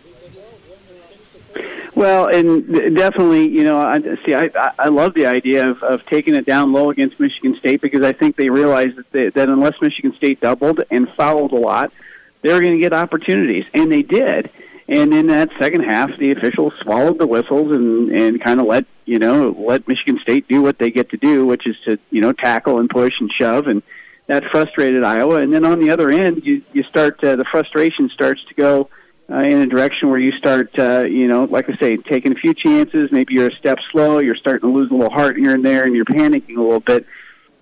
Well, 1.94 2.28
and 2.28 2.96
definitely, 2.96 3.50
you 3.50 3.64
know, 3.64 3.78
I 3.78 4.00
see. 4.24 4.34
I 4.34 4.72
I 4.78 4.88
love 4.88 5.12
the 5.12 5.26
idea 5.26 5.68
of, 5.68 5.82
of 5.82 6.06
taking 6.06 6.34
it 6.34 6.46
down 6.46 6.72
low 6.72 6.88
against 6.88 7.20
Michigan 7.20 7.56
State 7.56 7.82
because 7.82 8.02
I 8.02 8.12
think 8.12 8.36
they 8.36 8.48
realized 8.48 8.96
that 8.96 9.12
they, 9.12 9.28
that 9.28 9.50
unless 9.50 9.78
Michigan 9.82 10.14
State 10.14 10.40
doubled 10.40 10.82
and 10.90 11.10
fouled 11.10 11.52
a 11.52 11.56
lot, 11.56 11.92
they 12.40 12.52
were 12.54 12.60
going 12.60 12.72
to 12.72 12.78
get 12.78 12.94
opportunities, 12.94 13.66
and 13.74 13.92
they 13.92 14.00
did. 14.00 14.50
And 14.88 15.14
in 15.14 15.28
that 15.28 15.50
second 15.58 15.84
half, 15.84 16.16
the 16.18 16.32
officials 16.32 16.74
swallowed 16.80 17.18
the 17.18 17.26
whistles 17.26 17.70
and 17.74 18.10
and 18.10 18.42
kind 18.42 18.60
of 18.60 18.66
let 18.66 18.84
you 19.04 19.18
know 19.18 19.54
let 19.56 19.86
Michigan 19.86 20.18
State 20.20 20.48
do 20.48 20.60
what 20.60 20.78
they 20.78 20.90
get 20.90 21.10
to 21.10 21.16
do, 21.16 21.46
which 21.46 21.66
is 21.66 21.76
to 21.84 21.98
you 22.10 22.20
know 22.20 22.32
tackle 22.32 22.78
and 22.78 22.90
push 22.90 23.14
and 23.20 23.30
shove, 23.32 23.68
and 23.68 23.82
that 24.26 24.44
frustrated 24.50 25.04
Iowa. 25.04 25.36
And 25.36 25.52
then 25.52 25.64
on 25.64 25.80
the 25.80 25.90
other 25.90 26.10
end, 26.10 26.44
you 26.44 26.62
you 26.72 26.82
start 26.82 27.22
uh, 27.22 27.36
the 27.36 27.44
frustration 27.44 28.08
starts 28.10 28.44
to 28.46 28.54
go 28.54 28.88
uh, 29.30 29.38
in 29.38 29.60
a 29.60 29.66
direction 29.66 30.10
where 30.10 30.18
you 30.18 30.32
start, 30.32 30.76
uh, 30.78 31.04
you 31.08 31.28
know, 31.28 31.44
like 31.44 31.70
I 31.70 31.76
say, 31.76 31.96
taking 31.96 32.32
a 32.32 32.34
few 32.34 32.52
chances. 32.52 33.10
Maybe 33.12 33.34
you're 33.34 33.48
a 33.48 33.54
step 33.54 33.78
slow. 33.90 34.18
You're 34.18 34.36
starting 34.36 34.68
to 34.68 34.74
lose 34.74 34.90
a 34.90 34.94
little 34.94 35.12
heart 35.12 35.36
here 35.36 35.54
and 35.54 35.64
there, 35.64 35.84
and 35.84 35.94
you're 35.94 36.04
panicking 36.04 36.56
a 36.56 36.62
little 36.62 36.80
bit. 36.80 37.06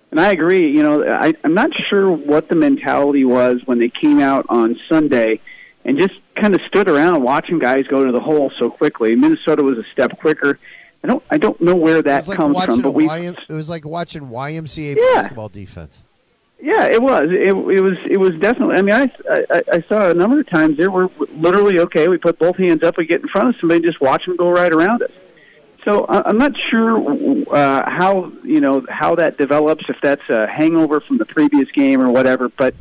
And 0.09 0.19
I 0.19 0.31
agree. 0.31 0.75
You 0.75 0.83
know, 0.83 1.07
I, 1.07 1.33
I'm 1.43 1.53
not 1.53 1.73
sure 1.73 2.11
what 2.11 2.49
the 2.49 2.55
mentality 2.55 3.23
was 3.23 3.61
when 3.65 3.79
they 3.79 3.89
came 3.89 4.19
out 4.19 4.45
on 4.49 4.77
Sunday 4.89 5.39
and 5.85 5.97
just 5.97 6.13
kind 6.35 6.53
of 6.55 6.61
stood 6.67 6.87
around 6.89 7.23
watching 7.23 7.59
guys 7.59 7.87
go 7.87 8.05
to 8.05 8.11
the 8.11 8.19
hole 8.19 8.51
so 8.57 8.69
quickly. 8.69 9.15
Minnesota 9.15 9.63
was 9.63 9.77
a 9.77 9.83
step 9.85 10.19
quicker. 10.19 10.59
I 11.03 11.07
don't 11.07 11.23
I 11.31 11.37
don't 11.37 11.59
know 11.61 11.75
where 11.75 12.01
that 12.03 12.27
like 12.27 12.37
comes 12.37 12.63
from, 12.63 12.81
but 12.81 12.91
we 12.91 13.09
it 13.09 13.35
was 13.49 13.69
like 13.69 13.85
watching 13.85 14.23
YMCA 14.29 14.95
Yeah. 14.97 15.21
basketball 15.21 15.49
defense. 15.49 15.99
yeah, 16.61 16.85
it 16.85 17.01
was 17.01 17.23
it, 17.31 17.47
it 17.55 17.81
was 17.81 17.97
it 18.05 18.17
was 18.19 18.35
definitely. 18.37 18.75
I 18.75 18.81
mean, 18.83 18.93
I, 18.93 19.11
I 19.49 19.63
I 19.73 19.81
saw 19.81 20.09
a 20.11 20.13
number 20.13 20.39
of 20.39 20.47
times 20.47 20.77
there 20.77 20.91
were 20.91 21.09
literally 21.37 21.79
okay. 21.79 22.07
We 22.07 22.17
put 22.19 22.37
both 22.37 22.57
hands 22.57 22.83
up, 22.83 22.97
we 22.97 23.05
get 23.07 23.21
in 23.21 23.27
front 23.29 23.49
of 23.49 23.55
somebody, 23.59 23.81
just 23.81 23.99
watch 23.99 24.25
them 24.27 24.35
go 24.35 24.49
right 24.51 24.71
around 24.71 25.01
us. 25.01 25.11
So 25.83 26.05
I'm 26.07 26.37
not 26.37 26.55
sure 26.69 26.99
uh, 27.51 27.89
how 27.89 28.31
you 28.43 28.59
know 28.61 28.85
how 28.87 29.15
that 29.15 29.39
develops. 29.39 29.89
If 29.89 29.99
that's 30.03 30.29
a 30.29 30.45
hangover 30.45 30.99
from 30.99 31.17
the 31.17 31.25
previous 31.25 31.71
game 31.71 31.99
or 31.99 32.11
whatever, 32.11 32.49
but 32.49 32.75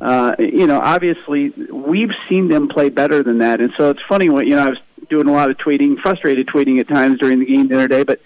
uh, 0.00 0.34
you 0.38 0.66
know, 0.66 0.80
obviously 0.80 1.50
we've 1.50 2.12
seen 2.28 2.48
them 2.48 2.68
play 2.68 2.88
better 2.88 3.22
than 3.22 3.38
that. 3.38 3.60
And 3.60 3.72
so 3.76 3.90
it's 3.90 4.02
funny 4.08 4.30
when 4.30 4.46
you 4.46 4.56
know 4.56 4.66
I 4.66 4.68
was 4.70 4.78
doing 5.08 5.28
a 5.28 5.32
lot 5.32 5.50
of 5.50 5.58
tweeting, 5.58 5.98
frustrated 5.98 6.46
tweeting 6.46 6.80
at 6.80 6.88
times 6.88 7.18
during 7.18 7.38
the 7.38 7.46
game 7.46 7.68
the 7.68 7.74
other 7.74 7.88
day, 7.88 8.02
but 8.04 8.20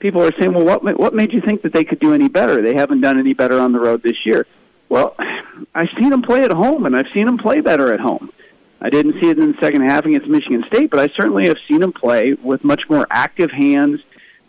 people 0.00 0.22
are 0.22 0.32
saying, 0.32 0.52
"Well, 0.52 0.64
what 0.64 0.98
what 0.98 1.14
made 1.14 1.32
you 1.32 1.40
think 1.40 1.62
that 1.62 1.72
they 1.72 1.84
could 1.84 2.00
do 2.00 2.12
any 2.14 2.28
better? 2.28 2.60
They 2.62 2.74
haven't 2.74 3.00
done 3.00 3.18
any 3.18 3.34
better 3.34 3.60
on 3.60 3.72
the 3.72 3.80
road 3.80 4.02
this 4.02 4.26
year." 4.26 4.46
Well, 4.88 5.14
I've 5.72 5.90
seen 5.96 6.10
them 6.10 6.22
play 6.22 6.42
at 6.42 6.50
home, 6.50 6.84
and 6.84 6.96
I've 6.96 7.08
seen 7.12 7.26
them 7.26 7.38
play 7.38 7.60
better 7.60 7.92
at 7.92 8.00
home. 8.00 8.32
I 8.80 8.90
didn't 8.90 9.20
see 9.20 9.28
it 9.28 9.38
in 9.38 9.52
the 9.52 9.58
second 9.58 9.82
half 9.82 10.04
against 10.06 10.26
Michigan 10.26 10.64
State, 10.66 10.90
but 10.90 10.98
I 10.98 11.08
certainly 11.14 11.46
have 11.48 11.58
seen 11.68 11.80
them 11.80 11.92
play 11.92 12.32
with 12.32 12.64
much 12.64 12.88
more 12.88 13.06
active 13.10 13.50
hands, 13.50 14.00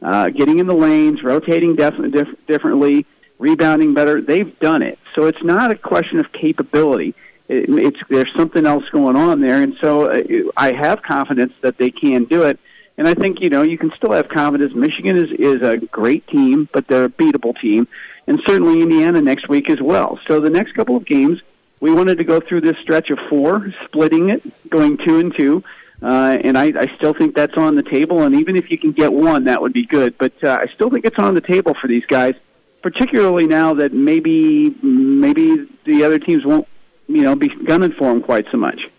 uh, 0.01 0.29
getting 0.29 0.57
in 0.57 0.67
the 0.67 0.73
lanes, 0.73 1.21
rotating 1.21 1.75
def- 1.75 2.11
diff- 2.11 2.47
differently, 2.47 3.05
rebounding 3.41 3.93
better. 3.93 4.21
They've 4.21 4.57
done 4.59 4.81
it, 4.83 4.99
so 5.15 5.25
it's 5.25 5.43
not 5.43 5.71
a 5.71 5.75
question 5.75 6.19
of 6.19 6.31
capability. 6.31 7.13
It, 7.49 7.69
it's 7.69 7.99
there's 8.09 8.31
something 8.35 8.65
else 8.65 8.87
going 8.89 9.17
on 9.17 9.41
there, 9.41 9.61
and 9.61 9.75
so 9.81 10.11
uh, 10.11 10.51
I 10.55 10.71
have 10.73 11.01
confidence 11.01 11.53
that 11.61 11.77
they 11.77 11.91
can 11.91 12.23
do 12.25 12.43
it. 12.43 12.59
And 12.97 13.07
I 13.07 13.13
think 13.15 13.41
you 13.41 13.49
know 13.49 13.63
you 13.63 13.77
can 13.77 13.91
still 13.97 14.11
have 14.11 14.29
confidence. 14.29 14.73
Michigan 14.75 15.17
is 15.17 15.31
is 15.31 15.61
a 15.61 15.77
great 15.77 16.25
team, 16.27 16.69
but 16.71 16.87
they're 16.87 17.05
a 17.05 17.09
beatable 17.09 17.59
team, 17.59 17.87
and 18.27 18.39
certainly 18.47 18.81
Indiana 18.81 19.21
next 19.21 19.49
week 19.49 19.69
as 19.69 19.81
well. 19.81 20.19
So 20.27 20.39
the 20.39 20.49
next 20.49 20.73
couple 20.73 20.95
of 20.95 21.05
games, 21.05 21.41
we 21.79 21.91
wanted 21.91 22.19
to 22.19 22.23
go 22.23 22.39
through 22.39 22.61
this 22.61 22.77
stretch 22.77 23.09
of 23.09 23.19
four, 23.29 23.73
splitting 23.85 24.29
it, 24.29 24.69
going 24.69 24.97
two 24.97 25.19
and 25.19 25.35
two. 25.35 25.63
Uh, 26.01 26.37
and 26.43 26.57
I, 26.57 26.71
I 26.75 26.95
still 26.95 27.13
think 27.13 27.35
that's 27.35 27.57
on 27.57 27.75
the 27.75 27.83
table. 27.83 28.23
And 28.23 28.35
even 28.35 28.55
if 28.55 28.71
you 28.71 28.77
can 28.77 28.91
get 28.91 29.13
one, 29.13 29.43
that 29.43 29.61
would 29.61 29.73
be 29.73 29.85
good. 29.85 30.17
But 30.17 30.33
uh, 30.43 30.57
I 30.59 30.65
still 30.73 30.89
think 30.89 31.05
it's 31.05 31.19
on 31.19 31.35
the 31.35 31.41
table 31.41 31.75
for 31.79 31.87
these 31.87 32.05
guys, 32.07 32.33
particularly 32.81 33.47
now 33.47 33.73
that 33.75 33.93
maybe 33.93 34.69
maybe 34.81 35.67
the 35.85 36.03
other 36.03 36.19
teams 36.19 36.45
won't, 36.45 36.67
you 37.07 37.21
know, 37.21 37.35
be 37.35 37.49
gunning 37.49 37.91
for 37.91 38.09
them 38.09 38.21
quite 38.21 38.45
so 38.51 38.57
much. 38.57 38.89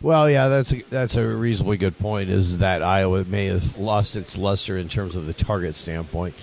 Well, 0.00 0.30
yeah, 0.30 0.46
that's 0.46 0.72
a, 0.72 0.82
that's 0.82 1.16
a 1.16 1.26
reasonably 1.26 1.76
good 1.76 1.98
point. 1.98 2.30
Is 2.30 2.58
that 2.58 2.82
Iowa 2.82 3.24
may 3.24 3.46
have 3.46 3.78
lost 3.78 4.14
its 4.14 4.38
luster 4.38 4.78
in 4.78 4.88
terms 4.88 5.16
of 5.16 5.26
the 5.26 5.32
target 5.32 5.74
standpoint. 5.74 6.34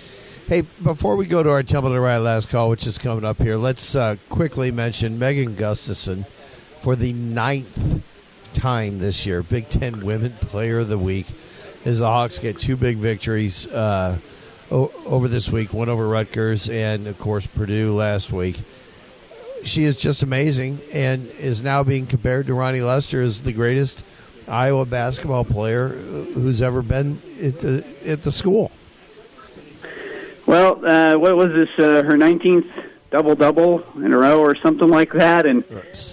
Hey, 0.46 0.62
before 0.82 1.16
we 1.16 1.26
go 1.26 1.42
to 1.42 1.50
our 1.50 1.62
Temple 1.62 1.90
to 1.90 2.00
last 2.00 2.50
call, 2.50 2.70
which 2.70 2.86
is 2.86 2.98
coming 2.98 3.24
up 3.24 3.38
here, 3.38 3.56
let's 3.56 3.96
uh, 3.96 4.16
quickly 4.28 4.70
mention 4.70 5.18
Megan 5.18 5.56
Gustafson 5.56 6.24
for 6.82 6.94
the 6.94 7.12
ninth 7.12 8.04
time 8.52 9.00
this 9.00 9.26
year, 9.26 9.42
Big 9.42 9.68
Ten 9.68 10.04
Women 10.04 10.32
Player 10.32 10.78
of 10.78 10.88
the 10.88 10.98
Week, 10.98 11.26
as 11.84 11.98
the 11.98 12.06
Hawks 12.06 12.38
get 12.38 12.60
two 12.60 12.76
big 12.76 12.98
victories 12.98 13.66
uh, 13.68 14.18
o- 14.70 14.90
over 15.06 15.28
this 15.28 15.50
week, 15.50 15.72
one 15.72 15.88
over 15.88 16.06
Rutgers 16.06 16.68
and 16.68 17.06
of 17.06 17.18
course 17.18 17.46
Purdue 17.46 17.94
last 17.94 18.32
week 18.32 18.56
she 19.64 19.82
is 19.84 19.96
just 19.96 20.22
amazing 20.22 20.78
and 20.92 21.26
is 21.40 21.62
now 21.64 21.82
being 21.82 22.06
compared 22.06 22.46
to 22.46 22.54
Ronnie 22.54 22.82
Lester 22.82 23.20
as 23.20 23.42
the 23.42 23.52
greatest 23.52 24.00
Iowa 24.46 24.84
basketball 24.84 25.44
player 25.44 25.88
who's 25.88 26.62
ever 26.62 26.82
been 26.82 27.18
at 27.42 27.58
the, 27.58 27.84
at 28.06 28.22
the 28.22 28.30
school. 28.30 28.70
Well, 30.46 30.84
uh, 30.86 31.18
what 31.18 31.36
was 31.36 31.48
this? 31.52 31.68
Uh, 31.78 32.04
her 32.04 32.12
19th 32.12 32.70
double 33.10 33.34
double 33.34 33.82
in 33.96 34.12
a 34.12 34.16
row 34.16 34.40
or 34.40 34.54
something 34.56 34.88
like 34.88 35.12
that, 35.14 35.46
and 35.46 35.64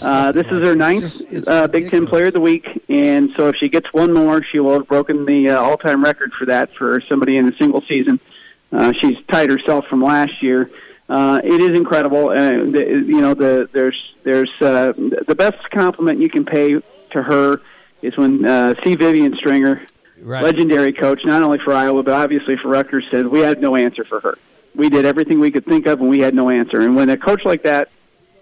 uh, 0.01 0.31
this 0.31 0.47
is 0.47 0.63
her 0.63 0.75
ninth 0.75 1.03
It's 1.03 1.17
just- 1.19 1.31
it's 1.33 1.47
uh, 1.47 1.67
Big 1.67 1.91
Ten. 1.91 2.07
Player 2.07 2.27
of 2.27 2.33
the 2.33 2.39
Week. 2.41 2.83
And 2.89 3.31
so, 3.37 3.49
if 3.49 3.55
she 3.57 3.69
gets 3.69 3.91
one 3.93 4.13
more, 4.13 4.43
she 4.43 4.59
will 4.59 4.73
have 4.73 4.87
broken 4.87 5.25
the 5.25 5.49
uh, 5.51 5.61
all-time 5.61 6.03
record 6.03 6.33
for 6.33 6.45
that 6.45 6.73
for 6.73 7.01
somebody 7.01 7.37
in 7.37 7.47
a 7.47 7.55
single 7.57 7.81
season. 7.81 8.19
Uh, 8.73 8.91
she's 8.99 9.17
tied 9.31 9.49
herself 9.49 9.85
from 9.87 10.01
last 10.03 10.41
year. 10.41 10.69
Uh, 11.07 11.39
it 11.43 11.61
is 11.61 11.77
incredible. 11.77 12.29
Uh, 12.29 12.49
the, 12.71 13.03
you 13.05 13.21
know, 13.21 13.33
the 13.33 13.69
there's 13.71 14.15
there's 14.23 14.51
uh, 14.61 14.93
the 14.95 15.35
best 15.37 15.69
compliment 15.69 16.19
you 16.19 16.29
can 16.29 16.45
pay 16.45 16.81
to 17.11 17.21
her 17.23 17.61
is 18.01 18.17
when 18.17 18.45
uh, 18.45 18.73
C. 18.83 18.95
Vivian 18.95 19.35
Stringer 19.35 19.85
Right. 20.21 20.41
legendary 20.41 20.93
coach, 20.93 21.25
not 21.25 21.43
only 21.43 21.59
for 21.59 21.73
Iowa 21.73 22.01
but 22.01 22.13
obviously 22.13 22.55
for 22.55 22.69
Rutgers, 22.69 23.05
says 23.11 23.25
we 23.25 23.41
had 23.41 23.59
no 23.61 23.75
answer 23.75 24.05
for 24.05 24.21
her. 24.21 24.37
We 24.73 24.89
did 24.89 25.05
everything 25.05 25.41
we 25.41 25.51
could 25.51 25.65
think 25.65 25.85
of, 25.85 25.99
and 25.99 26.09
we 26.09 26.21
had 26.21 26.33
no 26.33 26.49
answer. 26.49 26.79
And 26.79 26.95
when 26.95 27.09
a 27.09 27.17
coach 27.17 27.43
like 27.43 27.63
that, 27.63 27.89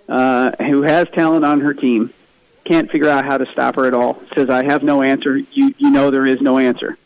uh, 0.08 0.52
who 0.60 0.84
has 0.84 1.08
talent 1.10 1.44
on 1.44 1.62
her 1.62 1.74
team, 1.74 2.14
can't 2.66 2.92
figure 2.92 3.10
out 3.10 3.26
how 3.26 3.38
to 3.40 3.48
stop 3.52 3.78
her 3.78 3.88
at 3.88 3.96
all, 3.96 4.22
says 4.36 4.48
I 4.50 4.64
have 4.64 4.84
no 4.84 5.02
answer. 5.02 5.36
You 5.38 5.74
you 5.78 5.90
know 5.90 6.12
there 6.12 6.28
is 6.28 6.40
no 6.40 6.60
answer, 6.60 6.98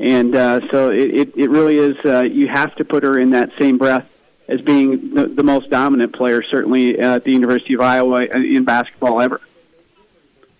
and 0.00 0.34
uh, 0.34 0.60
so 0.70 0.90
it, 0.90 1.10
it 1.14 1.36
it 1.36 1.50
really 1.50 1.76
is. 1.76 1.96
Uh, 2.04 2.22
you 2.22 2.48
have 2.48 2.74
to 2.76 2.84
put 2.84 3.02
her 3.04 3.18
in 3.18 3.30
that 3.30 3.50
same 3.58 3.78
breath 3.78 4.08
as 4.48 4.60
being 4.60 5.14
the, 5.14 5.26
the 5.26 5.42
most 5.44 5.70
dominant 5.70 6.14
player, 6.14 6.42
certainly 6.42 6.98
at 6.98 7.22
the 7.24 7.30
University 7.30 7.74
of 7.74 7.80
Iowa 7.80 8.22
in 8.24 8.64
basketball 8.64 9.20
ever. 9.20 9.40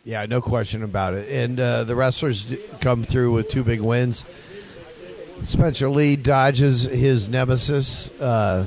Yeah, 0.04 0.24
no 0.26 0.40
question 0.40 0.82
about 0.82 1.14
it. 1.14 1.28
And 1.28 1.58
uh, 1.58 1.84
the 1.84 1.96
wrestlers 1.96 2.56
come 2.80 3.02
through 3.04 3.32
with 3.32 3.48
two 3.50 3.64
big 3.64 3.80
wins. 3.80 4.24
Spencer 5.44 5.88
Lee 5.88 6.16
dodges 6.16 6.82
his 6.82 7.28
nemesis. 7.28 8.10
Uh, 8.20 8.66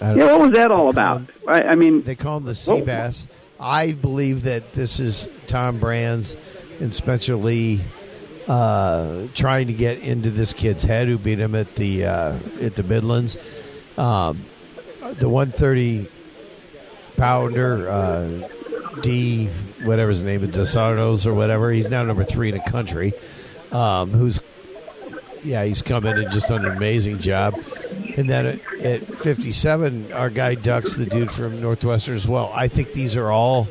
Yeah, 0.00 0.14
what 0.32 0.40
was 0.40 0.50
that 0.52 0.70
all 0.70 0.88
about? 0.88 1.22
I, 1.46 1.62
I 1.62 1.74
mean, 1.74 2.02
They 2.02 2.14
call 2.14 2.38
him 2.38 2.44
the 2.44 2.54
sea 2.54 2.80
bass. 2.82 3.26
I 3.60 3.92
believe 3.92 4.42
that 4.42 4.72
this 4.72 5.00
is 5.00 5.28
Tom 5.46 5.78
Brands 5.78 6.36
and 6.80 6.92
Spencer 6.92 7.36
Lee 7.36 7.80
uh, 8.48 9.26
trying 9.34 9.68
to 9.68 9.72
get 9.72 10.00
into 10.00 10.30
this 10.30 10.52
kid's 10.52 10.82
head, 10.82 11.08
who 11.08 11.18
beat 11.18 11.38
him 11.38 11.54
at 11.54 11.74
the 11.74 12.06
uh, 12.06 12.38
at 12.60 12.74
the 12.74 12.82
Midlands. 12.82 13.36
Um, 13.96 14.40
the 15.18 15.28
130 15.28 16.08
pounder 17.16 17.88
uh, 17.88 18.48
D, 19.02 19.46
whatever 19.84 20.08
his 20.08 20.22
name 20.22 20.42
is, 20.44 20.50
DeSarnos 20.50 21.26
or 21.26 21.34
whatever. 21.34 21.70
He's 21.70 21.90
now 21.90 22.02
number 22.02 22.24
three 22.24 22.48
in 22.48 22.54
the 22.56 22.70
country. 22.70 23.12
Um, 23.70 24.10
who's 24.10 24.40
yeah, 25.44 25.64
he's 25.64 25.82
come 25.82 26.06
in 26.06 26.18
and 26.18 26.30
just 26.30 26.48
done 26.48 26.64
an 26.64 26.76
amazing 26.76 27.18
job. 27.18 27.58
And 28.16 28.28
then 28.28 28.46
at, 28.46 28.80
at 28.84 29.02
57, 29.02 30.12
our 30.12 30.30
guy 30.30 30.54
Ducks, 30.54 30.94
the 30.94 31.06
dude 31.06 31.32
from 31.32 31.60
Northwestern 31.60 32.14
as 32.14 32.28
well. 32.28 32.52
I 32.54 32.68
think 32.68 32.92
these 32.92 33.16
are 33.16 33.30
all 33.30 33.66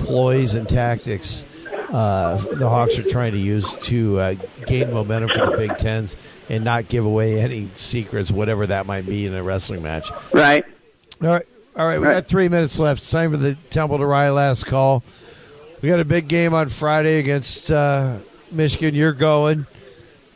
ploys 0.00 0.54
and 0.54 0.68
tactics 0.68 1.44
uh, 1.90 2.36
the 2.54 2.68
Hawks 2.68 2.98
are 2.98 3.02
trying 3.08 3.32
to 3.32 3.38
use 3.38 3.72
to 3.84 4.18
uh, 4.20 4.34
gain 4.66 4.92
momentum 4.92 5.30
for 5.30 5.50
the 5.50 5.56
Big 5.56 5.76
Tens 5.78 6.16
and 6.48 6.64
not 6.64 6.88
give 6.88 7.04
away 7.04 7.40
any 7.40 7.68
secrets, 7.74 8.30
whatever 8.30 8.66
that 8.66 8.86
might 8.86 9.06
be 9.06 9.26
in 9.26 9.34
a 9.34 9.42
wrestling 9.42 9.82
match. 9.82 10.10
right? 10.32 10.64
All 11.22 11.28
right, 11.28 11.46
all 11.76 11.86
right. 11.86 11.98
We 12.00 12.06
Right. 12.06 12.14
got 12.14 12.26
three 12.26 12.48
minutes 12.48 12.78
left. 12.78 13.00
It's 13.00 13.10
time 13.10 13.30
for 13.32 13.36
the 13.36 13.54
Temple 13.70 13.98
to 13.98 14.06
Rye 14.06 14.30
last 14.30 14.66
call. 14.66 15.02
We 15.82 15.88
got 15.88 16.00
a 16.00 16.04
big 16.04 16.28
game 16.28 16.54
on 16.54 16.68
Friday 16.68 17.18
against 17.18 17.70
uh, 17.70 18.16
Michigan. 18.52 18.94
You're 18.94 19.12
going. 19.12 19.66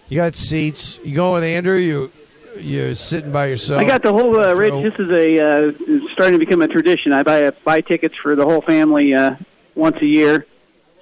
You 0.09 0.17
got 0.17 0.35
seats. 0.37 0.99
You 1.05 1.15
going 1.15 1.35
with 1.35 1.45
Andrew? 1.45 1.77
You 1.77 2.11
you're 2.59 2.95
sitting 2.95 3.33
by 3.33 3.47
yourself. 3.47 3.81
I 3.81 3.85
got 3.85 4.03
the 4.03 4.13
whole 4.13 4.39
uh, 4.39 4.55
Rich. 4.55 4.75
This 4.83 4.95
is 4.99 5.11
a 5.11 5.43
uh, 5.43 6.09
starting 6.13 6.39
to 6.39 6.45
become 6.45 6.61
a 6.63 6.69
tradition. 6.69 7.13
I 7.13 7.23
buy 7.23 7.51
buy 7.65 7.81
tickets 7.81 8.15
for 8.17 8.35
the 8.37 8.45
whole 8.45 8.61
family 8.61 9.15
uh, 9.15 9.37
once 9.75 10.01
a 10.03 10.07
year. 10.07 10.47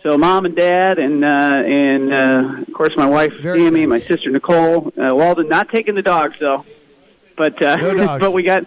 So 0.03 0.17
mom 0.17 0.47
and 0.47 0.57
dad 0.57 0.99
and 0.99 1.23
uh, 1.25 1.29
and 1.29 2.13
uh, 2.13 2.63
of 2.63 2.73
course 2.73 2.97
my 2.97 3.07
wife 3.07 3.35
Very 3.41 3.59
Sammy, 3.61 3.81
nice. 3.81 3.89
my 3.89 3.99
sister 4.01 4.31
Nicole, 4.31 4.93
uh, 4.99 5.15
Walden. 5.15 5.49
Not 5.49 5.69
taking 5.69 5.95
the 5.95 6.03
dogs 6.03 6.37
though, 6.41 6.65
but 7.37 7.61
uh, 7.63 7.77
No 7.77 7.95
dogs. 8.07 8.21
but 8.21 8.33
we 8.33 8.43
got 8.43 8.65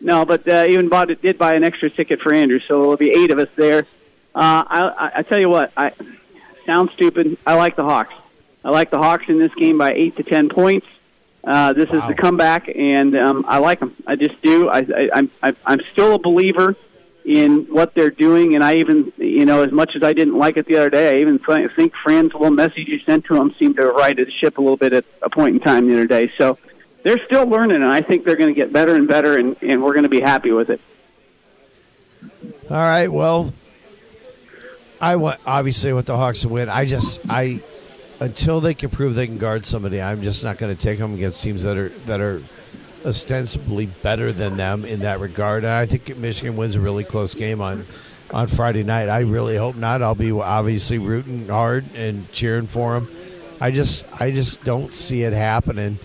no. 0.00 0.24
But 0.24 0.46
uh, 0.48 0.64
even 0.68 0.88
bought 0.88 1.10
it 1.10 1.22
did 1.22 1.38
buy 1.38 1.54
an 1.54 1.62
extra 1.62 1.88
ticket 1.88 2.20
for 2.20 2.34
Andrew, 2.34 2.58
so 2.58 2.80
there'll 2.80 2.96
be 2.96 3.12
eight 3.12 3.30
of 3.30 3.38
us 3.38 3.48
there. 3.54 3.86
Uh, 4.34 4.64
I, 4.66 4.80
I, 5.06 5.12
I 5.18 5.22
tell 5.22 5.38
you 5.38 5.48
what, 5.48 5.72
I 5.76 5.92
sound 6.66 6.90
stupid. 6.90 7.36
I 7.46 7.54
like 7.54 7.76
the 7.76 7.84
Hawks. 7.84 8.14
I 8.64 8.70
like 8.70 8.90
the 8.90 8.98
Hawks 8.98 9.24
in 9.28 9.38
this 9.38 9.54
game 9.54 9.78
by 9.78 9.92
eight 9.92 10.16
to 10.16 10.24
ten 10.24 10.48
points. 10.48 10.86
Uh, 11.44 11.72
this 11.74 11.90
Wow. 11.90 11.98
is 12.00 12.08
the 12.08 12.14
comeback, 12.20 12.68
and 12.74 13.16
um, 13.16 13.44
I 13.46 13.58
like 13.58 13.78
them. 13.80 13.94
I 14.06 14.16
just 14.16 14.40
do. 14.42 14.68
I, 14.68 14.78
I, 14.78 15.10
I'm 15.14 15.30
I, 15.42 15.54
I'm 15.64 15.80
still 15.92 16.14
a 16.14 16.18
believer 16.18 16.74
in 17.24 17.66
what 17.66 17.94
they're 17.94 18.10
doing, 18.10 18.54
and 18.54 18.64
I 18.64 18.74
even, 18.76 19.12
you 19.16 19.46
know, 19.46 19.62
as 19.62 19.70
much 19.70 19.92
as 19.94 20.02
I 20.02 20.12
didn't 20.12 20.36
like 20.36 20.56
it 20.56 20.66
the 20.66 20.76
other 20.76 20.90
day, 20.90 21.16
I 21.16 21.20
even 21.20 21.38
th- 21.38 21.70
think 21.76 21.92
Fran's 22.02 22.32
little 22.32 22.50
message 22.50 22.88
you 22.88 22.98
sent 23.00 23.24
to 23.26 23.34
them 23.34 23.54
seemed 23.58 23.76
to 23.76 23.86
right 23.86 24.16
the 24.16 24.30
ship 24.30 24.58
a 24.58 24.60
little 24.60 24.76
bit 24.76 24.92
at 24.92 25.04
a 25.22 25.30
point 25.30 25.54
in 25.54 25.60
time 25.60 25.86
the 25.86 25.94
other 25.94 26.06
day. 26.06 26.32
So 26.36 26.58
they're 27.04 27.24
still 27.26 27.46
learning, 27.46 27.76
and 27.76 27.92
I 27.92 28.02
think 28.02 28.24
they're 28.24 28.36
going 28.36 28.52
to 28.52 28.60
get 28.60 28.72
better 28.72 28.94
and 28.94 29.06
better, 29.06 29.38
and, 29.38 29.56
and 29.62 29.82
we're 29.82 29.92
going 29.92 30.04
to 30.04 30.08
be 30.08 30.20
happy 30.20 30.50
with 30.50 30.70
it. 30.70 30.80
All 32.70 32.76
right. 32.76 33.08
Well, 33.08 33.52
I 35.00 35.16
want 35.16 35.40
obviously 35.46 35.92
want 35.92 36.06
the 36.06 36.16
Hawks 36.16 36.42
to 36.42 36.48
win. 36.48 36.68
I 36.68 36.86
just 36.86 37.20
I 37.28 37.60
until 38.20 38.60
they 38.60 38.74
can 38.74 38.88
prove 38.88 39.16
they 39.16 39.26
can 39.26 39.38
guard 39.38 39.66
somebody, 39.66 40.00
I'm 40.00 40.22
just 40.22 40.44
not 40.44 40.58
going 40.58 40.74
to 40.74 40.80
take 40.80 40.98
them 40.98 41.14
against 41.14 41.42
teams 41.42 41.64
that 41.64 41.76
are 41.76 41.88
that 42.06 42.20
are 42.20 42.40
ostensibly 43.04 43.86
better 43.86 44.32
than 44.32 44.56
them 44.56 44.84
in 44.84 45.00
that 45.00 45.20
regard. 45.20 45.64
And 45.64 45.72
I 45.72 45.86
think 45.86 46.16
Michigan 46.16 46.56
wins 46.56 46.76
a 46.76 46.80
really 46.80 47.04
close 47.04 47.34
game 47.34 47.60
on 47.60 47.84
on 48.32 48.48
Friday 48.48 48.82
night. 48.82 49.08
I 49.08 49.20
really 49.20 49.56
hope 49.56 49.76
not. 49.76 50.02
I'll 50.02 50.14
be 50.14 50.32
obviously 50.32 50.98
rooting 50.98 51.48
hard 51.48 51.84
and 51.94 52.30
cheering 52.32 52.66
for 52.66 52.94
them. 52.94 53.08
I 53.60 53.70
just 53.70 54.04
I 54.20 54.30
just 54.30 54.64
don't 54.64 54.92
see 54.92 55.22
it 55.22 55.32
happening 55.32 55.98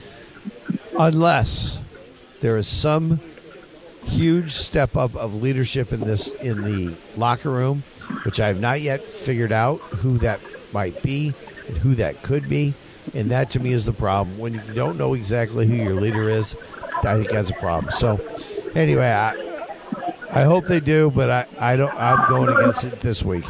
unless 0.97 1.79
there 2.41 2.57
is 2.57 2.67
some 2.67 3.19
huge 4.03 4.51
step 4.51 4.95
up 4.95 5.15
of 5.15 5.35
leadership 5.35 5.91
in 5.91 5.99
this 6.01 6.27
in 6.27 6.63
the 6.63 6.95
locker 7.15 7.49
room, 7.49 7.83
which 8.23 8.39
I 8.39 8.47
have 8.47 8.59
not 8.59 8.81
yet 8.81 9.01
figured 9.01 9.51
out 9.51 9.77
who 9.77 10.17
that 10.19 10.39
might 10.73 11.01
be 11.01 11.33
and 11.67 11.77
who 11.77 11.95
that 11.95 12.21
could 12.23 12.47
be. 12.47 12.73
And 13.13 13.31
that 13.31 13.51
to 13.51 13.59
me 13.59 13.71
is 13.71 13.85
the 13.85 13.93
problem. 13.93 14.37
When 14.37 14.53
you 14.53 14.61
don't 14.73 14.97
know 14.97 15.13
exactly 15.13 15.65
who 15.65 15.75
your 15.75 15.95
leader 15.95 16.29
is, 16.29 16.57
I 17.03 17.15
think 17.15 17.29
that's 17.29 17.49
a 17.49 17.53
problem. 17.55 17.91
So 17.91 18.19
anyway, 18.75 19.09
I 19.09 19.35
I 20.31 20.43
hope 20.43 20.65
they 20.67 20.79
do, 20.79 21.11
but 21.11 21.29
I, 21.29 21.45
I 21.59 21.75
don't 21.75 21.93
I'm 21.95 22.27
going 22.29 22.49
against 22.49 22.83
it 22.83 22.99
this 23.01 23.23
week. 23.23 23.45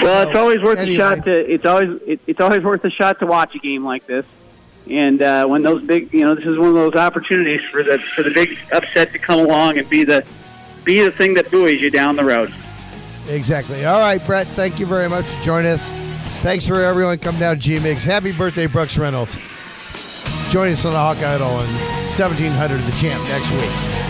Well, 0.00 0.26
it's 0.26 0.38
always 0.38 0.62
worth 0.62 0.78
anyway. 0.78 0.94
a 0.94 0.98
shot 0.98 1.24
to. 1.24 1.52
It's 1.52 1.66
always 1.66 2.00
it, 2.06 2.20
it's 2.26 2.40
always 2.40 2.62
worth 2.62 2.84
a 2.84 2.90
shot 2.90 3.18
to 3.20 3.26
watch 3.26 3.54
a 3.54 3.58
game 3.58 3.84
like 3.84 4.06
this. 4.06 4.24
And 4.90 5.20
uh, 5.20 5.46
when 5.46 5.62
those 5.62 5.82
big, 5.82 6.12
you 6.14 6.24
know, 6.24 6.34
this 6.34 6.46
is 6.46 6.58
one 6.58 6.68
of 6.68 6.74
those 6.74 6.94
opportunities 6.94 7.62
for 7.62 7.82
the 7.82 7.98
for 7.98 8.22
the 8.22 8.30
big 8.30 8.58
upset 8.72 9.12
to 9.12 9.18
come 9.18 9.40
along 9.40 9.78
and 9.78 9.88
be 9.88 10.04
the 10.04 10.24
be 10.84 11.02
the 11.02 11.10
thing 11.10 11.34
that 11.34 11.50
buoys 11.50 11.80
you 11.82 11.90
down 11.90 12.16
the 12.16 12.24
road. 12.24 12.52
Exactly. 13.28 13.84
All 13.84 14.00
right, 14.00 14.24
Brett, 14.24 14.46
thank 14.48 14.80
you 14.80 14.86
very 14.86 15.08
much 15.08 15.26
for 15.26 15.42
joining 15.42 15.70
us. 15.72 15.86
Thanks 16.40 16.66
for 16.66 16.80
everyone 16.80 17.18
coming 17.18 17.40
down 17.40 17.56
to 17.56 17.60
G 17.60 17.78
Migs. 17.78 18.04
Happy 18.04 18.32
birthday, 18.32 18.66
Brooks 18.66 18.96
Reynolds. 18.96 19.36
Join 20.48 20.72
us 20.72 20.86
on 20.86 20.94
the 20.94 20.98
Hawkeye 20.98 21.20
Huddle 21.20 21.48
on 21.48 21.66
1700 22.08 22.80
The 22.80 22.92
Champ 22.92 23.22
next 23.28 23.50
week. 23.50 24.07